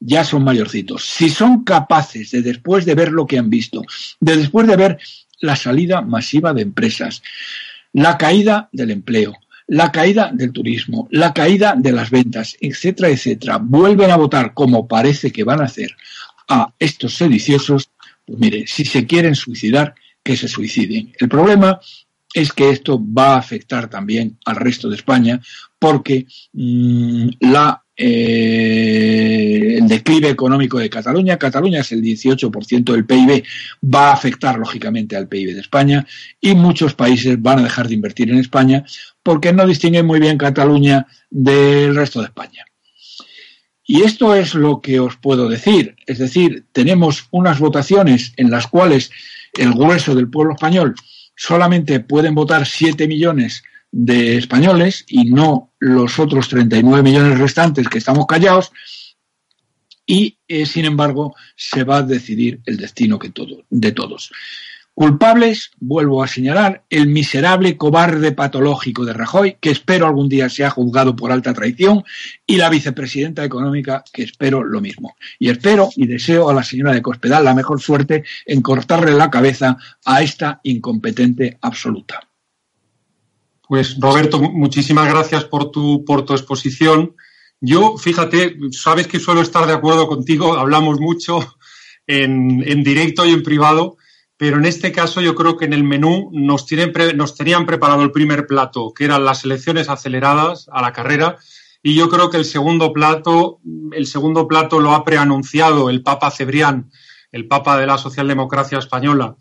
Ya 0.00 0.24
son 0.24 0.44
mayorcitos. 0.44 1.04
Si 1.04 1.30
son 1.30 1.64
capaces 1.64 2.30
de, 2.30 2.42
después 2.42 2.84
de 2.84 2.94
ver 2.94 3.12
lo 3.12 3.26
que 3.26 3.38
han 3.38 3.50
visto, 3.50 3.82
de 4.20 4.36
después 4.36 4.66
de 4.66 4.76
ver 4.76 4.98
la 5.40 5.56
salida 5.56 6.00
masiva 6.00 6.52
de 6.52 6.62
empresas, 6.62 7.22
la 7.92 8.18
caída 8.18 8.68
del 8.72 8.90
empleo, 8.90 9.34
la 9.66 9.92
caída 9.92 10.30
del 10.32 10.52
turismo, 10.52 11.08
la 11.10 11.32
caída 11.32 11.74
de 11.76 11.92
las 11.92 12.10
ventas, 12.10 12.56
etcétera, 12.60 13.08
etcétera, 13.08 13.58
vuelven 13.58 14.10
a 14.10 14.16
votar 14.16 14.52
como 14.52 14.86
parece 14.86 15.32
que 15.32 15.44
van 15.44 15.60
a 15.60 15.64
hacer 15.64 15.96
a 16.48 16.74
estos 16.78 17.14
sediciosos, 17.14 17.90
pues 18.26 18.38
mire, 18.38 18.66
si 18.66 18.84
se 18.84 19.06
quieren 19.06 19.34
suicidar, 19.34 19.94
que 20.22 20.36
se 20.36 20.48
suiciden. 20.48 21.12
El 21.18 21.28
problema 21.28 21.80
es 22.32 22.52
que 22.52 22.70
esto 22.70 23.00
va 23.00 23.34
a 23.34 23.38
afectar 23.38 23.88
también 23.88 24.38
al 24.44 24.56
resto 24.56 24.88
de 24.88 24.96
España 24.96 25.40
porque 25.84 26.26
mm, 26.54 27.28
eh, 27.94 29.76
el 29.76 29.86
declive 29.86 30.30
económico 30.30 30.78
de 30.78 30.88
Cataluña, 30.88 31.38
Cataluña 31.38 31.80
es 31.80 31.92
el 31.92 32.00
18% 32.00 32.90
del 32.90 33.04
PIB, 33.04 33.44
va 33.84 34.08
a 34.08 34.14
afectar 34.14 34.58
lógicamente 34.58 35.14
al 35.14 35.28
PIB 35.28 35.52
de 35.52 35.60
España 35.60 36.06
y 36.40 36.54
muchos 36.54 36.94
países 36.94 37.40
van 37.42 37.58
a 37.58 37.64
dejar 37.64 37.86
de 37.86 37.92
invertir 37.92 38.30
en 38.30 38.38
España 38.38 38.82
porque 39.22 39.52
no 39.52 39.66
distinguen 39.66 40.06
muy 40.06 40.20
bien 40.20 40.38
Cataluña 40.38 41.06
del 41.28 41.94
resto 41.94 42.20
de 42.20 42.28
España. 42.28 42.64
Y 43.84 44.04
esto 44.04 44.34
es 44.34 44.54
lo 44.54 44.80
que 44.80 45.00
os 45.00 45.16
puedo 45.16 45.50
decir. 45.50 45.96
Es 46.06 46.16
decir, 46.16 46.64
tenemos 46.72 47.28
unas 47.30 47.58
votaciones 47.58 48.32
en 48.38 48.50
las 48.50 48.68
cuales 48.68 49.10
el 49.52 49.74
grueso 49.74 50.14
del 50.14 50.30
pueblo 50.30 50.54
español 50.54 50.94
solamente 51.36 52.00
pueden 52.00 52.34
votar 52.34 52.64
7 52.64 53.06
millones 53.06 53.62
de 53.96 54.36
españoles 54.36 55.04
y 55.06 55.30
no 55.30 55.70
los 55.78 56.18
otros 56.18 56.48
39 56.48 57.04
millones 57.04 57.38
restantes 57.38 57.88
que 57.88 57.98
estamos 57.98 58.26
callados 58.26 58.72
y, 60.04 60.36
eh, 60.48 60.66
sin 60.66 60.84
embargo, 60.84 61.36
se 61.54 61.84
va 61.84 61.98
a 61.98 62.02
decidir 62.02 62.60
el 62.66 62.76
destino 62.76 63.20
que 63.20 63.30
todo, 63.30 63.62
de 63.70 63.92
todos. 63.92 64.32
Culpables, 64.94 65.70
vuelvo 65.78 66.24
a 66.24 66.28
señalar, 66.28 66.82
el 66.90 67.06
miserable 67.06 67.76
cobarde 67.76 68.32
patológico 68.32 69.04
de 69.04 69.12
Rajoy, 69.12 69.58
que 69.60 69.70
espero 69.70 70.06
algún 70.06 70.28
día 70.28 70.48
sea 70.48 70.70
juzgado 70.70 71.14
por 71.14 71.30
alta 71.30 71.54
traición, 71.54 72.02
y 72.46 72.56
la 72.56 72.70
vicepresidenta 72.70 73.44
económica, 73.44 74.02
que 74.12 74.24
espero 74.24 74.64
lo 74.64 74.80
mismo. 74.80 75.14
Y 75.38 75.50
espero 75.50 75.88
y 75.94 76.06
deseo 76.08 76.50
a 76.50 76.54
la 76.54 76.64
señora 76.64 76.92
de 76.92 77.02
Cospedal 77.02 77.44
la 77.44 77.54
mejor 77.54 77.80
suerte 77.80 78.24
en 78.44 78.60
cortarle 78.60 79.12
la 79.12 79.30
cabeza 79.30 79.78
a 80.04 80.20
esta 80.20 80.60
incompetente 80.64 81.58
absoluta. 81.60 82.28
Pues 83.68 83.98
Roberto, 83.98 84.40
muchísimas 84.40 85.08
gracias 85.08 85.44
por 85.44 85.70
tu, 85.70 86.04
por 86.04 86.24
tu 86.24 86.34
exposición. 86.34 87.16
Yo, 87.60 87.96
fíjate, 87.96 88.56
sabes 88.72 89.06
que 89.06 89.20
suelo 89.20 89.40
estar 89.40 89.66
de 89.66 89.72
acuerdo 89.72 90.06
contigo, 90.06 90.54
hablamos 90.54 91.00
mucho 91.00 91.56
en, 92.06 92.62
en 92.66 92.82
directo 92.82 93.24
y 93.24 93.32
en 93.32 93.42
privado 93.42 93.96
pero 94.36 94.58
en 94.58 94.64
este 94.64 94.92
caso 94.92 95.20
yo 95.20 95.34
creo 95.34 95.56
que 95.56 95.64
en 95.64 95.72
el 95.72 95.84
menú 95.84 96.30
nos, 96.32 96.66
tienen 96.66 96.92
nos 97.16 97.34
tenían 97.34 97.66
preparado 97.66 98.02
el 98.02 98.10
primer 98.10 98.46
plato, 98.46 98.92
que 98.92 99.04
eran 99.04 99.24
las 99.24 99.44
elecciones 99.44 99.88
aceleradas 99.88 100.66
a 100.72 100.82
la 100.82 100.92
carrera, 100.92 101.38
y 101.82 101.94
yo 101.94 102.08
creo 102.08 102.30
que 102.30 102.38
el 102.38 102.44
segundo 102.44 102.92
plato, 102.92 103.60
el 103.92 104.06
segundo 104.06 104.48
plato 104.48 104.80
lo 104.80 104.92
ha 104.92 105.04
preanunciado 105.04 105.90
el 105.90 106.02
Papa 106.02 106.30
Cebrián, 106.30 106.90
el 107.30 107.46
Papa 107.46 107.78
de 107.78 107.86
la 107.86 107.98
Socialdemocracia 107.98 108.78
Española, 108.78 109.36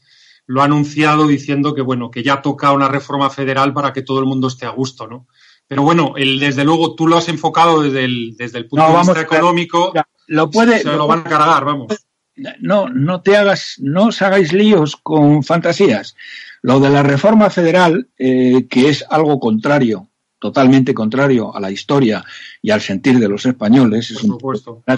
lo 0.46 0.62
ha 0.62 0.66
anunciado 0.66 1.28
diciendo 1.28 1.74
que 1.74 1.82
bueno, 1.82 2.12
que 2.12 2.24
ya 2.24 2.42
toca 2.42 2.72
una 2.72 2.88
reforma 2.88 3.30
federal 3.30 3.74
para 3.74 3.94
que 3.94 4.02
todo 4.02 4.20
el 4.20 4.26
mundo 4.26 4.48
esté 4.48 4.66
a 4.66 4.72
gusto, 4.72 5.08
¿no? 5.08 5.28
Pero 5.68 5.84
bueno, 5.84 6.14
el, 6.18 6.40
desde 6.40 6.66
luego 6.66 6.96
tú 6.96 7.08
lo 7.08 7.18
has 7.18 7.30
enfocado 7.30 7.82
desde 7.82 8.04
el, 8.04 8.36
desde 8.38 8.60
el 8.60 8.68
punto 8.68 8.88
de 8.88 8.98
vista 8.98 9.22
económico. 9.22 9.94
lo 10.28 10.50
puede, 10.50 10.80
se 10.80 10.96
lo 10.96 11.08
van 11.08 11.20
a 11.20 11.24
cargar, 11.24 11.66
vamos 11.66 11.88
no, 12.60 12.90
no 12.90 13.22
te 13.22 13.38
hagas, 13.38 13.76
no 13.80 14.06
os 14.06 14.22
hagáis 14.22 14.54
líos 14.54 14.96
con 14.96 15.44
fantasías. 15.44 16.16
Lo 16.62 16.80
de 16.80 16.90
la 16.90 17.04
reforma 17.04 17.50
federal, 17.50 18.08
eh, 18.18 18.68
que 18.70 18.90
es 18.90 19.06
algo 19.10 19.40
contrario, 19.40 20.10
totalmente 20.40 20.94
contrario 20.94 21.56
a 21.56 21.60
la 21.60 21.72
historia 21.72 22.24
y 22.62 22.72
al 22.72 22.82
sentir 22.82 23.20
de 23.20 23.30
los 23.30 23.46
españoles, 23.46 24.12
es 24.12 24.24
un 24.24 24.38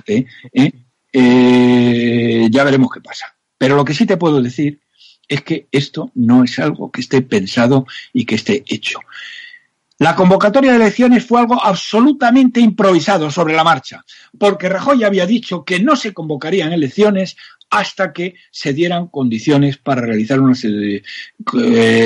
¿eh? 0.07 0.71
Eh, 1.11 2.47
ya 2.51 2.63
veremos 2.63 2.91
qué 2.93 3.01
pasa. 3.01 3.35
Pero 3.57 3.75
lo 3.75 3.85
que 3.85 3.93
sí 3.93 4.05
te 4.05 4.17
puedo 4.17 4.41
decir 4.41 4.81
es 5.27 5.41
que 5.41 5.67
esto 5.71 6.11
no 6.15 6.43
es 6.43 6.59
algo 6.59 6.91
que 6.91 7.01
esté 7.01 7.21
pensado 7.21 7.85
y 8.13 8.25
que 8.25 8.35
esté 8.35 8.63
hecho. 8.67 8.99
La 9.97 10.15
convocatoria 10.15 10.71
de 10.71 10.77
elecciones 10.77 11.25
fue 11.25 11.39
algo 11.39 11.63
absolutamente 11.63 12.59
improvisado 12.59 13.31
sobre 13.31 13.55
la 13.55 13.63
marcha, 13.63 14.03
porque 14.37 14.67
Rajoy 14.67 15.05
había 15.05 15.25
dicho 15.25 15.63
que 15.63 15.79
no 15.79 15.95
se 15.95 16.13
convocarían 16.13 16.73
elecciones 16.73 17.37
hasta 17.69 18.11
que 18.11 18.35
se 18.51 18.73
dieran 18.73 19.07
condiciones 19.07 19.77
para 19.77 20.01
realizar 20.01 20.41
unas 20.41 20.63
eh, 20.65 21.01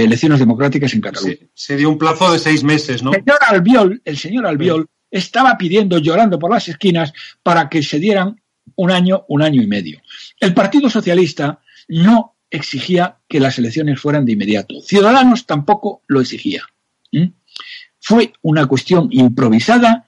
elecciones 0.03 0.39
democráticas 0.39 0.93
en 0.93 1.01
Cataluña. 1.01 1.35
Se, 1.53 1.75
dio 1.75 1.89
un 1.89 1.97
plazo 1.97 2.31
de 2.31 2.39
seis 2.39 2.63
meses, 2.63 3.01
¿no? 3.01 3.11
El 3.11 3.23
señor 3.23 3.39
Albiol, 3.47 4.01
el 4.05 4.17
señor 4.17 4.45
Albiol 4.45 4.87
estaba 5.09 5.57
pidiendo, 5.57 5.97
llorando 5.97 6.37
por 6.37 6.51
las 6.51 6.67
esquinas, 6.67 7.11
para 7.41 7.69
que 7.69 7.81
se 7.81 7.99
dieran 7.99 8.39
un 8.75 8.91
año, 8.91 9.25
un 9.27 9.41
año 9.41 9.61
y 9.61 9.67
medio. 9.67 9.99
El 10.39 10.53
Partido 10.53 10.89
Socialista 10.89 11.59
no 11.87 12.35
exigía 12.51 13.17
que 13.27 13.39
las 13.39 13.57
elecciones 13.59 13.99
fueran 13.99 14.25
de 14.25 14.33
inmediato. 14.33 14.81
Ciudadanos 14.81 15.45
tampoco 15.45 16.03
lo 16.07 16.21
exigía. 16.21 16.63
Fue 18.01 18.33
una 18.41 18.65
cuestión 18.65 19.09
improvisada 19.11 20.05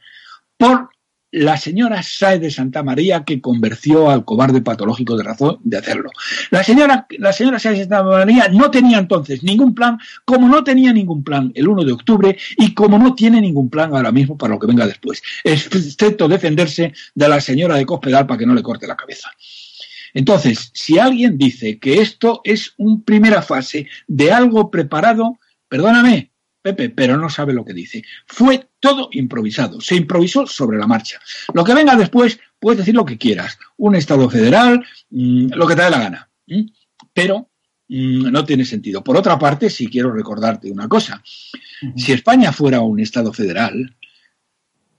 por 0.57 0.89
la 1.31 1.55
señora 1.55 2.03
Saez 2.03 2.41
de 2.41 2.51
Santa 2.51 2.83
María 2.83 3.23
que 3.23 3.39
convenció 3.39 4.09
al 4.09 4.25
cobarde 4.25 4.61
patológico 4.61 5.15
de 5.15 5.23
razón 5.23 5.59
de 5.63 5.77
hacerlo. 5.77 6.09
La 6.49 6.63
señora, 6.63 7.07
la 7.17 7.31
señora 7.31 7.57
Saez 7.57 7.77
de 7.77 7.83
Santa 7.83 8.03
María 8.03 8.49
no 8.49 8.69
tenía 8.69 8.97
entonces 8.97 9.41
ningún 9.41 9.73
plan, 9.73 9.97
como 10.25 10.49
no 10.49 10.63
tenía 10.63 10.91
ningún 10.91 11.23
plan 11.23 11.51
el 11.55 11.67
1 11.67 11.85
de 11.85 11.91
octubre 11.93 12.37
y 12.57 12.73
como 12.73 12.97
no 12.97 13.15
tiene 13.15 13.39
ningún 13.39 13.69
plan 13.69 13.95
ahora 13.95 14.11
mismo 14.11 14.37
para 14.37 14.53
lo 14.53 14.59
que 14.59 14.67
venga 14.67 14.85
después, 14.85 15.21
excepto 15.43 16.27
defenderse 16.27 16.93
de 17.15 17.29
la 17.29 17.39
señora 17.39 17.75
de 17.75 17.85
Cospedal 17.85 18.27
para 18.27 18.37
que 18.37 18.45
no 18.45 18.53
le 18.53 18.63
corte 18.63 18.87
la 18.87 18.97
cabeza. 18.97 19.29
Entonces, 20.13 20.71
si 20.73 20.99
alguien 20.99 21.37
dice 21.37 21.79
que 21.79 22.01
esto 22.01 22.41
es 22.43 22.73
una 22.77 23.01
primera 23.03 23.41
fase 23.41 23.87
de 24.07 24.31
algo 24.31 24.69
preparado, 24.69 25.39
perdóname, 25.67 26.31
Pepe, 26.61 26.89
pero 26.89 27.17
no 27.17 27.29
sabe 27.29 27.53
lo 27.53 27.65
que 27.65 27.73
dice. 27.73 28.03
Fue 28.27 28.67
todo 28.79 29.09
improvisado, 29.13 29.81
se 29.81 29.95
improvisó 29.95 30.45
sobre 30.45 30.77
la 30.77 30.85
marcha. 30.85 31.19
Lo 31.53 31.63
que 31.63 31.73
venga 31.73 31.95
después, 31.95 32.39
puedes 32.59 32.79
decir 32.79 32.93
lo 32.93 33.05
que 33.05 33.17
quieras, 33.17 33.57
un 33.77 33.95
Estado 33.95 34.29
federal, 34.29 34.85
mm, 35.09 35.53
lo 35.53 35.67
que 35.67 35.75
te 35.75 35.83
dé 35.83 35.89
la 35.89 35.99
gana, 35.99 36.29
pero 37.13 37.49
mm, 37.87 38.31
no 38.31 38.45
tiene 38.45 38.65
sentido. 38.65 39.03
Por 39.03 39.17
otra 39.17 39.39
parte, 39.39 39.69
sí 39.69 39.87
quiero 39.87 40.11
recordarte 40.11 40.71
una 40.71 40.87
cosa. 40.87 41.23
Si 41.95 42.11
España 42.11 42.51
fuera 42.51 42.81
un 42.81 42.99
Estado 42.99 43.33
federal, 43.33 43.95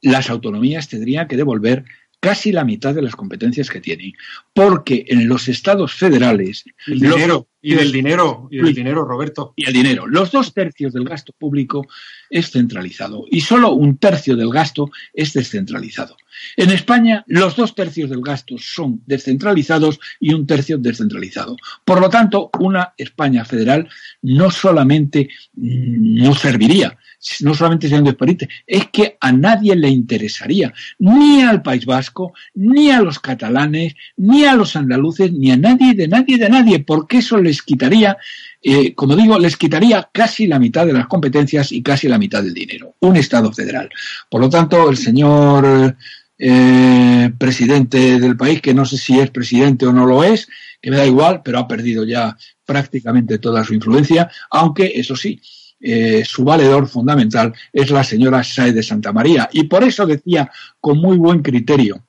las 0.01 0.31
autonomías 0.31 0.89
tendrían 0.89 1.29
que 1.29 1.37
devolver 1.37 1.85
casi 2.19 2.53
la 2.53 2.65
mitad 2.65 2.95
de 2.95 3.03
las 3.03 3.17
competencias 3.17 3.71
que 3.71 3.81
tienen, 3.81 4.13
porque 4.55 5.05
en 5.09 5.29
los 5.29 5.49
estados 5.49 5.95
federales 5.95 6.65
el 6.87 7.01
dinero, 7.01 7.49
Y 7.63 7.75
del 7.75 7.93
dinero, 7.93 8.49
y 8.51 8.59
del 8.59 8.75
dinero, 8.75 9.05
Roberto. 9.05 9.55
Y 9.57 9.67
el 9.67 9.73
dinero. 9.73 10.07
Los 10.07 10.31
dos 10.31 10.53
tercios 10.53 10.93
del 10.93 11.05
gasto 11.05 11.33
público 11.39 11.87
es 12.29 12.51
centralizado 12.51 13.25
y 13.31 13.41
solo 13.41 13.73
un 13.73 13.99
tercio 13.99 14.37
del 14.37 14.51
gasto 14.51 14.91
es 15.15 15.33
descentralizado. 15.33 16.17
En 16.57 16.71
España, 16.71 17.25
los 17.27 17.57
dos 17.57 17.75
tercios 17.75 18.11
del 18.11 18.21
gasto 18.21 18.57
son 18.59 19.03
descentralizados 19.07 20.01
y 20.19 20.35
un 20.35 20.47
tercio 20.47 20.79
descentralizado. 20.79 21.57
Por 21.85 22.01
lo 22.01 22.09
tanto, 22.09 22.51
una 22.59 22.95
España 22.97 23.45
federal 23.45 23.89
no 24.23 24.51
solamente 24.51 25.29
no 25.55 26.35
serviría, 26.35 26.99
no 27.41 27.55
solamente 27.55 27.89
siendo 27.89 28.11
disparite, 28.11 28.49
es 28.67 28.89
que 28.89 29.17
a 29.21 29.33
nadie 29.33 29.77
le 29.77 29.89
interesaría, 29.89 30.73
ni 30.99 31.43
al 31.43 31.63
País 31.63 31.87
Vasco, 31.87 32.33
ni 32.55 32.91
a 32.91 33.01
los 33.01 33.21
catalanes, 33.21 33.95
ni 34.17 34.42
a 34.49 34.55
los 34.55 34.77
andaluces, 34.77 35.33
ni 35.33 35.51
a 35.51 35.57
nadie, 35.57 35.95
de 35.95 36.09
nadie, 36.09 36.39
de 36.39 36.49
nadie, 36.49 36.81
porque 36.81 37.19
eso 37.19 37.39
les 37.39 37.63
quitaría, 37.63 38.17
eh, 38.63 38.95
como 38.95 39.17
digo, 39.17 39.39
les 39.39 39.57
quitaría 39.57 40.09
casi 40.13 40.47
la 40.47 40.59
mitad 40.59 40.87
de 40.87 40.93
las 40.93 41.07
competencias 41.07 41.73
y 41.73 41.83
casi 41.83 42.09
la 42.09 42.19
mitad 42.19 42.43
del 42.43 42.55
dinero. 42.55 42.95
Un 43.01 43.17
Estado 43.17 43.53
federal. 43.53 43.89
Por 44.29 44.41
lo 44.41 44.49
tanto, 44.49 44.89
el 44.89 44.97
señor 44.97 45.97
eh, 46.39 47.33
presidente 47.39 48.19
del 48.19 48.37
país, 48.37 48.61
que 48.61 48.75
no 48.75 48.85
sé 48.85 48.99
si 48.99 49.19
es 49.19 49.31
presidente 49.31 49.87
o 49.87 49.93
no 49.93 50.07
lo 50.07 50.25
es, 50.25 50.49
que 50.81 50.91
me 50.91 50.97
da 50.97 51.07
igual, 51.07 51.43
pero 51.45 51.59
ha 51.59 51.69
perdido 51.69 52.05
ya 52.05 52.37
prácticamente 52.65 53.39
toda 53.39 53.65
su 53.65 53.75
influencia, 53.75 54.31
aunque, 54.51 54.93
eso 54.95 55.15
sí, 55.15 55.41
eh, 55.81 56.25
su 56.25 56.45
valedor 56.45 56.89
fundamental 56.89 57.53
es 57.73 57.91
la 57.91 58.05
señora 58.05 58.45
Saez 58.45 58.75
de 58.75 58.83
Santa 58.83 59.13
María. 59.13 59.49
Y 59.53 59.65
por 59.65 59.83
eso 59.85 60.07
decía 60.07 60.51
con 60.81 60.99
muy 60.99 61.17
buen 61.17 61.43
criterio 61.43 62.05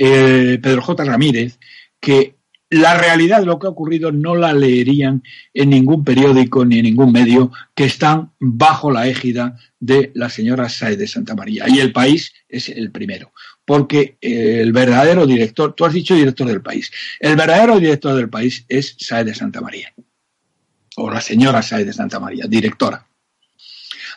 eh, 0.00 0.58
Pedro 0.62 0.80
J. 0.80 1.04
Ramírez 1.04 1.58
que 2.00 2.36
la 2.70 2.96
realidad 2.96 3.40
de 3.40 3.46
lo 3.46 3.58
que 3.58 3.66
ha 3.66 3.70
ocurrido 3.70 4.12
no 4.12 4.34
la 4.34 4.54
leerían 4.54 5.22
en 5.52 5.70
ningún 5.70 6.04
periódico 6.04 6.64
ni 6.64 6.78
en 6.78 6.84
ningún 6.84 7.12
medio 7.12 7.52
que 7.74 7.84
están 7.84 8.32
bajo 8.38 8.90
la 8.90 9.08
égida 9.08 9.58
de 9.78 10.10
la 10.14 10.30
señora 10.30 10.68
Saez 10.68 10.96
de 10.96 11.06
Santa 11.06 11.34
María. 11.34 11.64
Y 11.68 11.80
el 11.80 11.92
país 11.92 12.32
es 12.48 12.70
el 12.70 12.90
primero. 12.90 13.32
Porque 13.64 14.16
el 14.20 14.72
verdadero 14.72 15.26
director, 15.26 15.74
tú 15.74 15.84
has 15.84 15.92
dicho 15.92 16.14
director 16.14 16.46
del 16.46 16.62
país, 16.62 16.90
el 17.18 17.36
verdadero 17.36 17.78
director 17.78 18.14
del 18.14 18.30
país 18.30 18.64
es 18.68 18.96
Saez 18.98 19.26
de 19.26 19.34
Santa 19.34 19.60
María 19.60 19.92
o 20.96 21.10
la 21.10 21.20
señora 21.20 21.60
Saez 21.60 21.86
de 21.86 21.92
Santa 21.92 22.20
María, 22.20 22.46
directora. 22.48 23.06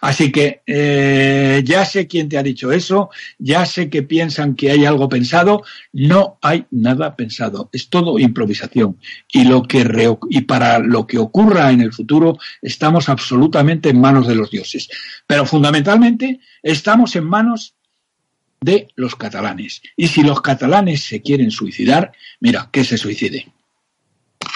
Así 0.04 0.34
que 0.34 0.62
eh, 0.68 1.62
ya 1.64 1.86
sé 1.86 2.08
quién 2.08 2.28
te 2.28 2.38
ha 2.38 2.44
dicho 2.44 2.74
eso, 2.74 3.10
ya 3.40 3.66
sé 3.66 3.90
que 3.90 4.04
piensan 4.04 4.54
que 4.54 4.70
hay 4.70 4.84
algo 4.84 5.08
pensado, 5.08 5.64
no 5.94 6.40
hay 6.42 6.66
nada 6.72 7.16
pensado, 7.16 7.70
es 7.72 7.88
todo 7.88 8.20
improvisación. 8.20 8.98
Y, 9.32 9.46
lo 9.46 9.64
que 9.64 10.14
y 10.30 10.42
para 10.42 10.80
lo 10.80 11.08
que 11.08 11.18
ocurra 11.20 11.72
en 11.72 11.80
el 11.80 11.94
futuro 11.94 12.38
estamos 12.62 13.08
absolutamente 13.08 13.92
en 13.92 14.02
manos 14.02 14.28
de 14.28 14.36
los 14.36 14.52
dioses. 14.52 14.90
Pero 15.26 15.46
fundamentalmente 15.46 16.42
estamos 16.62 17.16
en 17.16 17.24
manos 17.24 17.76
de 18.60 18.90
los 18.96 19.16
catalanes. 19.16 19.82
Y 19.96 20.10
si 20.10 20.22
los 20.22 20.42
catalanes 20.42 21.02
se 21.02 21.22
quieren 21.22 21.50
suicidar, 21.50 22.12
mira, 22.42 22.68
que 22.74 22.84
se 22.84 22.98
suiciden. 22.98 23.54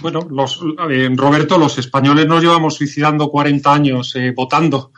Bueno, 0.02 0.28
los, 0.30 0.60
Roberto, 1.16 1.58
los 1.58 1.78
españoles 1.78 2.28
nos 2.28 2.44
llevamos 2.44 2.76
suicidando 2.76 3.32
40 3.32 3.74
años 3.74 4.14
eh, 4.18 4.34
votando 4.36 4.92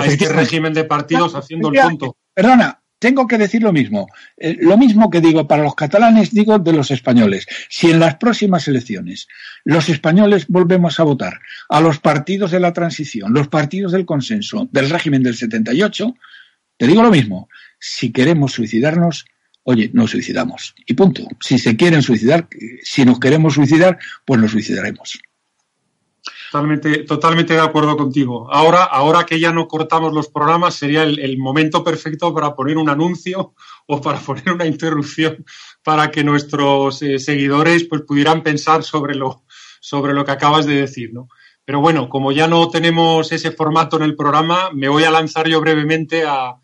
a 0.00 0.06
este 0.06 0.28
régimen 0.28 0.72
de 0.72 0.84
partidos 0.84 1.34
haciendo 1.34 1.70
el 1.70 1.80
punto. 1.80 2.16
Perdona, 2.34 2.82
tengo 3.02 3.26
que 3.26 3.36
decir 3.36 3.64
lo 3.64 3.72
mismo. 3.72 4.06
Eh, 4.36 4.56
lo 4.60 4.78
mismo 4.78 5.10
que 5.10 5.20
digo 5.20 5.48
para 5.48 5.64
los 5.64 5.74
catalanes, 5.74 6.30
digo 6.30 6.60
de 6.60 6.72
los 6.72 6.92
españoles. 6.92 7.48
Si 7.68 7.90
en 7.90 7.98
las 7.98 8.14
próximas 8.14 8.68
elecciones 8.68 9.26
los 9.64 9.88
españoles 9.88 10.46
volvemos 10.46 11.00
a 11.00 11.02
votar 11.02 11.40
a 11.68 11.80
los 11.80 11.98
partidos 11.98 12.52
de 12.52 12.60
la 12.60 12.72
transición, 12.72 13.32
los 13.32 13.48
partidos 13.48 13.90
del 13.90 14.06
consenso, 14.06 14.68
del 14.70 14.88
régimen 14.88 15.24
del 15.24 15.34
78, 15.34 16.14
te 16.76 16.86
digo 16.86 17.02
lo 17.02 17.10
mismo. 17.10 17.48
Si 17.80 18.12
queremos 18.12 18.52
suicidarnos, 18.52 19.24
oye, 19.64 19.90
nos 19.92 20.12
suicidamos. 20.12 20.72
Y 20.86 20.94
punto. 20.94 21.26
Si 21.40 21.58
se 21.58 21.76
quieren 21.76 22.02
suicidar, 22.02 22.46
si 22.84 23.04
nos 23.04 23.18
queremos 23.18 23.54
suicidar, 23.54 23.98
pues 24.24 24.40
nos 24.40 24.52
suicidaremos. 24.52 25.20
Totalmente, 26.52 27.04
totalmente 27.04 27.54
de 27.54 27.60
acuerdo 27.60 27.96
contigo. 27.96 28.46
Ahora, 28.52 28.84
ahora 28.84 29.24
que 29.24 29.40
ya 29.40 29.54
no 29.54 29.66
cortamos 29.66 30.12
los 30.12 30.28
programas, 30.28 30.74
sería 30.74 31.02
el, 31.02 31.38
momento 31.38 31.82
perfecto 31.82 32.34
para 32.34 32.54
poner 32.54 32.76
un 32.76 32.90
anuncio 32.90 33.54
o 33.86 34.02
para 34.02 34.18
poner 34.20 34.52
una 34.52 34.66
interrupción 34.66 35.46
para 35.82 36.10
que 36.10 36.22
nuestros 36.22 37.00
eh, 37.00 37.18
seguidores 37.18 37.84
pues, 37.84 38.02
pudieran 38.02 38.42
pensar 38.42 38.82
sobre 38.82 39.14
lo, 39.14 39.44
sobre 39.80 40.12
lo 40.12 40.26
que 40.26 40.32
acabas 40.32 40.66
de 40.66 40.74
decir, 40.74 41.14
¿no? 41.14 41.28
Pero 41.64 41.80
bueno, 41.80 42.10
como 42.10 42.32
ya 42.32 42.46
no 42.48 42.68
tenemos 42.68 43.32
ese 43.32 43.52
formato 43.52 43.96
en 43.96 44.02
el 44.02 44.14
programa, 44.14 44.72
me 44.74 44.90
voy 44.90 45.04
a 45.04 45.10
lanzar 45.10 45.48
yo 45.48 45.58
brevemente 45.58 46.24
a, 46.26 46.56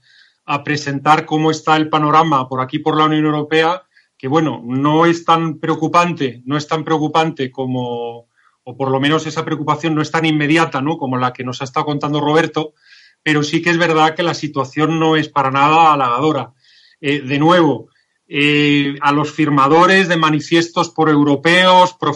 a 0.44 0.64
presentar 0.64 1.24
cómo 1.24 1.50
está 1.50 1.78
el 1.78 1.88
panorama 1.88 2.46
por 2.46 2.60
aquí 2.60 2.78
por 2.78 2.94
la 2.94 3.06
Unión 3.06 3.24
Europea, 3.24 3.84
que 4.18 4.28
bueno, 4.28 4.60
no 4.66 5.06
es 5.06 5.24
tan 5.24 5.58
preocupante, 5.58 6.42
no 6.44 6.58
es 6.58 6.68
tan 6.68 6.84
preocupante 6.84 7.50
como, 7.50 8.28
o 8.68 8.76
por 8.76 8.90
lo 8.90 9.00
menos 9.00 9.26
esa 9.26 9.46
preocupación 9.46 9.94
no 9.94 10.02
es 10.02 10.10
tan 10.10 10.26
inmediata, 10.26 10.82
¿no? 10.82 10.98
Como 10.98 11.16
la 11.16 11.32
que 11.32 11.42
nos 11.42 11.62
ha 11.62 11.64
estado 11.64 11.86
contando 11.86 12.20
Roberto, 12.20 12.74
pero 13.22 13.42
sí 13.42 13.62
que 13.62 13.70
es 13.70 13.78
verdad 13.78 14.14
que 14.14 14.22
la 14.22 14.34
situación 14.34 15.00
no 15.00 15.16
es 15.16 15.30
para 15.30 15.50
nada 15.50 15.94
halagadora. 15.94 16.52
Eh, 17.00 17.22
de 17.22 17.38
nuevo, 17.38 17.88
eh, 18.28 18.94
a 19.00 19.10
los 19.10 19.32
firmadores 19.32 20.06
de 20.08 20.18
manifiestos 20.18 20.90
pro 20.90 21.10
europeos, 21.10 21.96
pro 21.98 22.12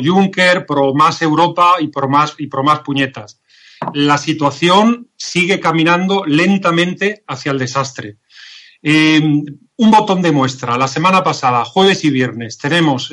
Juncker, 0.00 0.64
pro 0.64 0.94
más 0.94 1.20
Europa 1.20 1.74
y 1.80 1.88
pro 1.88 2.08
más 2.08 2.36
y 2.38 2.46
pro 2.46 2.62
más 2.62 2.80
puñetas 2.80 3.40
la 3.92 4.16
situación 4.16 5.10
sigue 5.16 5.60
caminando 5.60 6.24
lentamente 6.24 7.24
hacia 7.26 7.52
el 7.52 7.58
desastre. 7.58 8.16
Eh, 8.82 9.20
un 9.20 9.90
botón 9.90 10.22
de 10.22 10.32
muestra. 10.32 10.78
La 10.78 10.88
semana 10.88 11.22
pasada, 11.22 11.64
jueves 11.64 12.02
y 12.04 12.10
viernes, 12.10 12.56
tenemos 12.56 13.12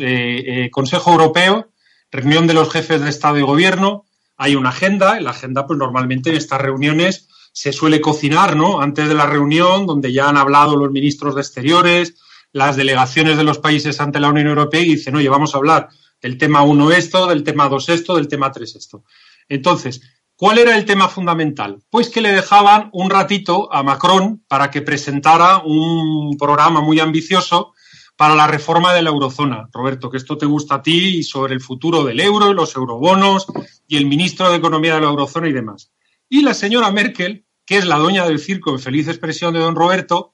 Consejo 0.71 1.11
Europeo, 1.11 1.72
reunión 2.13 2.47
de 2.47 2.53
los 2.53 2.71
jefes 2.71 3.01
de 3.01 3.09
Estado 3.09 3.37
y 3.37 3.41
Gobierno. 3.41 4.05
Hay 4.37 4.55
una 4.55 4.69
agenda. 4.69 5.17
En 5.17 5.25
la 5.25 5.31
agenda, 5.31 5.67
pues 5.67 5.77
normalmente 5.77 6.29
en 6.29 6.37
estas 6.37 6.61
reuniones 6.61 7.27
se 7.51 7.73
suele 7.73 8.01
cocinar, 8.01 8.55
¿no? 8.55 8.81
Antes 8.81 9.07
de 9.07 9.15
la 9.15 9.25
reunión, 9.25 9.85
donde 9.85 10.13
ya 10.13 10.29
han 10.29 10.37
hablado 10.37 10.75
los 10.75 10.91
ministros 10.91 11.35
de 11.35 11.41
Exteriores, 11.41 12.15
las 12.51 12.75
delegaciones 12.75 13.37
de 13.37 13.43
los 13.43 13.59
países 13.59 13.99
ante 13.99 14.19
la 14.19 14.29
Unión 14.29 14.47
Europea 14.47 14.81
y 14.81 14.95
dicen, 14.95 15.15
oye, 15.15 15.29
vamos 15.29 15.53
a 15.53 15.57
hablar 15.57 15.89
del 16.21 16.37
tema 16.37 16.63
1 16.63 16.91
esto, 16.91 17.27
del 17.27 17.43
tema 17.43 17.67
2 17.67 17.89
esto, 17.89 18.15
del 18.15 18.27
tema 18.27 18.51
3 18.51 18.75
esto. 18.75 19.03
Entonces, 19.49 20.01
¿Cuál 20.35 20.57
era 20.57 20.75
el 20.75 20.83
tema 20.83 21.07
fundamental? 21.07 21.83
Pues 21.89 22.09
que 22.09 22.19
le 22.19 22.33
dejaban 22.33 22.89
un 22.91 23.09
ratito 23.09 23.71
a 23.71 23.83
Macron 23.83 24.43
para 24.47 24.71
que 24.71 24.81
presentara 24.81 25.59
un 25.59 26.35
programa 26.37 26.81
muy 26.81 26.99
ambicioso 26.99 27.73
para 28.15 28.35
la 28.35 28.47
reforma 28.47 28.93
de 28.93 29.01
la 29.01 29.09
eurozona. 29.09 29.69
Roberto, 29.71 30.09
que 30.09 30.17
esto 30.17 30.37
te 30.37 30.45
gusta 30.45 30.75
a 30.75 30.81
ti 30.81 31.17
y 31.17 31.23
sobre 31.23 31.53
el 31.53 31.61
futuro 31.61 32.03
del 32.03 32.19
euro 32.19 32.51
y 32.51 32.53
los 32.53 32.75
eurobonos 32.75 33.47
y 33.87 33.97
el 33.97 34.05
ministro 34.05 34.49
de 34.49 34.57
Economía 34.57 34.95
de 34.95 35.01
la 35.01 35.07
eurozona 35.07 35.49
y 35.49 35.53
demás. 35.53 35.91
Y 36.29 36.41
la 36.41 36.53
señora 36.53 36.91
Merkel, 36.91 37.45
que 37.65 37.77
es 37.77 37.85
la 37.85 37.97
dueña 37.97 38.25
del 38.25 38.39
circo 38.39 38.71
en 38.71 38.79
feliz 38.79 39.07
expresión 39.07 39.53
de 39.53 39.59
don 39.59 39.75
Roberto, 39.75 40.31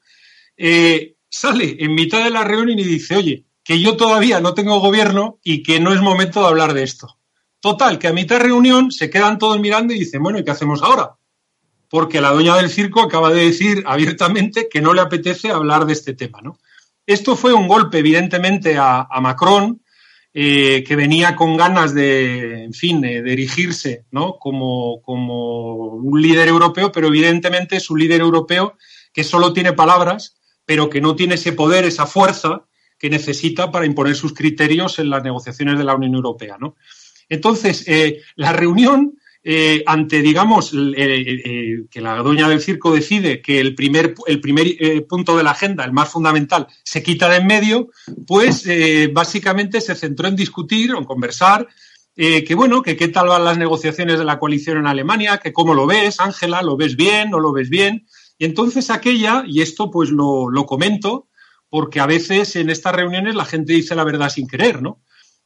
eh, 0.56 1.16
sale 1.28 1.76
en 1.80 1.94
mitad 1.94 2.24
de 2.24 2.30
la 2.30 2.44
reunión 2.44 2.78
y 2.78 2.84
dice, 2.84 3.16
oye, 3.16 3.44
que 3.62 3.80
yo 3.80 3.96
todavía 3.96 4.40
no 4.40 4.54
tengo 4.54 4.80
gobierno 4.80 5.38
y 5.42 5.62
que 5.62 5.80
no 5.80 5.92
es 5.92 6.00
momento 6.00 6.40
de 6.40 6.48
hablar 6.48 6.74
de 6.74 6.82
esto. 6.82 7.18
Total, 7.60 7.98
que 7.98 8.08
a 8.08 8.12
mitad 8.12 8.36
de 8.36 8.44
reunión 8.44 8.90
se 8.90 9.10
quedan 9.10 9.38
todos 9.38 9.60
mirando 9.60 9.92
y 9.92 9.98
dicen, 9.98 10.22
bueno, 10.22 10.38
¿y 10.38 10.44
qué 10.44 10.50
hacemos 10.50 10.82
ahora? 10.82 11.16
Porque 11.88 12.20
la 12.20 12.32
dueña 12.32 12.56
del 12.56 12.70
circo 12.70 13.02
acaba 13.02 13.30
de 13.30 13.44
decir 13.44 13.84
abiertamente 13.86 14.68
que 14.70 14.80
no 14.80 14.94
le 14.94 15.02
apetece 15.02 15.50
hablar 15.50 15.84
de 15.84 15.92
este 15.92 16.14
tema, 16.14 16.40
¿no? 16.42 16.58
Esto 17.10 17.34
fue 17.34 17.52
un 17.52 17.66
golpe, 17.66 17.98
evidentemente, 17.98 18.76
a, 18.78 19.08
Macron, 19.20 19.82
eh, 20.32 20.84
que 20.86 20.94
venía 20.94 21.34
con 21.34 21.56
ganas 21.56 21.92
de, 21.92 22.62
en 22.62 22.72
fin, 22.72 23.00
de, 23.00 23.16
erigirse 23.16 24.04
¿no? 24.12 24.38
como, 24.38 25.02
como 25.02 25.86
un 25.96 26.22
líder 26.22 26.46
europeo, 26.46 26.92
pero 26.92 27.08
evidentemente 27.08 27.74
es 27.74 27.90
un 27.90 27.98
líder 27.98 28.20
europeo 28.20 28.76
que 29.12 29.24
solo 29.24 29.52
tiene 29.52 29.72
palabras, 29.72 30.36
pero 30.64 30.88
que 30.88 31.00
no 31.00 31.16
tiene 31.16 31.34
ese 31.34 31.50
poder, 31.50 31.84
esa 31.84 32.06
fuerza 32.06 32.62
que 32.96 33.10
necesita 33.10 33.72
para 33.72 33.86
imponer 33.86 34.14
sus 34.14 34.32
criterios 34.32 35.00
en 35.00 35.10
las 35.10 35.24
negociaciones 35.24 35.78
de 35.78 35.84
la 35.84 35.96
Unión 35.96 36.14
Europea. 36.14 36.58
Entonces, 37.28 37.88
eh, 37.88 38.20
la 38.36 38.52
reunión, 38.52 39.18
eh, 39.42 39.82
ante, 39.86 40.22
digamos, 40.22 40.72
eh, 40.74 41.84
que 41.90 42.00
la 42.00 42.16
dueña 42.16 42.48
del 42.48 42.60
circo 42.60 42.92
decide 42.92 43.40
que 43.40 43.60
el 43.60 43.74
primer, 43.74 44.14
el 44.26 44.40
primer 44.40 45.06
punto 45.08 45.36
de 45.36 45.42
la 45.42 45.52
agenda, 45.52 45.84
el 45.84 45.92
más 45.92 46.10
fundamental, 46.10 46.66
se 46.84 47.02
quita 47.02 47.28
de 47.28 47.36
en 47.36 47.46
medio, 47.46 47.88
pues 48.26 48.68
básicamente 49.12 49.80
se 49.80 49.94
centró 49.94 50.28
en 50.28 50.36
discutir 50.36 50.92
o 50.92 50.98
en 50.98 51.04
conversar 51.04 51.66
que 52.14 52.54
bueno, 52.54 52.82
que 52.82 52.96
qué 52.96 53.08
tal 53.08 53.28
van 53.28 53.44
las 53.44 53.56
negociaciones 53.56 54.18
de 54.18 54.26
la 54.26 54.38
coalición 54.38 54.76
en 54.76 54.86
Alemania, 54.86 55.38
que 55.38 55.54
cómo 55.54 55.72
lo 55.72 55.86
ves, 55.86 56.20
Ángela, 56.20 56.60
lo 56.60 56.76
ves 56.76 56.94
bien, 56.94 57.30
no 57.30 57.40
lo 57.40 57.50
ves 57.52 57.70
bien. 57.70 58.06
Y 58.36 58.44
entonces 58.44 58.90
aquella, 58.90 59.44
y 59.46 59.62
esto 59.62 59.90
pues 59.90 60.10
lo, 60.10 60.50
lo 60.50 60.66
comento, 60.66 61.28
porque 61.70 62.00
a 62.00 62.06
veces 62.06 62.56
en 62.56 62.68
estas 62.68 62.94
reuniones 62.94 63.36
la 63.36 63.46
gente 63.46 63.72
dice 63.72 63.94
la 63.94 64.04
verdad 64.04 64.28
sin 64.28 64.46
querer, 64.46 64.82
¿no? 64.82 65.00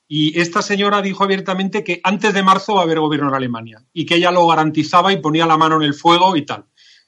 Y 0.07 0.39
esta 0.39 0.61
señora 0.61 1.01
dijo 1.03 1.25
abiertamente 1.25 1.83
que 1.83 2.01
antes 2.05 2.35
de 2.35 2.43
marzo 2.43 2.75
va 2.75 2.81
a 2.81 2.85
haber 2.85 3.01
gobierno 3.01 3.29
en 3.29 3.35
Alemania 3.35 3.85
y 3.93 4.05
que 4.05 4.17
ella 4.17 4.31
lo 4.31 4.47
garantizaba 4.47 5.13
y 5.13 5.21
ponía 5.21 5.47
la 5.47 5.57
mano 5.57 5.77
en 5.77 5.83
el 5.83 5.95
fuego 5.95 6.37
y 6.37 6.45
tal. 6.45 6.67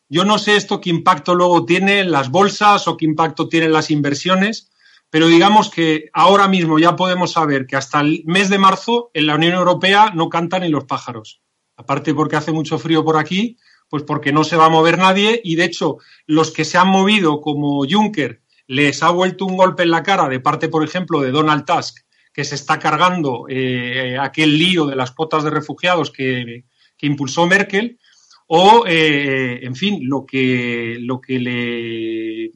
Yo 0.08 0.24
no 0.24 0.38
sé 0.38 0.56
esto 0.56 0.80
qué 0.80 0.90
impacto 0.90 1.34
luego 1.34 1.64
tiene 1.64 2.00
en 2.00 2.10
las 2.10 2.30
bolsas 2.30 2.86
o 2.88 2.96
qué 2.96 3.04
impacto 3.04 3.48
tiene 3.48 3.66
en 3.66 3.72
las 3.72 3.90
inversiones, 3.90 4.70
pero 5.10 5.26
digamos 5.26 5.68
que 5.70 6.10
ahora 6.12 6.48
mismo 6.48 6.78
ya 6.78 6.96
podemos 6.96 7.32
saber 7.32 7.66
que 7.66 7.76
hasta 7.76 8.00
el 8.00 8.22
mes 8.24 8.48
de 8.48 8.58
marzo 8.58 9.10
en 9.14 9.26
la 9.26 9.34
Unión 9.34 9.54
Europea 9.54 10.12
no 10.14 10.28
cantan 10.28 10.62
ni 10.62 10.68
los 10.68 10.84
pájaros. 10.84 11.42
Aparte 11.76 12.14
porque 12.14 12.36
hace 12.36 12.52
mucho 12.52 12.78
frío 12.78 13.04
por 13.04 13.18
aquí, 13.18 13.58
pues 13.88 14.04
porque 14.04 14.32
no 14.32 14.44
se 14.44 14.56
va 14.56 14.66
a 14.66 14.70
mover 14.70 14.98
nadie 14.98 15.40
y 15.44 15.56
de 15.56 15.64
hecho 15.64 15.98
los 16.26 16.50
que 16.50 16.64
se 16.64 16.78
han 16.78 16.88
movido 16.88 17.40
como 17.40 17.84
Juncker 17.88 18.42
les 18.66 19.02
ha 19.02 19.10
vuelto 19.10 19.44
un 19.44 19.56
golpe 19.56 19.82
en 19.82 19.90
la 19.90 20.02
cara 20.02 20.28
de 20.28 20.40
parte, 20.40 20.68
por 20.68 20.82
ejemplo, 20.82 21.20
de 21.20 21.30
Donald 21.30 21.64
Tusk, 21.64 21.98
que 22.36 22.44
se 22.44 22.54
está 22.54 22.78
cargando 22.78 23.46
eh, 23.48 24.18
aquel 24.20 24.58
lío 24.58 24.84
de 24.84 24.94
las 24.94 25.12
cuotas 25.12 25.42
de 25.42 25.48
refugiados 25.48 26.10
que, 26.10 26.64
impulsó 27.00 27.46
Merkel, 27.46 27.98
o, 28.46 28.84
eh, 28.86 29.60
en 29.62 29.74
fin, 29.74 30.00
lo 30.02 30.26
que, 30.26 30.98
lo 31.00 31.18
que 31.18 31.38
le 31.40 32.50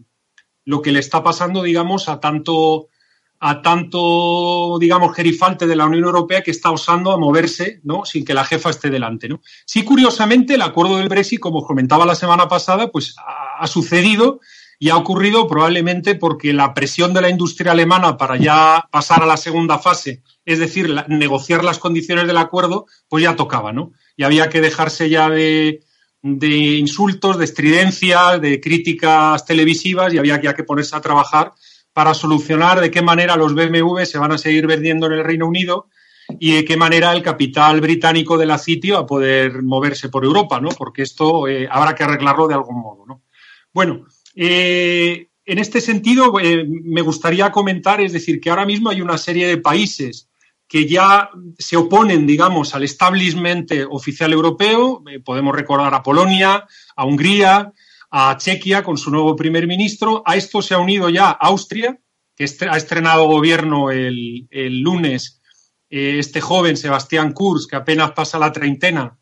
lo 0.66 0.82
que 0.82 0.92
le 0.92 0.98
está 0.98 1.22
pasando, 1.22 1.62
digamos, 1.62 2.10
a 2.10 2.20
tanto 2.20 2.88
a 3.42 3.62
tanto, 3.62 4.76
digamos, 4.78 5.16
gerifalte 5.16 5.66
de 5.66 5.74
la 5.74 5.86
Unión 5.86 6.04
Europea 6.04 6.42
que 6.42 6.50
está 6.50 6.70
osando 6.70 7.10
a 7.10 7.16
moverse, 7.16 7.80
¿no? 7.82 8.04
Sin 8.04 8.22
que 8.22 8.34
la 8.34 8.44
jefa 8.44 8.68
esté 8.68 8.90
delante, 8.90 9.30
¿no? 9.30 9.40
Sí, 9.64 9.82
curiosamente, 9.82 10.54
el 10.54 10.62
acuerdo 10.62 10.98
del 10.98 11.08
Brexit, 11.08 11.40
como 11.40 11.64
comentaba 11.64 12.04
la 12.04 12.14
semana 12.14 12.48
pasada, 12.48 12.92
pues 12.92 13.16
ha, 13.16 13.66
sucedido 13.66 14.40
y 14.82 14.88
ha 14.88 14.96
ocurrido 14.96 15.46
probablemente 15.46 16.14
porque 16.14 16.54
la 16.54 16.72
presión 16.72 17.12
de 17.12 17.20
la 17.20 17.28
industria 17.28 17.72
alemana 17.72 18.16
para 18.16 18.38
ya 18.38 18.88
pasar 18.90 19.22
a 19.22 19.26
la 19.26 19.36
segunda 19.36 19.78
fase, 19.78 20.22
es 20.46 20.58
decir, 20.58 21.04
negociar 21.08 21.62
las 21.62 21.78
condiciones 21.78 22.26
del 22.26 22.38
acuerdo, 22.38 22.86
pues 23.06 23.22
ya 23.22 23.36
tocaba, 23.36 23.74
¿no? 23.74 23.92
Y 24.16 24.22
había 24.22 24.48
que 24.48 24.62
dejarse 24.62 25.10
ya 25.10 25.28
de, 25.28 25.82
de 26.22 26.48
insultos, 26.48 27.36
de 27.36 27.44
estridencia, 27.44 28.38
de 28.38 28.58
críticas 28.58 29.44
televisivas 29.44 30.14
y 30.14 30.18
había 30.18 30.40
ya 30.40 30.54
que 30.54 30.64
ponerse 30.64 30.96
a 30.96 31.02
trabajar 31.02 31.52
para 31.92 32.14
solucionar 32.14 32.80
de 32.80 32.90
qué 32.90 33.02
manera 33.02 33.36
los 33.36 33.54
BMW 33.54 34.04
se 34.04 34.16
van 34.18 34.32
a 34.32 34.38
seguir 34.38 34.66
vendiendo 34.66 35.08
en 35.08 35.12
el 35.12 35.24
Reino 35.24 35.46
Unido 35.46 35.88
y 36.38 36.54
de 36.54 36.64
qué 36.64 36.78
manera 36.78 37.12
el 37.12 37.22
capital 37.22 37.82
británico 37.82 38.38
de 38.38 38.46
la 38.46 38.56
sitio 38.56 38.94
va 38.94 39.00
a 39.00 39.06
poder 39.06 39.62
moverse 39.62 40.08
por 40.08 40.24
Europa, 40.24 40.58
¿no? 40.58 40.70
Porque 40.70 41.02
esto 41.02 41.46
eh, 41.48 41.68
habrá 41.70 41.94
que 41.94 42.04
arreglarlo 42.04 42.48
de 42.48 42.54
algún 42.54 42.80
modo, 42.80 43.04
¿no? 43.06 43.22
Bueno, 43.74 44.06
eh, 44.34 45.28
en 45.44 45.58
este 45.58 45.80
sentido 45.80 46.38
eh, 46.40 46.64
me 46.66 47.02
gustaría 47.02 47.50
comentar, 47.50 48.00
es 48.00 48.12
decir, 48.12 48.40
que 48.40 48.50
ahora 48.50 48.66
mismo 48.66 48.90
hay 48.90 49.00
una 49.00 49.18
serie 49.18 49.48
de 49.48 49.58
países 49.58 50.28
que 50.68 50.86
ya 50.86 51.30
se 51.58 51.76
oponen, 51.76 52.26
digamos, 52.26 52.74
al 52.74 52.84
establishment 52.84 53.72
oficial 53.90 54.32
europeo. 54.32 55.02
podemos 55.24 55.54
recordar 55.54 55.92
a 55.92 56.02
Polonia, 56.02 56.64
a 56.94 57.04
Hungría, 57.04 57.72
a 58.10 58.36
Chequia 58.36 58.82
con 58.84 58.96
su 58.96 59.10
nuevo 59.10 59.34
primer 59.34 59.66
ministro. 59.66 60.22
A 60.24 60.36
esto 60.36 60.62
se 60.62 60.74
ha 60.74 60.78
unido 60.78 61.08
ya 61.08 61.30
Austria, 61.30 61.98
que 62.36 62.44
ha 62.44 62.76
estrenado 62.76 63.26
gobierno 63.26 63.90
el, 63.90 64.46
lunes 64.80 65.40
eh, 65.90 66.18
este 66.18 66.40
joven 66.40 66.76
Sebastián 66.76 67.32
Kurz, 67.32 67.66
que 67.66 67.76
apenas 67.76 68.12
pasa 68.12 68.38
la 68.38 68.52
treintena 68.52 69.19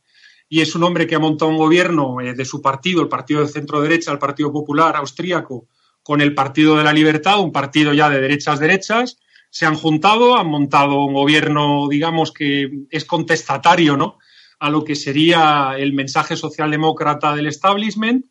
y 0.49 0.61
es 0.61 0.75
un 0.75 0.85
hombre 0.85 1.07
que 1.07 1.15
ha 1.15 1.19
montado 1.19 1.51
un 1.51 1.59
gobierno 1.59 2.21
eh, 2.21 2.35
de 2.35 2.45
su 2.45 2.63
partido, 2.63 3.03
el 3.03 3.09
partido 3.09 3.41
de 3.41 3.49
centro 3.49 3.81
derecha, 3.81 4.13
el 4.13 4.19
Partido 4.19 4.53
Popular 4.53 4.97
Austríaco, 4.97 5.67
con 6.03 6.21
el 6.21 6.35
Partido 6.35 6.77
de 6.77 6.85
la 6.85 6.93
Libertad, 6.93 7.41
un 7.41 7.53
partido 7.53 7.93
ya 7.93 8.09
de 8.09 8.21
derechas 8.21 8.59
derechas. 8.59 9.19
Se 9.51 9.67
han 9.67 9.75
juntado, 9.75 10.37
han 10.37 10.49
montado 10.49 11.05
un 11.05 11.15
gobierno, 11.15 11.89
digamos, 11.89 12.33
que 12.33 12.71
es 12.91 13.05
contestatario, 13.05 13.97
¿no? 13.97 14.19
a 14.61 14.71
lo 14.71 14.85
que 14.85 14.97
sería 14.97 15.75
el 15.79 15.93
mensaje 15.93 16.37
socialdemócrata 16.37 17.35
del 17.35 17.47
establishment 17.47 18.27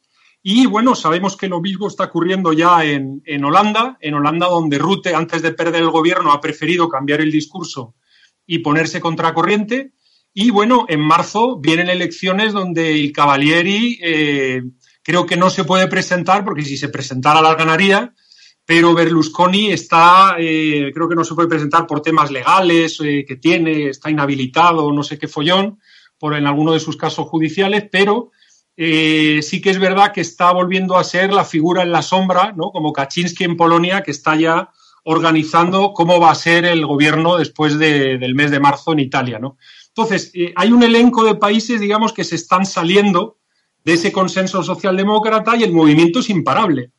y 0.49 0.65
bueno, 0.65 0.95
sabemos 0.95 1.35
que 1.35 1.49
lo 1.49 1.59
mismo 1.59 1.87
está 1.87 2.05
ocurriendo 2.05 2.53
ya 2.53 2.85
en, 2.85 3.43
Holanda, 3.43 3.97
en 3.99 4.13
Holanda 4.13 4.47
donde 4.47 4.77
Rutte, 4.77 5.13
antes 5.13 5.41
de 5.41 5.51
perder 5.51 5.81
el 5.81 5.89
gobierno, 5.89 6.31
ha 6.31 6.39
preferido 6.39 6.87
cambiar 6.87 7.21
el 7.21 7.31
discurso 7.31 7.95
y 8.45 8.59
ponerse 8.59 9.01
contracorriente. 9.01 9.91
Y 10.39 10.51
bueno, 10.51 10.85
en 10.87 10.99
marzo 10.99 11.57
vienen 11.57 11.89
elecciones 11.89 12.53
donde 12.53 12.91
el 12.91 13.11
Cavalieri 13.11 13.97
eh, 13.99 14.61
creo 15.01 15.25
que 15.25 15.35
no 15.35 15.49
se 15.49 15.63
puede 15.63 15.87
presentar, 15.87 16.45
porque 16.45 16.63
si 16.63 16.77
se 16.77 16.89
presentara 16.89 17.41
las 17.41 17.57
ganaría, 17.57 18.13
pero 18.63 18.93
Berlusconi 18.93 19.71
está, 19.71 20.35
eh, 20.37 20.91
creo 20.93 21.09
que 21.09 21.15
no 21.15 21.23
se 21.23 21.33
puede 21.33 21.47
presentar 21.47 21.87
por 21.87 22.03
temas 22.03 22.29
legales 22.29 22.99
eh, 23.03 23.25
que 23.27 23.37
tiene, 23.37 23.89
está 23.89 24.11
inhabilitado, 24.11 24.91
no 24.91 25.01
sé 25.01 25.17
qué 25.17 25.27
follón, 25.27 25.79
por 26.19 26.35
en 26.35 26.45
alguno 26.45 26.73
de 26.73 26.81
sus 26.81 26.97
casos 26.97 27.27
judiciales, 27.27 27.85
pero 27.91 28.29
sí 28.77 29.59
que 29.59 29.71
es 29.71 29.79
verdad 29.79 30.13
que 30.13 30.21
está 30.21 30.51
volviendo 30.51 30.97
a 30.97 31.03
ser 31.03 31.33
la 31.33 31.45
figura 31.45 31.81
en 31.81 31.91
la 31.91 32.03
sombra, 32.03 32.53
¿no? 32.55 32.69
Como 32.69 32.93
Kaczynski 32.93 33.43
en 33.43 33.57
Polonia, 33.57 34.03
que 34.03 34.11
está 34.11 34.35
ya 34.35 34.69
organizando 35.03 35.93
cómo 35.93 36.19
va 36.19 36.29
a 36.29 36.35
ser 36.35 36.63
el 36.65 36.85
gobierno 36.85 37.37
después 37.37 37.79
del 37.79 38.35
mes 38.35 38.51
de 38.51 38.59
marzo 38.59 38.91
en 38.91 38.99
Italia, 38.99 39.39
¿no? 39.39 39.57
Entonces, 39.97 40.29
eh, 40.35 40.53
hay 40.55 40.71
un 40.71 40.83
elenco 40.83 41.23
de 41.23 41.33
países, 41.33 41.79
digamos, 41.79 42.13
que 42.13 42.23
se 42.23 42.35
están 42.35 42.67
saliendo 42.67 43.37
de 43.83 43.93
ese 43.93 44.11
consenso 44.11 44.61
socialdemócrata 44.61 45.57
y 45.57 45.63
el 45.63 45.73
movimiento 45.73 46.19
es 46.19 46.29
imparable. 46.29 46.91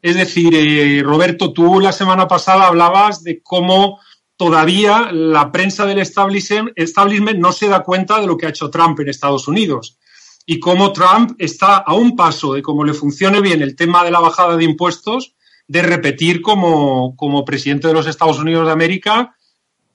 Es 0.00 0.14
decir, 0.14 0.54
eh, 0.54 1.02
Roberto, 1.02 1.52
tú 1.52 1.80
la 1.80 1.90
semana 1.90 2.28
pasada 2.28 2.68
hablabas 2.68 3.24
de 3.24 3.42
cómo 3.42 3.98
todavía 4.36 5.10
la 5.10 5.50
prensa 5.50 5.84
del 5.84 5.98
establishment 5.98 7.38
no 7.38 7.50
se 7.50 7.66
da 7.66 7.82
cuenta 7.82 8.20
de 8.20 8.28
lo 8.28 8.36
que 8.36 8.46
ha 8.46 8.50
hecho 8.50 8.70
Trump 8.70 9.00
en 9.00 9.08
Estados 9.08 9.48
Unidos 9.48 9.98
y 10.46 10.60
cómo 10.60 10.92
Trump 10.92 11.32
está 11.38 11.78
a 11.78 11.94
un 11.94 12.14
paso 12.14 12.52
de 12.52 12.62
cómo 12.62 12.84
le 12.84 12.94
funcione 12.94 13.40
bien 13.40 13.62
el 13.62 13.74
tema 13.74 14.04
de 14.04 14.12
la 14.12 14.20
bajada 14.20 14.56
de 14.56 14.64
impuestos, 14.64 15.34
de 15.66 15.82
repetir 15.82 16.40
como, 16.40 17.16
presidente 17.44 17.88
de 17.88 17.94
los 17.94 18.06
Estados 18.06 18.38
Unidos 18.38 18.66
de 18.66 18.72
América 18.72 19.34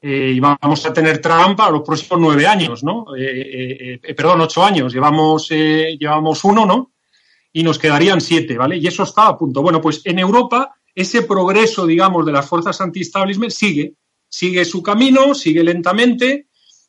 eh, 0.02 0.32
y 0.36 0.40
vamos 0.40 0.86
a 0.86 0.94
tener 0.94 1.20
Trump 1.20 1.60
a 1.60 1.70
los 1.70 1.82
próximos 1.82 2.20
nueve 2.22 2.48
años, 2.48 2.84
¿no? 2.84 3.06
Eh, 3.18 4.00
eh, 4.02 4.14
perdón, 4.14 4.42
ocho 4.42 4.64
años. 4.64 4.94
Llevamos, 4.94 5.50
llevamos 5.50 6.44
uno, 6.46 6.66
¿no? 6.66 6.92
Y 7.52 7.64
nos 7.64 7.78
quedarían 7.78 8.22
siete, 8.22 8.58
¿vale? 8.58 8.78
Y 8.78 8.88
eso 8.88 9.04
está 9.04 9.28
a 9.28 9.38
punto. 9.38 9.62
Bueno, 9.62 9.82
pues 9.82 10.02
en 10.06 10.20
Europa 10.20 10.76
ese 10.96 11.24
progreso, 11.24 11.86
digamos, 11.86 12.26
de 12.26 12.32
las 12.32 12.48
fuerzas 12.48 12.80
anti-establishment 12.80 13.52
sigue, 13.52 13.94
sigue 14.28 14.64
su 14.66 14.82
camino, 14.82 15.34
sigue 15.34 15.64
lentamente 15.64 16.48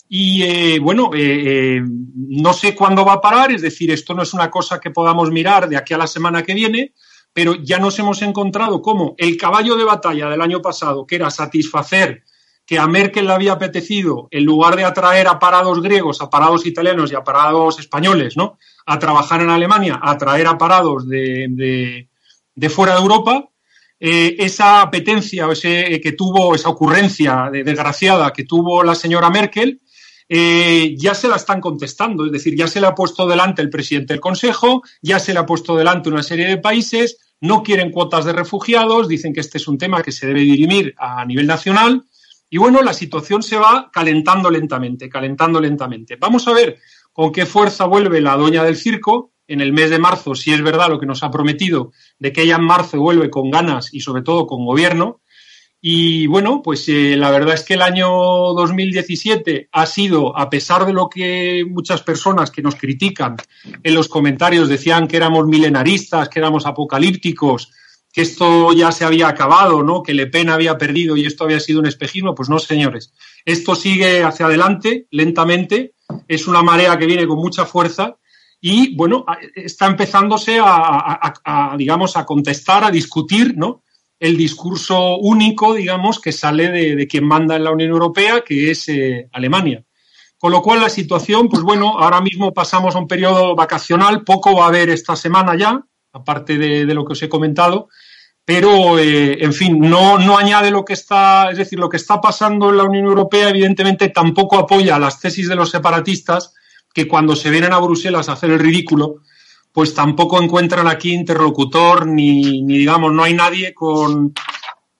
y 0.08 0.78
bueno, 0.80 1.10
no 1.12 2.52
sé 2.52 2.74
cuándo 2.74 3.04
va 3.04 3.14
a 3.14 3.20
parar, 3.20 3.52
es 3.52 3.62
decir, 3.62 3.92
esto 3.92 4.12
no 4.12 4.24
es 4.24 4.34
una 4.34 4.50
cosa 4.50 4.80
que 4.80 4.90
podamos 4.90 5.30
mirar 5.30 5.68
de 5.68 5.76
aquí 5.76 5.94
a 5.94 5.98
la 5.98 6.08
semana 6.08 6.42
que 6.42 6.54
viene, 6.54 6.94
pero 7.32 7.54
ya 7.54 7.78
nos 7.78 7.96
hemos 8.00 8.20
encontrado 8.22 8.82
como 8.82 9.14
el 9.18 9.36
caballo 9.36 9.76
de 9.76 9.84
batalla 9.84 10.28
del 10.28 10.40
año 10.40 10.60
pasado, 10.60 11.06
que 11.06 11.14
era 11.14 11.30
satisfacer 11.30 12.24
que 12.70 12.78
a 12.78 12.86
Merkel 12.86 13.26
le 13.26 13.32
había 13.32 13.54
apetecido, 13.54 14.28
en 14.30 14.44
lugar 14.44 14.76
de 14.76 14.84
atraer 14.84 15.26
a 15.26 15.40
parados 15.40 15.82
griegos, 15.82 16.20
a 16.20 16.30
parados 16.30 16.64
italianos 16.66 17.10
y 17.10 17.16
a 17.16 17.24
parados 17.24 17.80
españoles, 17.80 18.36
¿no? 18.36 18.58
A 18.86 18.96
trabajar 18.96 19.42
en 19.42 19.50
Alemania, 19.50 19.98
a 20.00 20.12
atraer 20.12 20.46
a 20.46 20.56
parados 20.56 21.08
de, 21.08 22.06
fuera 22.68 22.94
de 22.94 23.00
Europa, 23.00 23.48
esa 23.98 24.82
apetencia 24.82 25.48
ese, 25.50 26.00
que 26.00 26.12
tuvo, 26.12 26.54
esa 26.54 26.68
ocurrencia 26.68 27.50
desgraciada 27.52 28.32
que 28.32 28.44
tuvo 28.44 28.84
la 28.84 28.94
señora 28.94 29.30
Merkel, 29.30 29.80
eh, 30.28 30.94
ya 30.96 31.14
se 31.14 31.26
la 31.26 31.36
están 31.36 31.60
contestando, 31.60 32.24
es 32.24 32.30
decir, 32.30 32.54
ya 32.54 32.68
se 32.68 32.80
le 32.80 32.86
ha 32.86 32.94
puesto 32.94 33.26
delante 33.26 33.62
el 33.62 33.68
presidente 33.68 34.12
del 34.12 34.20
Consejo, 34.20 34.82
ya 35.02 35.18
se 35.18 35.32
le 35.32 35.40
ha 35.40 35.44
puesto 35.44 35.74
delante 35.74 36.08
una 36.08 36.22
serie 36.22 36.46
de 36.46 36.58
países, 36.58 37.18
no 37.40 37.64
quieren 37.64 37.90
cuotas 37.90 38.26
de 38.26 38.32
refugiados, 38.32 39.08
dicen 39.08 39.32
que 39.32 39.40
este 39.40 39.58
es 39.58 39.66
un 39.66 39.76
tema 39.76 40.04
que 40.04 40.12
se 40.12 40.28
debe 40.28 40.42
dirimir 40.42 40.94
a 40.98 41.24
nivel 41.24 41.48
nacional 41.48 42.04
y 42.50 42.58
bueno, 42.58 42.82
la 42.82 42.92
situación 42.92 43.42
se 43.42 43.56
va 43.56 43.90
calentando 43.92 44.50
lentamente, 44.50 45.08
calentando 45.08 45.60
lentamente. 45.60 46.16
Vamos 46.16 46.46
a 46.48 46.52
ver 46.52 46.78
con 47.12 47.30
qué 47.32 47.46
fuerza 47.46 47.86
vuelve 47.86 48.20
la 48.20 48.36
doña 48.36 48.64
del 48.64 48.76
circo 48.76 49.32
en 49.46 49.60
el 49.60 49.72
mes 49.72 49.90
de 49.90 49.98
marzo, 49.98 50.34
si 50.34 50.52
es 50.52 50.60
verdad 50.62 50.88
lo 50.88 51.00
que 51.00 51.06
nos 51.06 51.22
ha 51.22 51.30
prometido, 51.30 51.92
de 52.18 52.32
que 52.32 52.42
ella 52.42 52.56
en 52.56 52.64
marzo 52.64 53.00
vuelve 53.00 53.30
con 53.30 53.50
ganas 53.50 53.94
y 53.94 54.00
sobre 54.00 54.22
todo 54.22 54.46
con 54.46 54.64
gobierno, 54.66 55.22
y 55.82 56.26
bueno, 56.26 56.60
pues 56.62 56.86
eh, 56.90 57.16
la 57.16 57.30
verdad 57.30 57.54
es 57.54 57.64
que 57.64 57.74
el 57.74 57.80
año 57.82 58.06
2017 58.08 59.70
ha 59.72 59.86
sido, 59.86 60.36
a 60.36 60.50
pesar 60.50 60.84
de 60.84 60.92
lo 60.92 61.08
que 61.08 61.64
muchas 61.66 62.02
personas 62.02 62.50
que 62.50 62.60
nos 62.60 62.74
critican 62.74 63.36
en 63.82 63.94
los 63.94 64.08
comentarios 64.08 64.68
decían 64.68 65.08
que 65.08 65.16
éramos 65.16 65.46
milenaristas, 65.46 66.28
que 66.28 66.38
éramos 66.38 66.66
apocalípticos, 66.66 67.72
que 68.12 68.22
esto 68.22 68.72
ya 68.72 68.90
se 68.92 69.04
había 69.04 69.28
acabado, 69.28 69.82
¿no? 69.82 70.02
Que 70.02 70.14
Le 70.14 70.26
Pen 70.26 70.50
había 70.50 70.78
perdido 70.78 71.16
y 71.16 71.26
esto 71.26 71.44
había 71.44 71.60
sido 71.60 71.80
un 71.80 71.86
espejismo, 71.86 72.34
pues 72.34 72.48
no, 72.48 72.58
señores. 72.58 73.12
Esto 73.44 73.74
sigue 73.74 74.22
hacia 74.22 74.46
adelante, 74.46 75.06
lentamente, 75.10 75.94
es 76.26 76.46
una 76.46 76.62
marea 76.62 76.98
que 76.98 77.06
viene 77.06 77.26
con 77.26 77.38
mucha 77.38 77.64
fuerza 77.64 78.16
y, 78.60 78.94
bueno, 78.96 79.24
está 79.54 79.86
empezándose 79.86 80.58
a, 80.58 81.34
a 81.44 81.76
digamos, 81.76 82.16
a 82.16 82.26
contestar, 82.26 82.84
a 82.84 82.90
discutir, 82.90 83.54
¿no? 83.56 83.82
el 84.20 84.36
discurso 84.36 85.16
único, 85.16 85.74
digamos, 85.74 86.20
que 86.20 86.30
sale 86.30 86.68
de, 86.68 87.08
quien 87.08 87.24
manda 87.24 87.56
en 87.56 87.64
la 87.64 87.72
Unión 87.72 87.90
Europea, 87.90 88.42
que 88.46 88.70
es 88.70 88.86
eh, 88.90 89.28
Alemania. 89.32 89.82
Con 90.38 90.52
lo 90.52 90.62
cual 90.62 90.80
la 90.80 90.90
situación, 90.90 91.48
pues 91.48 91.62
bueno, 91.62 91.98
ahora 91.98 92.20
mismo 92.20 92.52
pasamos 92.52 92.94
a 92.94 92.98
un 92.98 93.08
periodo 93.08 93.56
vacacional, 93.56 94.22
poco 94.22 94.54
va 94.54 94.66
a 94.66 94.68
haber 94.68 94.90
esta 94.90 95.16
semana 95.16 95.56
ya, 95.56 95.82
aparte 96.12 96.58
de, 96.58 96.84
lo 96.94 97.04
que 97.04 97.12
os 97.12 97.22
he 97.22 97.28
comentado, 97.28 97.88
pero 98.44 98.98
eh, 98.98 99.44
en 99.44 99.52
fin, 99.52 99.78
no, 99.78 100.18
no 100.18 100.36
añade 100.36 100.70
lo 100.70 100.84
que 100.84 100.94
está, 100.94 101.50
es 101.50 101.58
decir, 101.58 101.78
lo 101.78 101.88
que 101.88 101.98
está 101.98 102.20
pasando 102.20 102.70
en 102.70 102.78
la 102.78 102.84
Unión 102.84 103.06
Europea, 103.06 103.48
evidentemente 103.50 104.08
tampoco 104.08 104.58
apoya 104.58 104.98
las 104.98 105.20
tesis 105.20 105.48
de 105.48 105.56
los 105.56 105.70
separatistas, 105.70 106.54
que 106.92 107.06
cuando 107.06 107.36
se 107.36 107.50
vienen 107.50 107.72
a 107.72 107.78
Bruselas 107.78 108.28
a 108.28 108.32
hacer 108.32 108.50
el 108.50 108.58
ridículo, 108.58 109.16
pues 109.72 109.94
tampoco 109.94 110.42
encuentran 110.42 110.88
aquí 110.88 111.12
interlocutor 111.12 112.06
ni, 112.06 112.62
ni 112.62 112.78
digamos, 112.78 113.12
no 113.12 113.22
hay 113.22 113.34
nadie 113.34 113.72
con, 113.72 114.34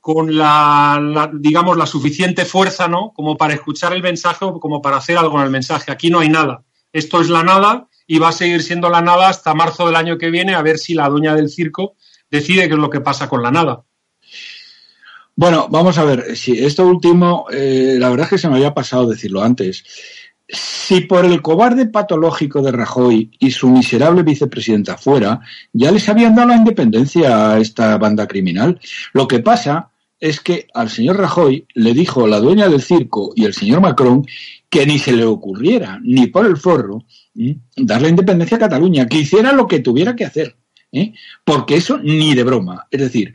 con 0.00 0.36
la, 0.36 1.30
digamos, 1.34 1.76
la 1.76 1.86
suficiente 1.86 2.44
fuerza, 2.44 2.88
¿no? 2.88 3.12
Como 3.12 3.36
para 3.36 3.54
escuchar 3.54 3.92
el 3.92 4.02
mensaje 4.02 4.44
o 4.44 4.60
como 4.60 4.80
para 4.80 4.96
hacer 4.96 5.18
algo 5.18 5.38
en 5.38 5.44
el 5.44 5.50
mensaje. 5.50 5.90
Aquí 5.90 6.08
no 6.08 6.20
hay 6.20 6.28
nada. 6.28 6.62
Esto 6.92 7.20
es 7.20 7.28
la 7.28 7.42
nada 7.42 7.88
y 8.10 8.18
va 8.18 8.30
a 8.30 8.32
seguir 8.32 8.60
siendo 8.60 8.90
la 8.90 9.00
nada 9.00 9.28
hasta 9.28 9.54
marzo 9.54 9.86
del 9.86 9.94
año 9.94 10.18
que 10.18 10.32
viene 10.32 10.56
a 10.56 10.62
ver 10.62 10.78
si 10.78 10.94
la 10.94 11.08
dueña 11.08 11.32
del 11.32 11.48
circo 11.48 11.94
decide 12.28 12.66
qué 12.66 12.74
es 12.74 12.80
lo 12.80 12.90
que 12.90 13.00
pasa 13.00 13.28
con 13.28 13.40
la 13.40 13.52
nada. 13.52 13.84
Bueno, 15.36 15.68
vamos 15.70 15.96
a 15.96 16.02
ver, 16.02 16.36
si 16.36 16.58
esto 16.58 16.84
último, 16.88 17.46
eh, 17.52 17.98
la 18.00 18.08
verdad 18.10 18.24
es 18.24 18.30
que 18.30 18.38
se 18.38 18.48
me 18.48 18.56
había 18.56 18.74
pasado 18.74 19.06
decirlo 19.06 19.44
antes. 19.44 19.84
Si 20.48 21.02
por 21.02 21.24
el 21.24 21.40
cobarde 21.40 21.86
patológico 21.86 22.62
de 22.62 22.72
Rajoy 22.72 23.30
y 23.38 23.52
su 23.52 23.70
miserable 23.70 24.24
vicepresidenta 24.24 24.98
fuera, 24.98 25.38
ya 25.72 25.92
les 25.92 26.08
habían 26.08 26.34
dado 26.34 26.48
la 26.48 26.56
independencia 26.56 27.52
a 27.52 27.60
esta 27.60 27.96
banda 27.96 28.26
criminal. 28.26 28.80
Lo 29.12 29.28
que 29.28 29.38
pasa 29.38 29.90
es 30.18 30.40
que 30.40 30.66
al 30.74 30.90
señor 30.90 31.16
Rajoy 31.16 31.64
le 31.74 31.94
dijo 31.94 32.26
la 32.26 32.40
dueña 32.40 32.68
del 32.68 32.82
circo 32.82 33.32
y 33.36 33.44
el 33.44 33.54
señor 33.54 33.80
Macron 33.80 34.26
que 34.68 34.84
ni 34.84 34.98
se 34.98 35.12
le 35.12 35.24
ocurriera, 35.24 35.98
ni 36.02 36.26
por 36.26 36.46
el 36.46 36.56
forro, 36.56 37.04
dar 37.76 38.02
la 38.02 38.08
independencia 38.08 38.56
a 38.56 38.60
Cataluña, 38.60 39.06
que 39.06 39.18
hiciera 39.18 39.52
lo 39.52 39.66
que 39.66 39.80
tuviera 39.80 40.16
que 40.16 40.24
hacer. 40.24 40.56
¿eh? 40.92 41.12
Porque 41.44 41.76
eso 41.76 41.98
ni 41.98 42.34
de 42.34 42.44
broma. 42.44 42.86
Es 42.90 43.00
decir, 43.00 43.32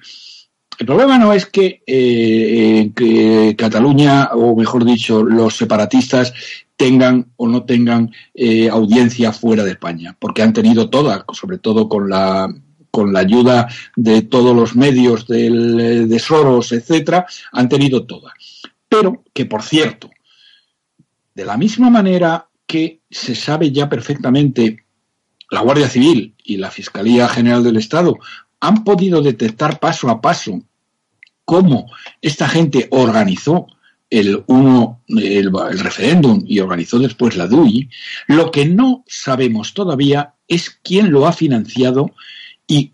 el 0.77 0.85
problema 0.85 1.17
no 1.17 1.33
es 1.33 1.45
que, 1.45 1.81
eh, 1.85 3.55
Cataluña, 3.57 4.29
o 4.33 4.55
mejor 4.55 4.83
dicho, 4.83 5.23
los 5.23 5.55
separatistas 5.55 6.33
tengan 6.75 7.31
o 7.37 7.47
no 7.47 7.63
tengan 7.63 8.11
eh, 8.33 8.69
audiencia 8.69 9.31
fuera 9.31 9.63
de 9.63 9.71
España, 9.71 10.15
porque 10.19 10.43
han 10.43 10.51
tenido 10.51 10.89
toda, 10.89 11.25
sobre 11.31 11.57
todo 11.57 11.87
con 11.87 12.09
la 12.09 12.53
con 12.91 13.11
la 13.11 13.19
ayuda 13.19 13.67
de 13.97 14.21
todos 14.21 14.55
los 14.55 14.73
medios 14.77 15.27
de 15.27 16.17
Soros, 16.17 16.71
etcétera, 16.71 17.25
han 17.51 17.67
tenido 17.67 18.05
toda. 18.05 18.33
Pero 18.87 19.21
que, 19.33 19.45
por 19.45 19.63
cierto, 19.63 20.09
de 21.33 21.43
la 21.43 21.57
misma 21.57 21.89
manera 21.89 22.47
que 22.65 23.01
se 23.09 23.35
sabe 23.35 23.71
ya 23.71 23.89
perfectamente, 23.89 24.85
la 25.51 25.61
Guardia 25.61 25.89
Civil 25.89 26.35
y 26.43 26.57
la 26.57 26.71
Fiscalía 26.71 27.27
General 27.27 27.63
del 27.63 27.77
Estado 27.77 28.17
han 28.59 28.83
podido 28.83 29.21
detectar 29.21 29.79
paso 29.79 30.09
a 30.09 30.21
paso 30.21 30.61
cómo 31.45 31.91
esta 32.21 32.49
gente 32.49 32.87
organizó 32.91 33.67
el, 34.09 34.43
uno, 34.47 35.01
el, 35.07 35.51
referéndum 35.79 36.43
y 36.45 36.59
organizó 36.59 36.99
después 36.99 37.35
la 37.35 37.47
DUI, 37.47 37.89
lo 38.27 38.51
que 38.51 38.65
no 38.65 39.03
sabemos 39.07 39.73
todavía 39.73 40.33
es 40.47 40.69
quién 40.69 41.11
lo 41.11 41.27
ha 41.27 41.33
financiado 41.33 42.11
y, 42.67 42.93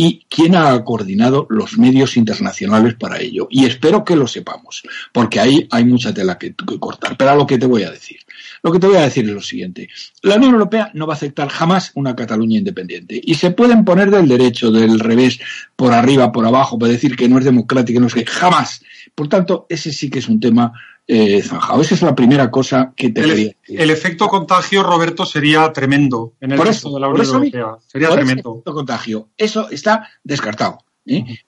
y 0.00 0.24
quién 0.28 0.54
ha 0.54 0.84
coordinado 0.84 1.48
los 1.50 1.76
medios 1.76 2.16
internacionales 2.16 2.94
para 2.94 3.18
ello. 3.18 3.48
Y 3.50 3.64
espero 3.64 4.04
que 4.04 4.14
lo 4.14 4.28
sepamos, 4.28 4.84
porque 5.12 5.40
ahí 5.40 5.66
hay 5.72 5.84
mucha 5.84 6.14
tela 6.14 6.38
que, 6.38 6.54
que 6.54 6.78
cortar. 6.78 7.16
Pero 7.16 7.32
a 7.32 7.34
lo 7.34 7.48
que 7.48 7.58
te 7.58 7.66
voy 7.66 7.82
a 7.82 7.90
decir. 7.90 8.18
Lo 8.62 8.70
que 8.70 8.78
te 8.78 8.86
voy 8.86 8.94
a 8.94 9.00
decir 9.00 9.24
es 9.24 9.32
lo 9.32 9.42
siguiente. 9.42 9.88
La 10.22 10.36
Unión 10.36 10.52
Europea 10.52 10.92
no 10.94 11.08
va 11.08 11.14
a 11.14 11.16
aceptar 11.16 11.48
jamás 11.48 11.90
una 11.96 12.14
Cataluña 12.14 12.58
independiente. 12.58 13.20
Y 13.20 13.34
se 13.34 13.50
pueden 13.50 13.84
poner 13.84 14.12
del 14.12 14.28
derecho, 14.28 14.70
del 14.70 15.00
revés, 15.00 15.40
por 15.74 15.92
arriba, 15.92 16.30
por 16.30 16.46
abajo, 16.46 16.78
para 16.78 16.92
decir 16.92 17.16
que 17.16 17.28
no 17.28 17.40
es 17.40 17.44
democrática, 17.44 17.98
no 17.98 18.06
es 18.06 18.14
que 18.14 18.24
jamás. 18.24 18.84
Por 19.16 19.28
tanto, 19.28 19.66
ese 19.68 19.92
sí 19.92 20.10
que 20.10 20.20
es 20.20 20.28
un 20.28 20.38
tema 20.38 20.74
eh, 21.10 21.42
zanjado. 21.42 21.80
Esa 21.80 21.94
es 21.94 22.02
la 22.02 22.14
primera 22.14 22.50
cosa 22.50 22.92
que 22.94 23.08
te 23.08 23.22
el, 23.22 23.30
quería 23.30 23.46
decir. 23.62 23.80
El 23.80 23.90
efecto 23.90 24.28
contagio, 24.28 24.82
Roberto, 24.82 25.24
sería 25.24 25.72
tremendo 25.72 26.34
en 26.38 26.52
el 26.52 26.58
resto 26.58 26.92
de 26.92 27.00
la 27.00 27.08
Unión 27.08 27.26
Europea. 27.26 27.76
Sería 27.86 28.10
tremendo. 28.10 28.52
efecto 28.52 28.74
contagio. 28.74 29.28
Eso 29.38 29.70
está 29.70 29.87
descartado. 30.22 30.78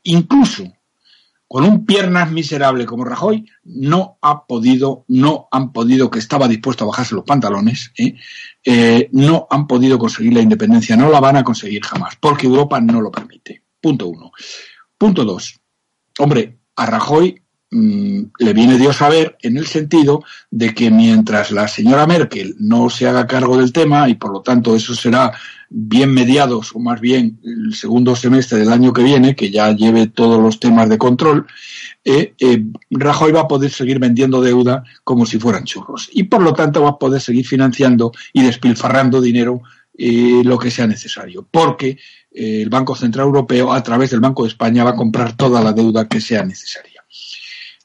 Incluso 0.03 0.64
con 1.47 1.64
un 1.64 1.84
piernas 1.84 2.30
miserable 2.30 2.86
como 2.86 3.05
Rajoy, 3.05 3.45
no 3.64 4.18
ha 4.22 4.47
podido, 4.47 5.05
no 5.09 5.49
han 5.51 5.72
podido, 5.72 6.09
que 6.09 6.20
estaba 6.20 6.47
dispuesto 6.47 6.84
a 6.84 6.86
bajarse 6.86 7.16
los 7.16 7.24
pantalones. 7.24 7.93
Eh, 8.64 9.09
no 9.12 9.49
han 9.51 9.66
podido 9.66 9.99
conseguir 9.99 10.34
la 10.34 10.43
independencia, 10.43 10.97
no 10.97 11.11
la 11.11 11.18
van 11.18 11.38
a 11.38 11.43
conseguir 11.43 11.82
jamás, 11.82 12.14
porque 12.20 12.47
Europa 12.47 12.80
no 12.80 13.01
lo 13.01 13.11
permite. 13.11 13.64
Punto 13.80 14.07
uno. 14.07 14.30
Punto 14.97 15.24
dos. 15.24 15.59
Hombre, 16.18 16.61
a 16.76 16.86
Rajoy 16.86 17.43
Mm, 17.72 18.22
le 18.41 18.53
viene 18.53 18.78
Dios 18.78 19.01
a 19.01 19.09
ver 19.09 19.38
en 19.43 19.57
el 19.57 19.66
sentido 19.66 20.24
de 20.51 20.74
que 20.74 20.91
mientras 20.91 21.53
la 21.53 21.68
señora 21.68 22.05
Merkel 22.05 22.57
no 22.59 22.91
se 22.91 23.07
haga 23.07 23.28
cargo 23.28 23.57
del 23.57 23.72
tema, 23.72 24.09
y 24.09 24.14
por 24.14 24.32
lo 24.32 24.43
tanto 24.43 24.74
eso 24.74 24.93
será 24.95 25.32
bien 25.73 26.12
mediados, 26.12 26.75
o 26.75 26.81
más 26.81 27.01
bien 27.01 27.41
el 27.45 27.75
segundo 27.75 28.16
semestre 28.16 28.59
del 28.59 28.73
año 28.73 28.93
que 28.93 29.05
viene, 29.05 29.37
que 29.37 29.51
ya 29.51 29.71
lleve 29.71 30.09
todos 30.09 30.43
los 30.43 30.59
temas 30.59 30.89
de 30.89 30.99
control, 30.99 31.47
eh, 32.05 32.35
eh, 32.41 32.64
Rajoy 32.91 33.31
va 33.31 33.43
a 33.43 33.49
poder 33.49 33.71
seguir 33.71 34.01
vendiendo 34.01 34.43
deuda 34.43 34.83
como 35.05 35.25
si 35.25 35.39
fueran 35.39 35.64
churros. 35.64 36.11
Y 36.12 36.25
por 36.25 36.43
lo 36.43 36.53
tanto 36.55 36.83
va 36.83 36.91
a 36.91 36.99
poder 36.99 37.21
seguir 37.21 37.47
financiando 37.47 38.11
y 38.33 38.43
despilfarrando 38.43 39.21
dinero 39.21 39.62
eh, 39.97 40.43
lo 40.45 40.59
que 40.59 40.73
sea 40.73 40.89
necesario. 40.89 41.47
Porque 41.49 41.99
el 42.33 42.68
Banco 42.68 42.97
Central 42.97 43.27
Europeo, 43.27 43.73
a 43.73 43.83
través 43.83 44.11
del 44.11 44.21
Banco 44.21 44.43
de 44.43 44.49
España, 44.49 44.83
va 44.83 44.91
a 44.91 44.97
comprar 44.97 45.37
toda 45.37 45.62
la 45.62 45.73
deuda 45.73 46.09
que 46.09 46.21
sea 46.21 46.45
necesaria. 46.45 47.05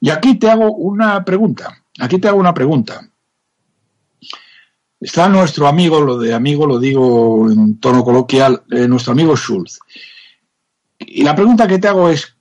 Y 0.01 0.09
aquí 0.09 0.35
te 0.35 0.49
hago 0.49 0.71
una 0.73 1.23
pregunta. 1.23 1.83
Aquí 1.99 2.17
te 2.17 2.27
hago 2.27 2.39
una 2.39 2.53
pregunta. 2.53 3.07
Está 5.05 5.29
nuestro 5.29 5.67
amigo, 5.67 6.01
lo 6.01 6.17
de 6.17 6.33
amigo 6.33 6.65
lo 6.65 6.79
digo 6.79 7.47
en 7.51 7.79
tono 7.79 8.03
coloquial, 8.03 8.63
eh, 8.71 8.87
nuestro 8.87 9.11
amigo 9.13 9.37
Schulz. 9.37 9.77
Y 10.97 11.23
la 11.23 11.35
pregunta 11.35 11.67
que 11.67 11.77
te 11.77 11.87
hago 11.87 12.09
es, 12.09 12.35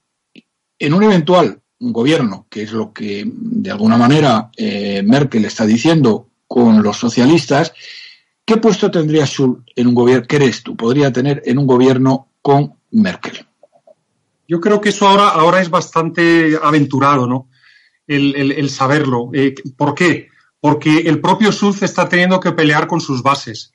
en 0.79 0.95
un 0.95 1.03
eventual 1.03 1.61
gobierno, 1.79 2.47
que 2.49 2.63
es 2.63 2.73
lo 2.73 2.91
que 2.95 3.23
de 3.27 3.71
alguna 3.71 3.99
manera 3.99 4.51
eh, 4.57 5.03
Merkel 5.05 5.45
está 5.45 5.67
diciendo 5.67 6.31
con 6.47 6.83
los 6.83 6.97
socialistas, 6.97 7.75
¿qué 8.47 8.57
puesto 8.57 8.91
tendría 8.91 9.27
Schulz 9.27 9.63
en 9.77 9.89
un 9.89 9.95
gobierno, 9.95 10.27
eres 10.31 10.63
tú, 10.63 10.75
podría 10.75 11.13
tener 11.13 11.43
en 11.45 11.59
un 11.59 11.67
gobierno 11.67 12.29
con 12.41 12.73
Merkel? 12.93 13.47
Yo 14.49 14.59
creo 14.63 14.81
que 14.81 14.89
eso 14.89 15.07
ahora, 15.07 15.29
ahora 15.29 15.61
es 15.61 15.69
bastante 15.69 16.59
aventurado, 16.63 17.27
¿no? 17.27 17.47
El, 18.07 18.71
saberlo. 18.71 19.29
Eh, 19.35 19.55
¿Por 19.77 19.95
qué? 19.95 20.33
Porque 20.65 21.01
el 21.01 21.21
propio 21.21 21.53
Schulz 21.53 21.83
está 21.83 22.09
teniendo 22.09 22.41
que 22.41 22.53
pelear 22.53 22.87
con 22.87 22.99
sus 22.99 23.23
bases. 23.23 23.75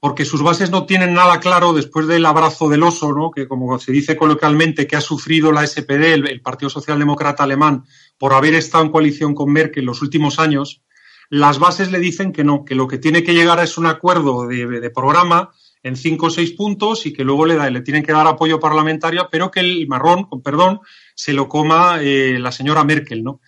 Porque 0.00 0.24
sus 0.24 0.42
bases 0.42 0.70
no 0.70 0.86
tienen 0.86 1.12
nada 1.12 1.38
claro 1.38 1.74
después 1.74 2.06
del 2.06 2.24
abrazo 2.24 2.70
del 2.70 2.82
oso, 2.82 3.12
¿no? 3.12 3.30
Que 3.30 3.46
como 3.46 3.78
se 3.78 3.92
dice 3.92 4.16
coloquialmente, 4.16 4.86
que 4.86 4.96
ha 4.96 5.02
sufrido 5.02 5.52
la 5.52 5.66
SPD, 5.66 6.14
el, 6.14 6.40
Partido 6.40 6.70
Socialdemócrata 6.70 7.44
Alemán, 7.44 7.84
por 8.16 8.32
haber 8.32 8.54
estado 8.54 8.84
en 8.84 8.90
coalición 8.90 9.34
con 9.34 9.52
Merkel 9.52 9.84
los 9.84 10.00
últimos 10.00 10.38
años, 10.38 10.80
las 11.28 11.58
bases 11.58 11.92
le 11.92 11.98
dicen 11.98 12.32
que 12.32 12.42
no, 12.42 12.64
que 12.64 12.74
lo 12.74 12.88
que 12.88 12.96
tiene 12.96 13.22
que 13.22 13.34
llegar 13.34 13.62
es 13.62 13.76
un 13.76 13.84
acuerdo 13.84 14.46
de, 14.46 14.66
de 14.66 14.88
programa 14.88 15.50
en 15.82 15.96
cinco 15.96 16.28
o 16.28 16.30
seis 16.30 16.52
puntos 16.52 17.04
y 17.04 17.12
que 17.12 17.22
luego 17.22 17.44
le, 17.44 17.56
da, 17.56 17.68
le 17.68 17.82
tienen 17.82 18.02
que 18.02 18.12
dar 18.12 18.26
apoyo 18.26 18.58
parlamentario, 18.58 19.28
pero 19.30 19.50
que 19.50 19.60
el 19.60 19.86
marrón, 19.88 20.24
con 20.24 20.40
perdón, 20.40 20.80
se 21.14 21.34
lo 21.34 21.48
coma 21.48 21.98
eh, 22.00 22.38
la 22.38 22.50
señora 22.50 22.82
Merkel, 22.82 23.22
¿no? 23.22 23.42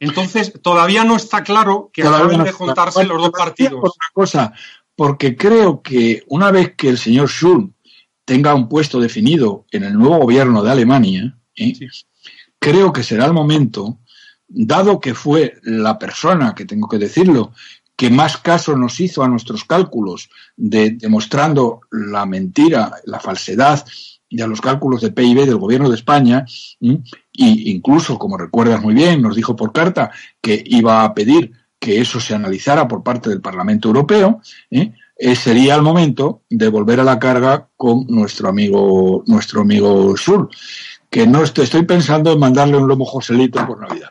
Entonces, 0.00 0.52
todavía 0.62 1.04
no 1.04 1.16
está 1.16 1.42
claro 1.42 1.90
que 1.92 2.02
acaben 2.02 2.44
de 2.44 2.52
juntarse 2.52 3.04
los 3.04 3.20
dos 3.20 3.30
partidos. 3.30 3.92
Cosa, 4.12 4.52
porque 4.94 5.36
creo 5.36 5.82
que 5.82 6.22
una 6.28 6.50
vez 6.50 6.74
que 6.76 6.88
el 6.88 6.98
señor 6.98 7.28
Schulz 7.28 7.70
tenga 8.24 8.54
un 8.54 8.68
puesto 8.68 9.00
definido 9.00 9.64
en 9.70 9.84
el 9.84 9.94
nuevo 9.94 10.18
gobierno 10.18 10.62
de 10.62 10.70
Alemania, 10.70 11.38
¿eh? 11.56 11.72
creo 12.58 12.92
que 12.92 13.02
será 13.02 13.26
el 13.26 13.32
momento, 13.32 13.98
dado 14.46 15.00
que 15.00 15.14
fue 15.14 15.58
la 15.62 15.98
persona, 15.98 16.54
que 16.54 16.64
tengo 16.64 16.88
que 16.88 16.98
decirlo, 16.98 17.52
que 17.96 18.10
más 18.10 18.36
caso 18.36 18.76
nos 18.76 19.00
hizo 19.00 19.24
a 19.24 19.28
nuestros 19.28 19.64
cálculos, 19.64 20.30
de, 20.56 20.90
demostrando 20.92 21.80
la 21.90 22.26
mentira, 22.26 22.92
la 23.04 23.18
falsedad 23.18 23.84
de 24.30 24.46
los 24.46 24.60
cálculos 24.60 25.00
de 25.00 25.12
PIB 25.12 25.46
del 25.46 25.56
gobierno 25.56 25.88
de 25.88 25.96
España, 25.96 26.44
e 26.80 26.98
incluso, 27.32 28.18
como 28.18 28.36
recuerdas 28.36 28.82
muy 28.82 28.94
bien, 28.94 29.22
nos 29.22 29.36
dijo 29.36 29.56
por 29.56 29.72
carta 29.72 30.10
que 30.40 30.62
iba 30.66 31.04
a 31.04 31.14
pedir 31.14 31.52
que 31.78 32.00
eso 32.00 32.20
se 32.20 32.34
analizara 32.34 32.88
por 32.88 33.02
parte 33.02 33.30
del 33.30 33.40
Parlamento 33.40 33.88
Europeo, 33.88 34.40
¿eh? 34.70 34.92
Eh, 35.20 35.34
sería 35.34 35.74
el 35.74 35.82
momento 35.82 36.42
de 36.48 36.68
volver 36.68 37.00
a 37.00 37.04
la 37.04 37.18
carga 37.18 37.68
con 37.76 38.06
nuestro 38.08 38.48
amigo, 38.48 39.24
nuestro 39.26 39.62
amigo 39.62 40.16
Sur. 40.16 40.48
que 41.10 41.26
no 41.26 41.42
estoy, 41.42 41.64
estoy 41.64 41.84
pensando 41.84 42.32
en 42.32 42.38
mandarle 42.38 42.76
un 42.76 42.86
lomo 42.86 43.04
Joselito 43.04 43.66
por 43.66 43.80
Navidad. 43.80 44.10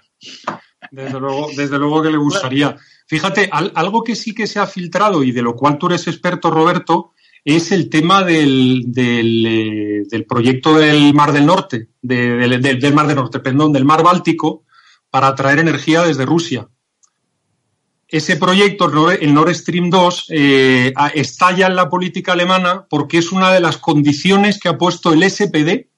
Desde 0.91 1.19
luego, 1.19 1.47
desde 1.55 1.77
luego 1.77 2.01
que 2.01 2.11
le 2.11 2.17
gustaría. 2.17 2.75
Fíjate, 3.07 3.49
algo 3.51 4.03
que 4.03 4.15
sí 4.15 4.33
que 4.33 4.47
se 4.47 4.59
ha 4.59 4.65
filtrado 4.65 5.23
y 5.23 5.31
de 5.31 5.41
lo 5.41 5.55
cual 5.55 5.77
tú 5.77 5.87
eres 5.87 6.07
experto, 6.07 6.51
Roberto, 6.51 7.13
es 7.43 7.71
el 7.71 7.89
tema 7.89 8.23
del, 8.23 8.83
del, 8.87 9.45
eh, 10.11 10.25
proyecto 10.27 10.77
del 10.77 11.13
Mar 11.13 11.31
del 11.31 11.45
Norte, 11.45 11.89
del, 12.01 12.93
Mar 12.93 13.07
del 13.07 13.15
Norte, 13.15 13.39
perdón, 13.39 13.71
del 13.73 13.85
Mar 13.85 14.03
Báltico, 14.03 14.63
para 15.09 15.33
traer 15.35 15.59
energía 15.59 16.03
desde 16.03 16.25
Rusia. 16.25 16.67
Ese 18.09 18.37
proyecto, 18.37 19.11
el 19.11 19.33
Nord 19.33 19.53
Stream 19.53 19.89
2, 19.89 20.27
eh, 20.29 20.93
estalla 21.13 21.67
en 21.67 21.75
la 21.75 21.89
política 21.89 22.33
alemana 22.33 22.85
porque 22.89 23.17
es 23.17 23.31
una 23.31 23.51
de 23.51 23.59
las 23.59 23.77
condiciones 23.77 24.59
que 24.59 24.69
ha 24.69 24.77
puesto 24.77 25.11
el 25.11 25.29
SPD 25.29 25.89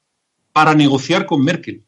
para 0.53 0.73
negociar 0.73 1.25
con 1.25 1.43
Merkel. 1.43 1.85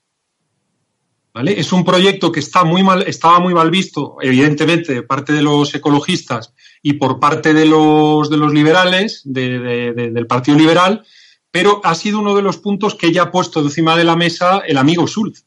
Es 1.33 1.71
un 1.71 1.85
proyecto 1.85 2.31
que 2.31 2.41
está 2.41 2.65
muy 2.65 2.83
mal, 2.83 3.03
estaba 3.03 3.39
muy 3.39 3.53
mal 3.53 3.71
visto, 3.71 4.17
evidentemente, 4.21 4.93
de 4.93 5.03
parte 5.03 5.31
de 5.31 5.41
los 5.41 5.73
ecologistas 5.73 6.53
y 6.83 6.93
por 6.93 7.19
parte 7.19 7.53
de 7.53 7.65
los, 7.65 8.29
de 8.29 8.37
los 8.37 8.53
liberales, 8.53 9.21
del 9.23 10.27
Partido 10.27 10.57
Liberal, 10.57 11.05
pero 11.49 11.79
ha 11.83 11.95
sido 11.95 12.19
uno 12.19 12.35
de 12.35 12.41
los 12.41 12.57
puntos 12.57 12.95
que 12.95 13.13
ya 13.13 13.23
ha 13.23 13.31
puesto 13.31 13.61
encima 13.61 13.95
de 13.95 14.03
la 14.03 14.17
mesa 14.17 14.59
el 14.65 14.77
amigo 14.77 15.07
Schulz. 15.07 15.45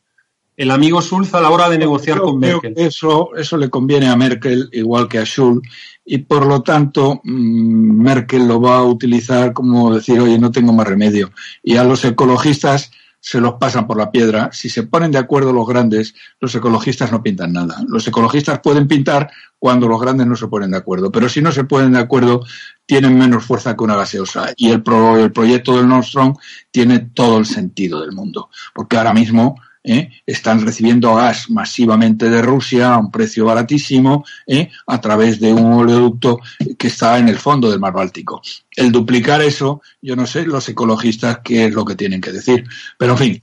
El 0.57 0.71
amigo 0.71 1.03
Schulz 1.03 1.35
a 1.35 1.41
la 1.41 1.51
hora 1.51 1.69
de 1.69 1.79
negociar 1.79 2.21
con 2.21 2.39
Merkel. 2.39 2.75
Eso, 2.77 3.35
eso 3.37 3.57
le 3.57 3.69
conviene 3.69 4.09
a 4.09 4.17
Merkel 4.17 4.69
igual 4.73 5.09
que 5.09 5.19
a 5.19 5.25
Schulz 5.25 5.69
y 6.05 6.19
por 6.19 6.47
lo 6.47 6.63
tanto 6.63 7.21
mm, 7.25 8.03
Merkel 8.03 8.47
lo 8.47 8.61
va 8.61 8.77
a 8.77 8.85
utilizar 8.85 9.53
como 9.53 9.95
decir, 9.95 10.21
oye, 10.21 10.39
no 10.39 10.53
tengo 10.53 10.73
más 10.73 10.87
remedio. 10.87 11.33
Y 11.63 11.77
a 11.77 11.85
los 11.85 12.05
ecologistas 12.05 12.93
se 13.25 13.41
los 13.41 13.55
pasan 13.55 13.87
por 13.87 13.97
la 13.97 14.11
piedra. 14.11 14.51
Si 14.53 14.69
se 14.69 14.83
ponen 14.83 15.11
de 15.11 15.17
acuerdo 15.17 15.51
los 15.51 15.67
grandes, 15.67 16.15
los 16.41 16.55
ecologistas 16.55 17.11
no 17.11 17.23
pintan 17.23 17.55
nada. 17.55 17.83
Los 17.89 18.07
ecologistas 18.07 18.61
pueden 18.61 18.87
pintar 18.87 19.31
cuando 19.59 19.89
los 19.89 19.99
grandes 19.99 20.27
no 20.27 20.37
se 20.37 20.47
ponen 20.47 20.73
de 20.73 20.77
acuerdo, 20.77 21.11
pero 21.11 21.31
si 21.31 21.41
no 21.41 21.51
se 21.51 21.65
ponen 21.65 21.93
de 21.93 22.01
acuerdo, 22.01 22.45
tienen 22.85 23.17
menos 23.17 23.47
fuerza 23.47 23.75
que 23.75 23.83
una 23.83 23.97
gaseosa. 23.97 24.53
Y 24.59 24.69
el, 24.69 24.85
el 25.19 25.33
proyecto 25.33 25.75
del 25.75 25.89
Nordstrom 25.89 26.35
tiene 26.71 26.99
todo 26.99 27.39
el 27.39 27.47
sentido 27.47 28.03
del 28.03 28.13
mundo, 28.13 28.51
porque 28.75 28.99
ahora 28.99 29.15
mismo 29.15 29.57
¿eh? 29.85 30.09
están 30.27 30.65
recibiendo 30.65 31.15
gas 31.15 31.51
masivamente 31.51 32.31
de 32.31 32.43
Rusia 32.43 32.95
a 32.95 32.99
un 32.99 33.11
precio 33.11 33.45
baratísimo 33.45 34.25
¿eh? 34.47 34.71
a 34.87 35.01
través 35.01 35.39
de 35.39 35.53
un 35.53 35.75
oleoducto 35.75 36.41
que 36.79 36.89
está 36.89 37.19
en 37.19 37.29
el 37.29 37.39
fondo 37.39 37.71
del 37.71 37.79
mar 37.79 37.93
Báltico. 37.93 38.43
El 38.75 38.91
duplicar 38.91 39.43
eso, 39.43 39.83
yo 40.01 40.17
no 40.17 40.27
sé 40.27 40.47
los 40.47 40.69
ecologistas 40.69 41.41
qué 41.45 41.67
es 41.67 41.75
lo 41.75 41.85
que 41.85 41.95
tienen 41.95 42.21
que 42.21 42.33
decir, 42.33 42.65
pero 42.99 43.13
en 43.13 43.19
fin. 43.19 43.43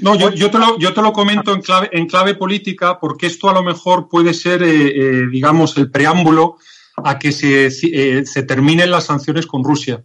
No, 0.00 0.14
yo, 0.14 0.50
te, 0.50 0.58
lo, 0.58 0.78
yo 0.78 0.94
te 0.94 1.02
lo 1.02 1.12
comento 1.12 1.52
en 1.52 1.60
clave, 1.60 1.90
en 1.92 2.06
clave 2.06 2.34
política 2.34 2.98
porque 2.98 3.26
esto 3.26 3.50
a 3.50 3.52
lo 3.52 3.62
mejor 3.62 4.08
puede 4.08 4.32
ser, 4.32 4.62
eh, 4.62 5.26
digamos, 5.30 5.76
el 5.76 5.90
preámbulo 5.90 6.56
a 7.04 7.18
que 7.18 7.32
se 7.32 8.42
terminen 8.44 8.90
las 8.90 9.04
sanciones 9.04 9.46
con 9.46 9.62
Rusia. 9.62 10.02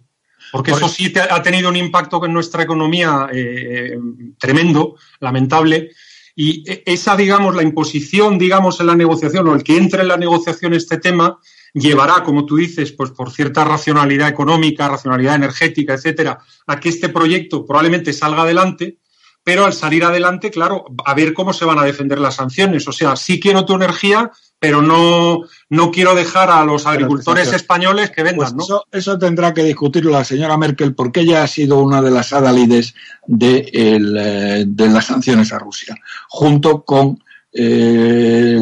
Porque 0.51 0.71
eso 0.71 0.89
sí 0.89 1.13
ha 1.29 1.41
tenido 1.41 1.69
un 1.69 1.77
impacto 1.77 2.23
en 2.25 2.33
nuestra 2.33 2.63
economía 2.63 3.29
eh, 3.31 3.97
tremendo, 4.37 4.95
lamentable. 5.19 5.91
Y 6.35 6.69
e, 6.69 6.83
esa, 6.85 7.15
digamos, 7.15 7.55
la 7.55 7.63
imposición, 7.63 8.37
digamos, 8.37 8.79
en 8.79 8.87
la 8.87 8.95
negociación 8.95 9.47
o 9.47 9.55
el 9.55 9.63
que 9.63 9.77
entre 9.77 10.01
en 10.01 10.09
la 10.09 10.17
negociación 10.17 10.73
este 10.73 10.97
tema 10.97 11.39
llevará, 11.73 12.23
como 12.23 12.45
tú 12.45 12.57
dices, 12.57 12.91
pues 12.91 13.11
por 13.11 13.31
cierta 13.31 13.63
racionalidad 13.63 14.27
económica, 14.27 14.89
racionalidad 14.89 15.35
energética, 15.35 15.93
etcétera, 15.93 16.39
a 16.67 16.79
que 16.79 16.89
este 16.89 17.09
proyecto 17.09 17.65
probablemente 17.65 18.13
salga 18.13 18.41
adelante, 18.41 18.97
pero 19.43 19.65
al 19.65 19.73
salir 19.73 20.03
adelante, 20.03 20.51
claro, 20.51 20.85
a 21.05 21.13
ver 21.13 21.33
cómo 21.33 21.53
se 21.53 21.65
van 21.65 21.79
a 21.79 21.83
defender 21.83 22.19
las 22.19 22.35
sanciones. 22.35 22.87
O 22.87 22.91
sea, 22.91 23.15
sí 23.15 23.39
quiero 23.39 23.65
tu 23.65 23.73
energía, 23.73 24.31
pero 24.61 24.83
no, 24.83 25.39
no 25.69 25.89
quiero 25.89 26.13
dejar 26.13 26.51
a 26.51 26.63
los 26.63 26.85
agricultores 26.85 27.51
españoles 27.51 28.11
que 28.11 28.21
vendan, 28.21 28.55
pues 28.55 28.69
Eso, 28.91 29.17
tendrá 29.17 29.55
que 29.55 29.63
discutirlo 29.63 30.11
la 30.11 30.23
señora 30.23 30.55
Merkel, 30.55 30.93
porque 30.93 31.21
ella 31.21 31.41
ha 31.41 31.47
sido 31.47 31.79
una 31.79 31.99
de 31.99 32.11
las 32.11 32.31
adalides 32.31 32.93
de, 33.25 33.67
eh, 33.73 34.63
de 34.67 34.89
las 34.89 35.05
sanciones 35.05 35.51
a 35.51 35.57
Rusia, 35.57 35.95
junto 36.29 36.83
con 36.83 37.23
eh, 37.51 38.61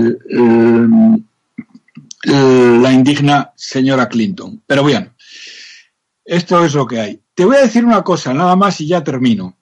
la 2.23 2.93
indigna 2.93 3.51
señora 3.57 4.07
Clinton. 4.07 4.61
Pero 4.65 4.85
bien, 4.85 5.11
esto 6.23 6.63
es 6.63 6.75
lo 6.75 6.87
que 6.87 7.01
hay. 7.01 7.19
Te 7.35 7.43
voy 7.43 7.57
a 7.57 7.63
decir 7.63 7.83
una 7.83 8.03
cosa, 8.03 8.33
nada 8.33 8.55
más 8.55 8.79
y 8.79 8.87
ya 8.87 9.03
termino 9.03 9.57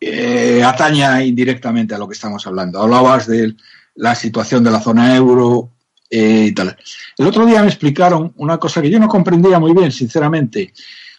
eh, 0.00 0.62
ataña 0.62 1.22
indirectamente 1.24 1.94
a 1.94 1.98
lo 1.98 2.06
que 2.06 2.14
estamos 2.14 2.46
hablando. 2.46 2.80
Hablabas 2.80 3.26
de 3.26 3.54
la 3.98 4.14
situación 4.14 4.62
de 4.64 4.70
la 4.70 4.80
zona 4.80 5.14
euro 5.14 5.72
eh, 6.08 6.46
y 6.48 6.52
tal. 6.52 6.76
El 7.16 7.26
otro 7.26 7.44
día 7.44 7.60
me 7.62 7.68
explicaron 7.68 8.32
una 8.36 8.58
cosa 8.58 8.80
que 8.80 8.90
yo 8.90 8.98
no 8.98 9.08
comprendía 9.08 9.58
muy 9.58 9.72
bien, 9.72 9.92
sinceramente. 9.92 10.72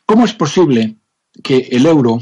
¿Cómo 0.05 0.25
es 0.25 0.33
posible 0.33 0.95
que 1.43 1.67
el 1.71 1.85
euro 1.85 2.19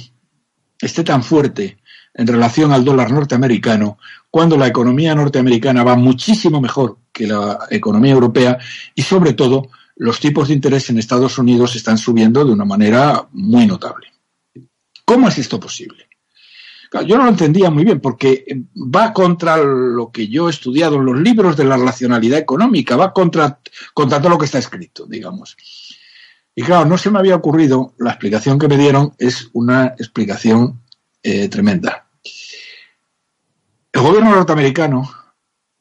esté 0.81 1.03
tan 1.03 1.23
fuerte 1.23 1.77
en 2.13 2.27
relación 2.27 2.71
al 2.71 2.83
dólar 2.83 3.11
norteamericano 3.11 3.99
cuando 4.31 4.57
la 4.57 4.67
economía 4.67 5.13
norteamericana 5.15 5.83
va 5.83 5.95
muchísimo 5.95 6.59
mejor 6.59 6.97
que 7.11 7.27
la 7.27 7.59
economía 7.69 8.13
europea 8.13 8.57
y 8.95 9.03
sobre 9.03 9.33
todo 9.33 9.69
los 9.95 10.19
tipos 10.19 10.47
de 10.47 10.55
interés 10.55 10.89
en 10.89 10.97
Estados 10.97 11.37
Unidos 11.37 11.75
están 11.75 11.97
subiendo 11.97 12.43
de 12.43 12.51
una 12.51 12.65
manera 12.65 13.27
muy 13.31 13.67
notable. 13.67 14.07
¿Cómo 15.05 15.27
es 15.29 15.37
esto 15.37 15.59
posible? 15.59 16.06
Yo 17.05 17.17
no 17.17 17.23
lo 17.23 17.29
entendía 17.29 17.69
muy 17.69 17.83
bien 17.83 17.99
porque 17.99 18.45
va 18.75 19.13
contra 19.13 19.57
lo 19.57 20.11
que 20.11 20.27
yo 20.27 20.47
he 20.47 20.51
estudiado 20.51 20.95
en 20.95 21.05
los 21.05 21.19
libros 21.19 21.57
de 21.57 21.65
la 21.65 21.77
racionalidad 21.77 22.39
económica, 22.39 22.95
va 22.95 23.13
contra, 23.13 23.59
contra 23.93 24.19
todo 24.19 24.29
lo 24.29 24.37
que 24.37 24.45
está 24.45 24.59
escrito, 24.59 25.05
digamos. 25.05 25.57
Y 26.55 26.63
claro, 26.63 26.85
no 26.85 26.97
se 26.97 27.11
me 27.11 27.19
había 27.19 27.35
ocurrido, 27.35 27.93
la 27.99 28.11
explicación 28.11 28.57
que 28.57 28.67
me 28.67 28.77
dieron 28.77 29.13
es 29.17 29.49
una 29.53 29.87
explicación 29.97 30.81
eh, 31.21 31.49
tremenda. 31.49 32.07
El 33.91 34.01
gobierno 34.01 34.31
norteamericano, 34.31 35.09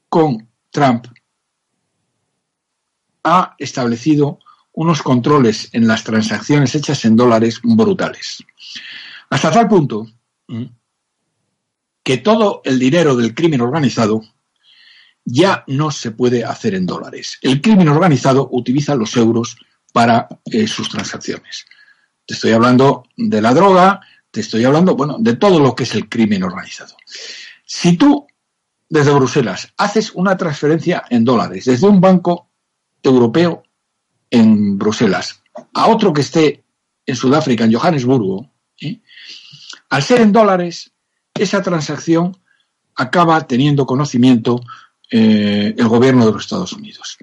con 0.09 0.49
Trump, 0.71 1.07
ha 3.25 3.55
establecido 3.59 4.39
unos 4.73 5.03
controles 5.03 5.71
en 5.73 5.89
las 5.89 6.05
transacciones 6.05 6.75
hechas 6.75 7.05
en 7.05 7.17
dólares 7.17 7.61
brutales. 7.63 8.45
Hasta 9.31 9.51
tal 9.51 9.69
punto 9.69 10.07
que 12.07 12.19
todo 12.19 12.63
el 12.65 12.79
dinero 12.79 13.17
del 13.17 13.35
crimen 13.35 13.61
organizado 13.63 14.23
ya 15.25 15.65
no 15.67 15.91
se 15.91 16.13
puede 16.13 16.45
hacer 16.45 16.77
en 16.77 16.87
dólares. 16.87 17.37
El 17.43 17.61
crimen 17.61 17.89
organizado 17.89 18.49
utiliza 18.53 18.95
los 18.95 19.17
euros 19.17 19.57
para 19.93 20.29
eh, 20.45 20.69
sus 20.69 20.89
transacciones. 20.89 21.67
Te 22.25 22.35
estoy 22.35 22.53
hablando 22.53 23.09
de 23.17 23.43
la 23.43 23.53
droga, 23.53 24.01
te 24.31 24.41
estoy 24.43 24.65
hablando, 24.65 24.95
bueno, 24.95 25.17
de 25.19 25.35
todo 25.35 25.59
lo 25.59 25.75
que 25.75 25.83
es 25.83 25.97
el 25.97 26.09
crimen 26.09 26.45
organizado. 26.45 26.97
Si 27.65 27.97
tú, 27.97 28.25
desde 28.89 29.13
Bruselas, 29.13 29.73
haces 29.77 30.13
una 30.15 30.37
transferencia 30.37 31.03
en 31.11 31.25
dólares 31.25 31.65
desde 31.65 31.89
un 31.89 32.01
banco 32.01 32.51
europeo 33.03 33.65
en 34.31 34.79
Bruselas 34.79 35.43
a 35.75 35.89
otro 35.89 36.13
que 36.13 36.21
esté 36.21 36.63
en 37.05 37.17
Sudáfrica, 37.17 37.65
en 37.65 37.73
Johannesburgo, 37.73 38.49
¿eh? 38.81 39.01
al 39.89 40.05
ser 40.05 40.21
en 40.21 40.31
dólares, 40.31 40.93
esa 41.39 41.63
transacción 41.63 42.37
acaba 42.95 43.47
teniendo 43.47 43.87
conocimiento 43.87 44.61
eh, 45.11 45.75
el 45.77 45.89
gobierno 45.89 46.27
de 46.27 46.33
los 46.33 46.43
Estados 46.43 46.73
Unidos. 46.73 47.19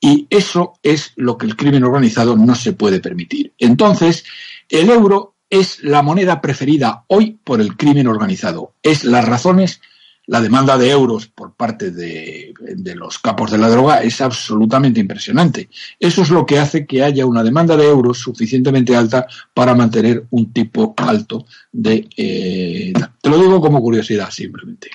Y 0.00 0.26
eso 0.30 0.74
es 0.82 1.12
lo 1.16 1.36
que 1.36 1.46
el 1.46 1.56
crimen 1.56 1.84
organizado 1.84 2.36
no 2.36 2.54
se 2.54 2.72
puede 2.72 3.00
permitir. 3.00 3.52
Entonces, 3.58 4.24
el 4.68 4.88
euro 4.88 5.36
es 5.50 5.82
la 5.82 6.00
moneda 6.00 6.40
preferida 6.40 7.04
hoy 7.08 7.38
por 7.44 7.60
el 7.60 7.76
crimen 7.76 8.06
organizado. 8.06 8.74
Es 8.82 9.04
las 9.04 9.26
razones 9.26 9.82
la 10.30 10.40
demanda 10.40 10.78
de 10.78 10.88
euros 10.88 11.26
por 11.26 11.54
parte 11.54 11.90
de, 11.90 12.54
los 12.94 13.18
capos 13.18 13.50
de 13.50 13.58
la 13.58 13.68
droga 13.68 14.00
es 14.00 14.20
absolutamente 14.20 15.00
impresionante. 15.00 15.68
Eso 15.98 16.22
es 16.22 16.30
lo 16.30 16.46
que 16.46 16.60
hace 16.60 16.86
que 16.86 17.02
haya 17.02 17.26
una 17.26 17.42
demanda 17.42 17.76
de 17.76 17.88
euros 17.88 18.18
suficientemente 18.18 18.94
alta 18.94 19.26
para 19.52 19.74
mantener 19.74 20.26
un 20.30 20.52
tipo 20.52 20.94
alto 20.98 21.46
de... 21.72 22.08
Eh, 22.16 22.92
te 23.20 23.28
lo 23.28 23.38
digo 23.38 23.60
como 23.60 23.80
curiosidad, 23.80 24.30
simplemente. 24.30 24.90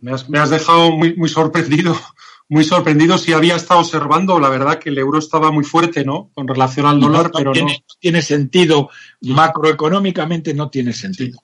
Me 0.00 0.12
has, 0.12 0.50
dejado 0.50 0.92
muy, 0.92 1.16
muy 1.16 1.28
sorprendido 1.28 1.96
muy 2.48 2.64
sorprendido 2.64 3.18
si 3.18 3.32
había 3.32 3.56
estado 3.56 3.80
observando, 3.80 4.38
la 4.38 4.50
verdad 4.50 4.78
que 4.78 4.90
el 4.90 4.98
euro 4.98 5.18
estaba 5.18 5.50
muy 5.50 5.64
fuerte, 5.64 6.04
¿no? 6.04 6.30
Con 6.34 6.46
relación 6.46 6.86
al 6.86 7.00
dólar, 7.00 7.32
pero 7.34 7.50
tiene, 7.50 7.72
no. 7.72 7.96
tiene 7.98 8.20
sentido, 8.20 8.90
macroeconómicamente 9.22 10.52
no 10.52 10.68
tiene 10.68 10.92
sentido. 10.92 11.42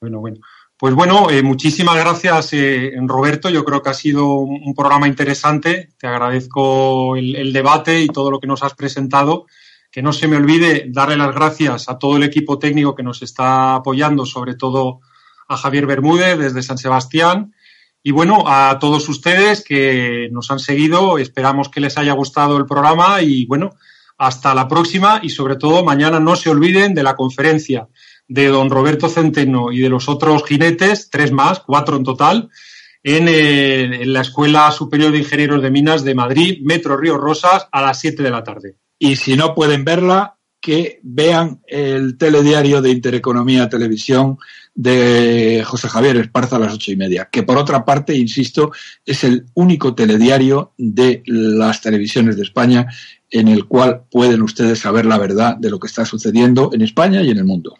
Bueno, 0.00 0.20
bueno. 0.20 0.38
Pues 0.82 0.96
bueno, 0.96 1.30
eh, 1.30 1.44
muchísimas 1.44 1.94
gracias, 1.94 2.54
eh, 2.54 2.94
Roberto. 3.06 3.48
Yo 3.48 3.64
creo 3.64 3.80
que 3.80 3.90
ha 3.90 3.94
sido 3.94 4.34
un, 4.34 4.74
programa 4.74 5.06
interesante. 5.06 5.90
Te 5.96 6.08
agradezco 6.08 7.14
el, 7.14 7.52
debate 7.52 8.00
y 8.00 8.08
todo 8.08 8.32
lo 8.32 8.40
que 8.40 8.48
nos 8.48 8.64
has 8.64 8.74
presentado. 8.74 9.46
que 9.92 10.02
no 10.02 10.12
se 10.12 10.26
me 10.26 10.34
olvide 10.34 10.86
darle 10.88 11.16
las 11.16 11.32
gracias 11.32 11.88
a 11.88 12.00
todo 12.00 12.16
el 12.16 12.24
equipo 12.24 12.58
técnico 12.58 12.96
que 12.96 13.04
nos 13.04 13.22
está 13.22 13.76
apoyando, 13.76 14.26
sobre 14.26 14.56
todo 14.56 14.98
a 15.46 15.56
Javier 15.56 15.86
Bermúdez 15.86 16.36
desde 16.36 16.64
San 16.64 16.78
Sebastián. 16.78 17.54
Y 18.02 18.10
bueno, 18.10 18.42
a 18.48 18.76
todos 18.80 19.08
ustedes 19.08 19.62
que 19.62 20.30
nos 20.32 20.50
han 20.50 20.58
seguido, 20.58 21.16
esperamos 21.16 21.68
que 21.68 21.80
les 21.80 21.96
haya 21.96 22.14
gustado 22.14 22.56
el 22.56 22.66
programa 22.66 23.22
y 23.22 23.46
bueno, 23.46 23.76
hasta 24.18 24.52
la 24.52 24.66
próxima 24.66 25.20
y 25.22 25.30
sobre 25.30 25.54
todo 25.54 25.84
mañana 25.84 26.18
no 26.18 26.34
se 26.34 26.50
olviden 26.50 26.92
de 26.92 27.04
la 27.04 27.14
conferencia 27.14 27.86
de 28.32 28.46
don 28.48 28.70
Roberto 28.70 29.08
Centeno 29.08 29.72
y 29.72 29.80
de 29.80 29.90
los 29.90 30.08
otros 30.08 30.44
jinetes, 30.44 31.10
tres 31.10 31.32
más, 31.32 31.60
cuatro 31.60 31.96
en 31.96 32.04
total, 32.04 32.48
en, 33.02 33.26
eh, 33.28 34.06
la 34.06 34.22
Escuela 34.22 34.70
Superior 34.70 35.12
de 35.12 35.18
Ingenieros 35.18 35.62
de 35.62 35.70
Minas 35.70 36.02
de 36.02 36.14
Madrid, 36.14 36.60
Metro 36.62 36.96
Río 36.96 37.18
Rosas, 37.18 37.68
a 37.70 37.82
las 37.82 38.00
siete 38.00 38.22
de 38.22 38.30
la 38.30 38.42
tarde. 38.42 38.76
Y 38.98 39.16
si 39.16 39.36
no 39.36 39.54
pueden 39.54 39.84
verla, 39.84 40.38
que 40.62 41.00
vean 41.02 41.60
el 41.66 42.16
telediario 42.16 42.80
de 42.80 42.90
Intereconomía 42.90 43.68
Televisión 43.68 44.38
de 44.74 45.62
José 45.66 45.88
Javier 45.88 46.16
Esparza 46.16 46.56
a 46.56 46.60
las 46.60 46.74
ocho 46.74 46.92
y 46.92 46.96
media, 46.96 47.28
que 47.30 47.42
por 47.42 47.58
otra 47.58 47.84
parte, 47.84 48.16
insisto, 48.16 48.70
es 49.04 49.24
el 49.24 49.44
único 49.54 49.94
telediario 49.94 50.72
de 50.78 51.22
las 51.26 51.82
televisiones 51.82 52.36
de 52.36 52.44
España 52.44 52.86
en 53.28 53.48
el 53.48 53.66
cual 53.66 54.04
pueden 54.10 54.40
ustedes 54.42 54.78
saber 54.78 55.04
la 55.04 55.18
verdad 55.18 55.56
de 55.56 55.68
lo 55.68 55.80
que 55.80 55.88
está 55.88 56.04
sucediendo 56.04 56.70
en 56.72 56.82
España 56.82 57.22
y 57.22 57.30
en 57.30 57.38
el 57.38 57.44
mundo. 57.44 57.74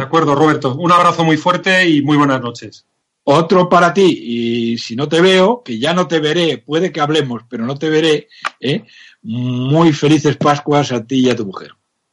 De 0.00 0.06
acuerdo, 0.06 0.34
Roberto. 0.34 0.74
Un 0.76 0.90
abrazo 0.92 1.24
muy 1.24 1.36
fuerte 1.36 1.86
y 1.86 2.00
muy 2.00 2.16
buenas 2.16 2.40
noches. 2.40 2.86
Otro 3.22 3.68
para 3.68 3.92
ti, 3.92 4.72
y 4.72 4.78
si 4.78 4.96
no 4.96 5.10
te 5.10 5.20
veo, 5.20 5.62
que 5.62 5.78
ya 5.78 5.92
no 5.92 6.08
te 6.08 6.20
veré, 6.20 6.56
puede 6.56 6.90
que 6.90 7.02
hablemos, 7.02 7.42
pero 7.50 7.66
no 7.66 7.76
te 7.76 7.90
veré, 7.90 8.28
¿eh? 8.60 8.82
muy 9.20 9.92
felices 9.92 10.38
Pascuas 10.38 10.90
a 10.92 11.04
ti 11.04 11.26
y 11.26 11.28
a 11.28 11.36
tu 11.36 11.44
mujer. 11.44 11.72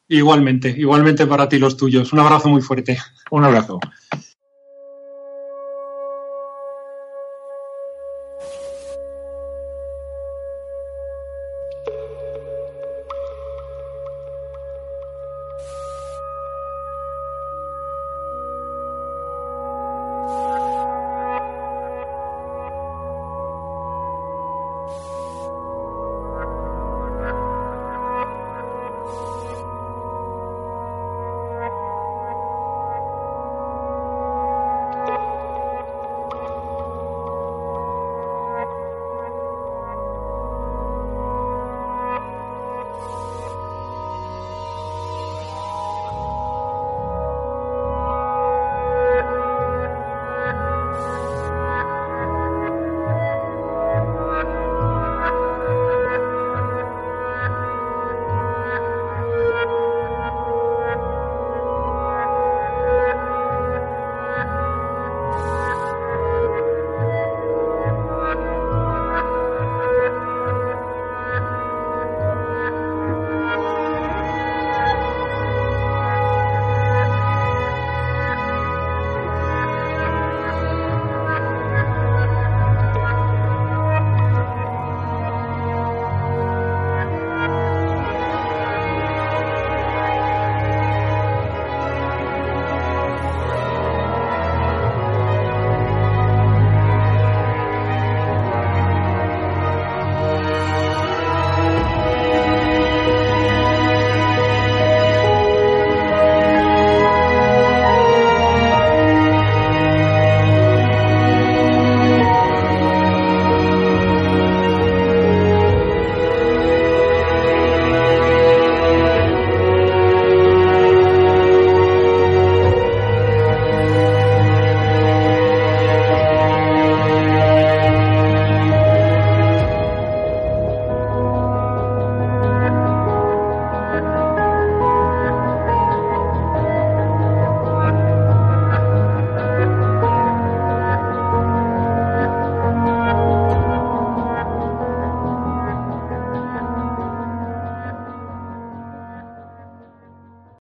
Igualmente, 0.09 0.75
igualmente 0.77 1.25
para 1.27 1.47
ti 1.47 1.59
los 1.59 1.77
tuyos. 1.77 2.11
Un 2.11 2.19
abrazo 2.19 2.49
muy 2.49 2.61
fuerte. 2.61 2.97
Un 3.31 3.45
abrazo. 3.45 3.79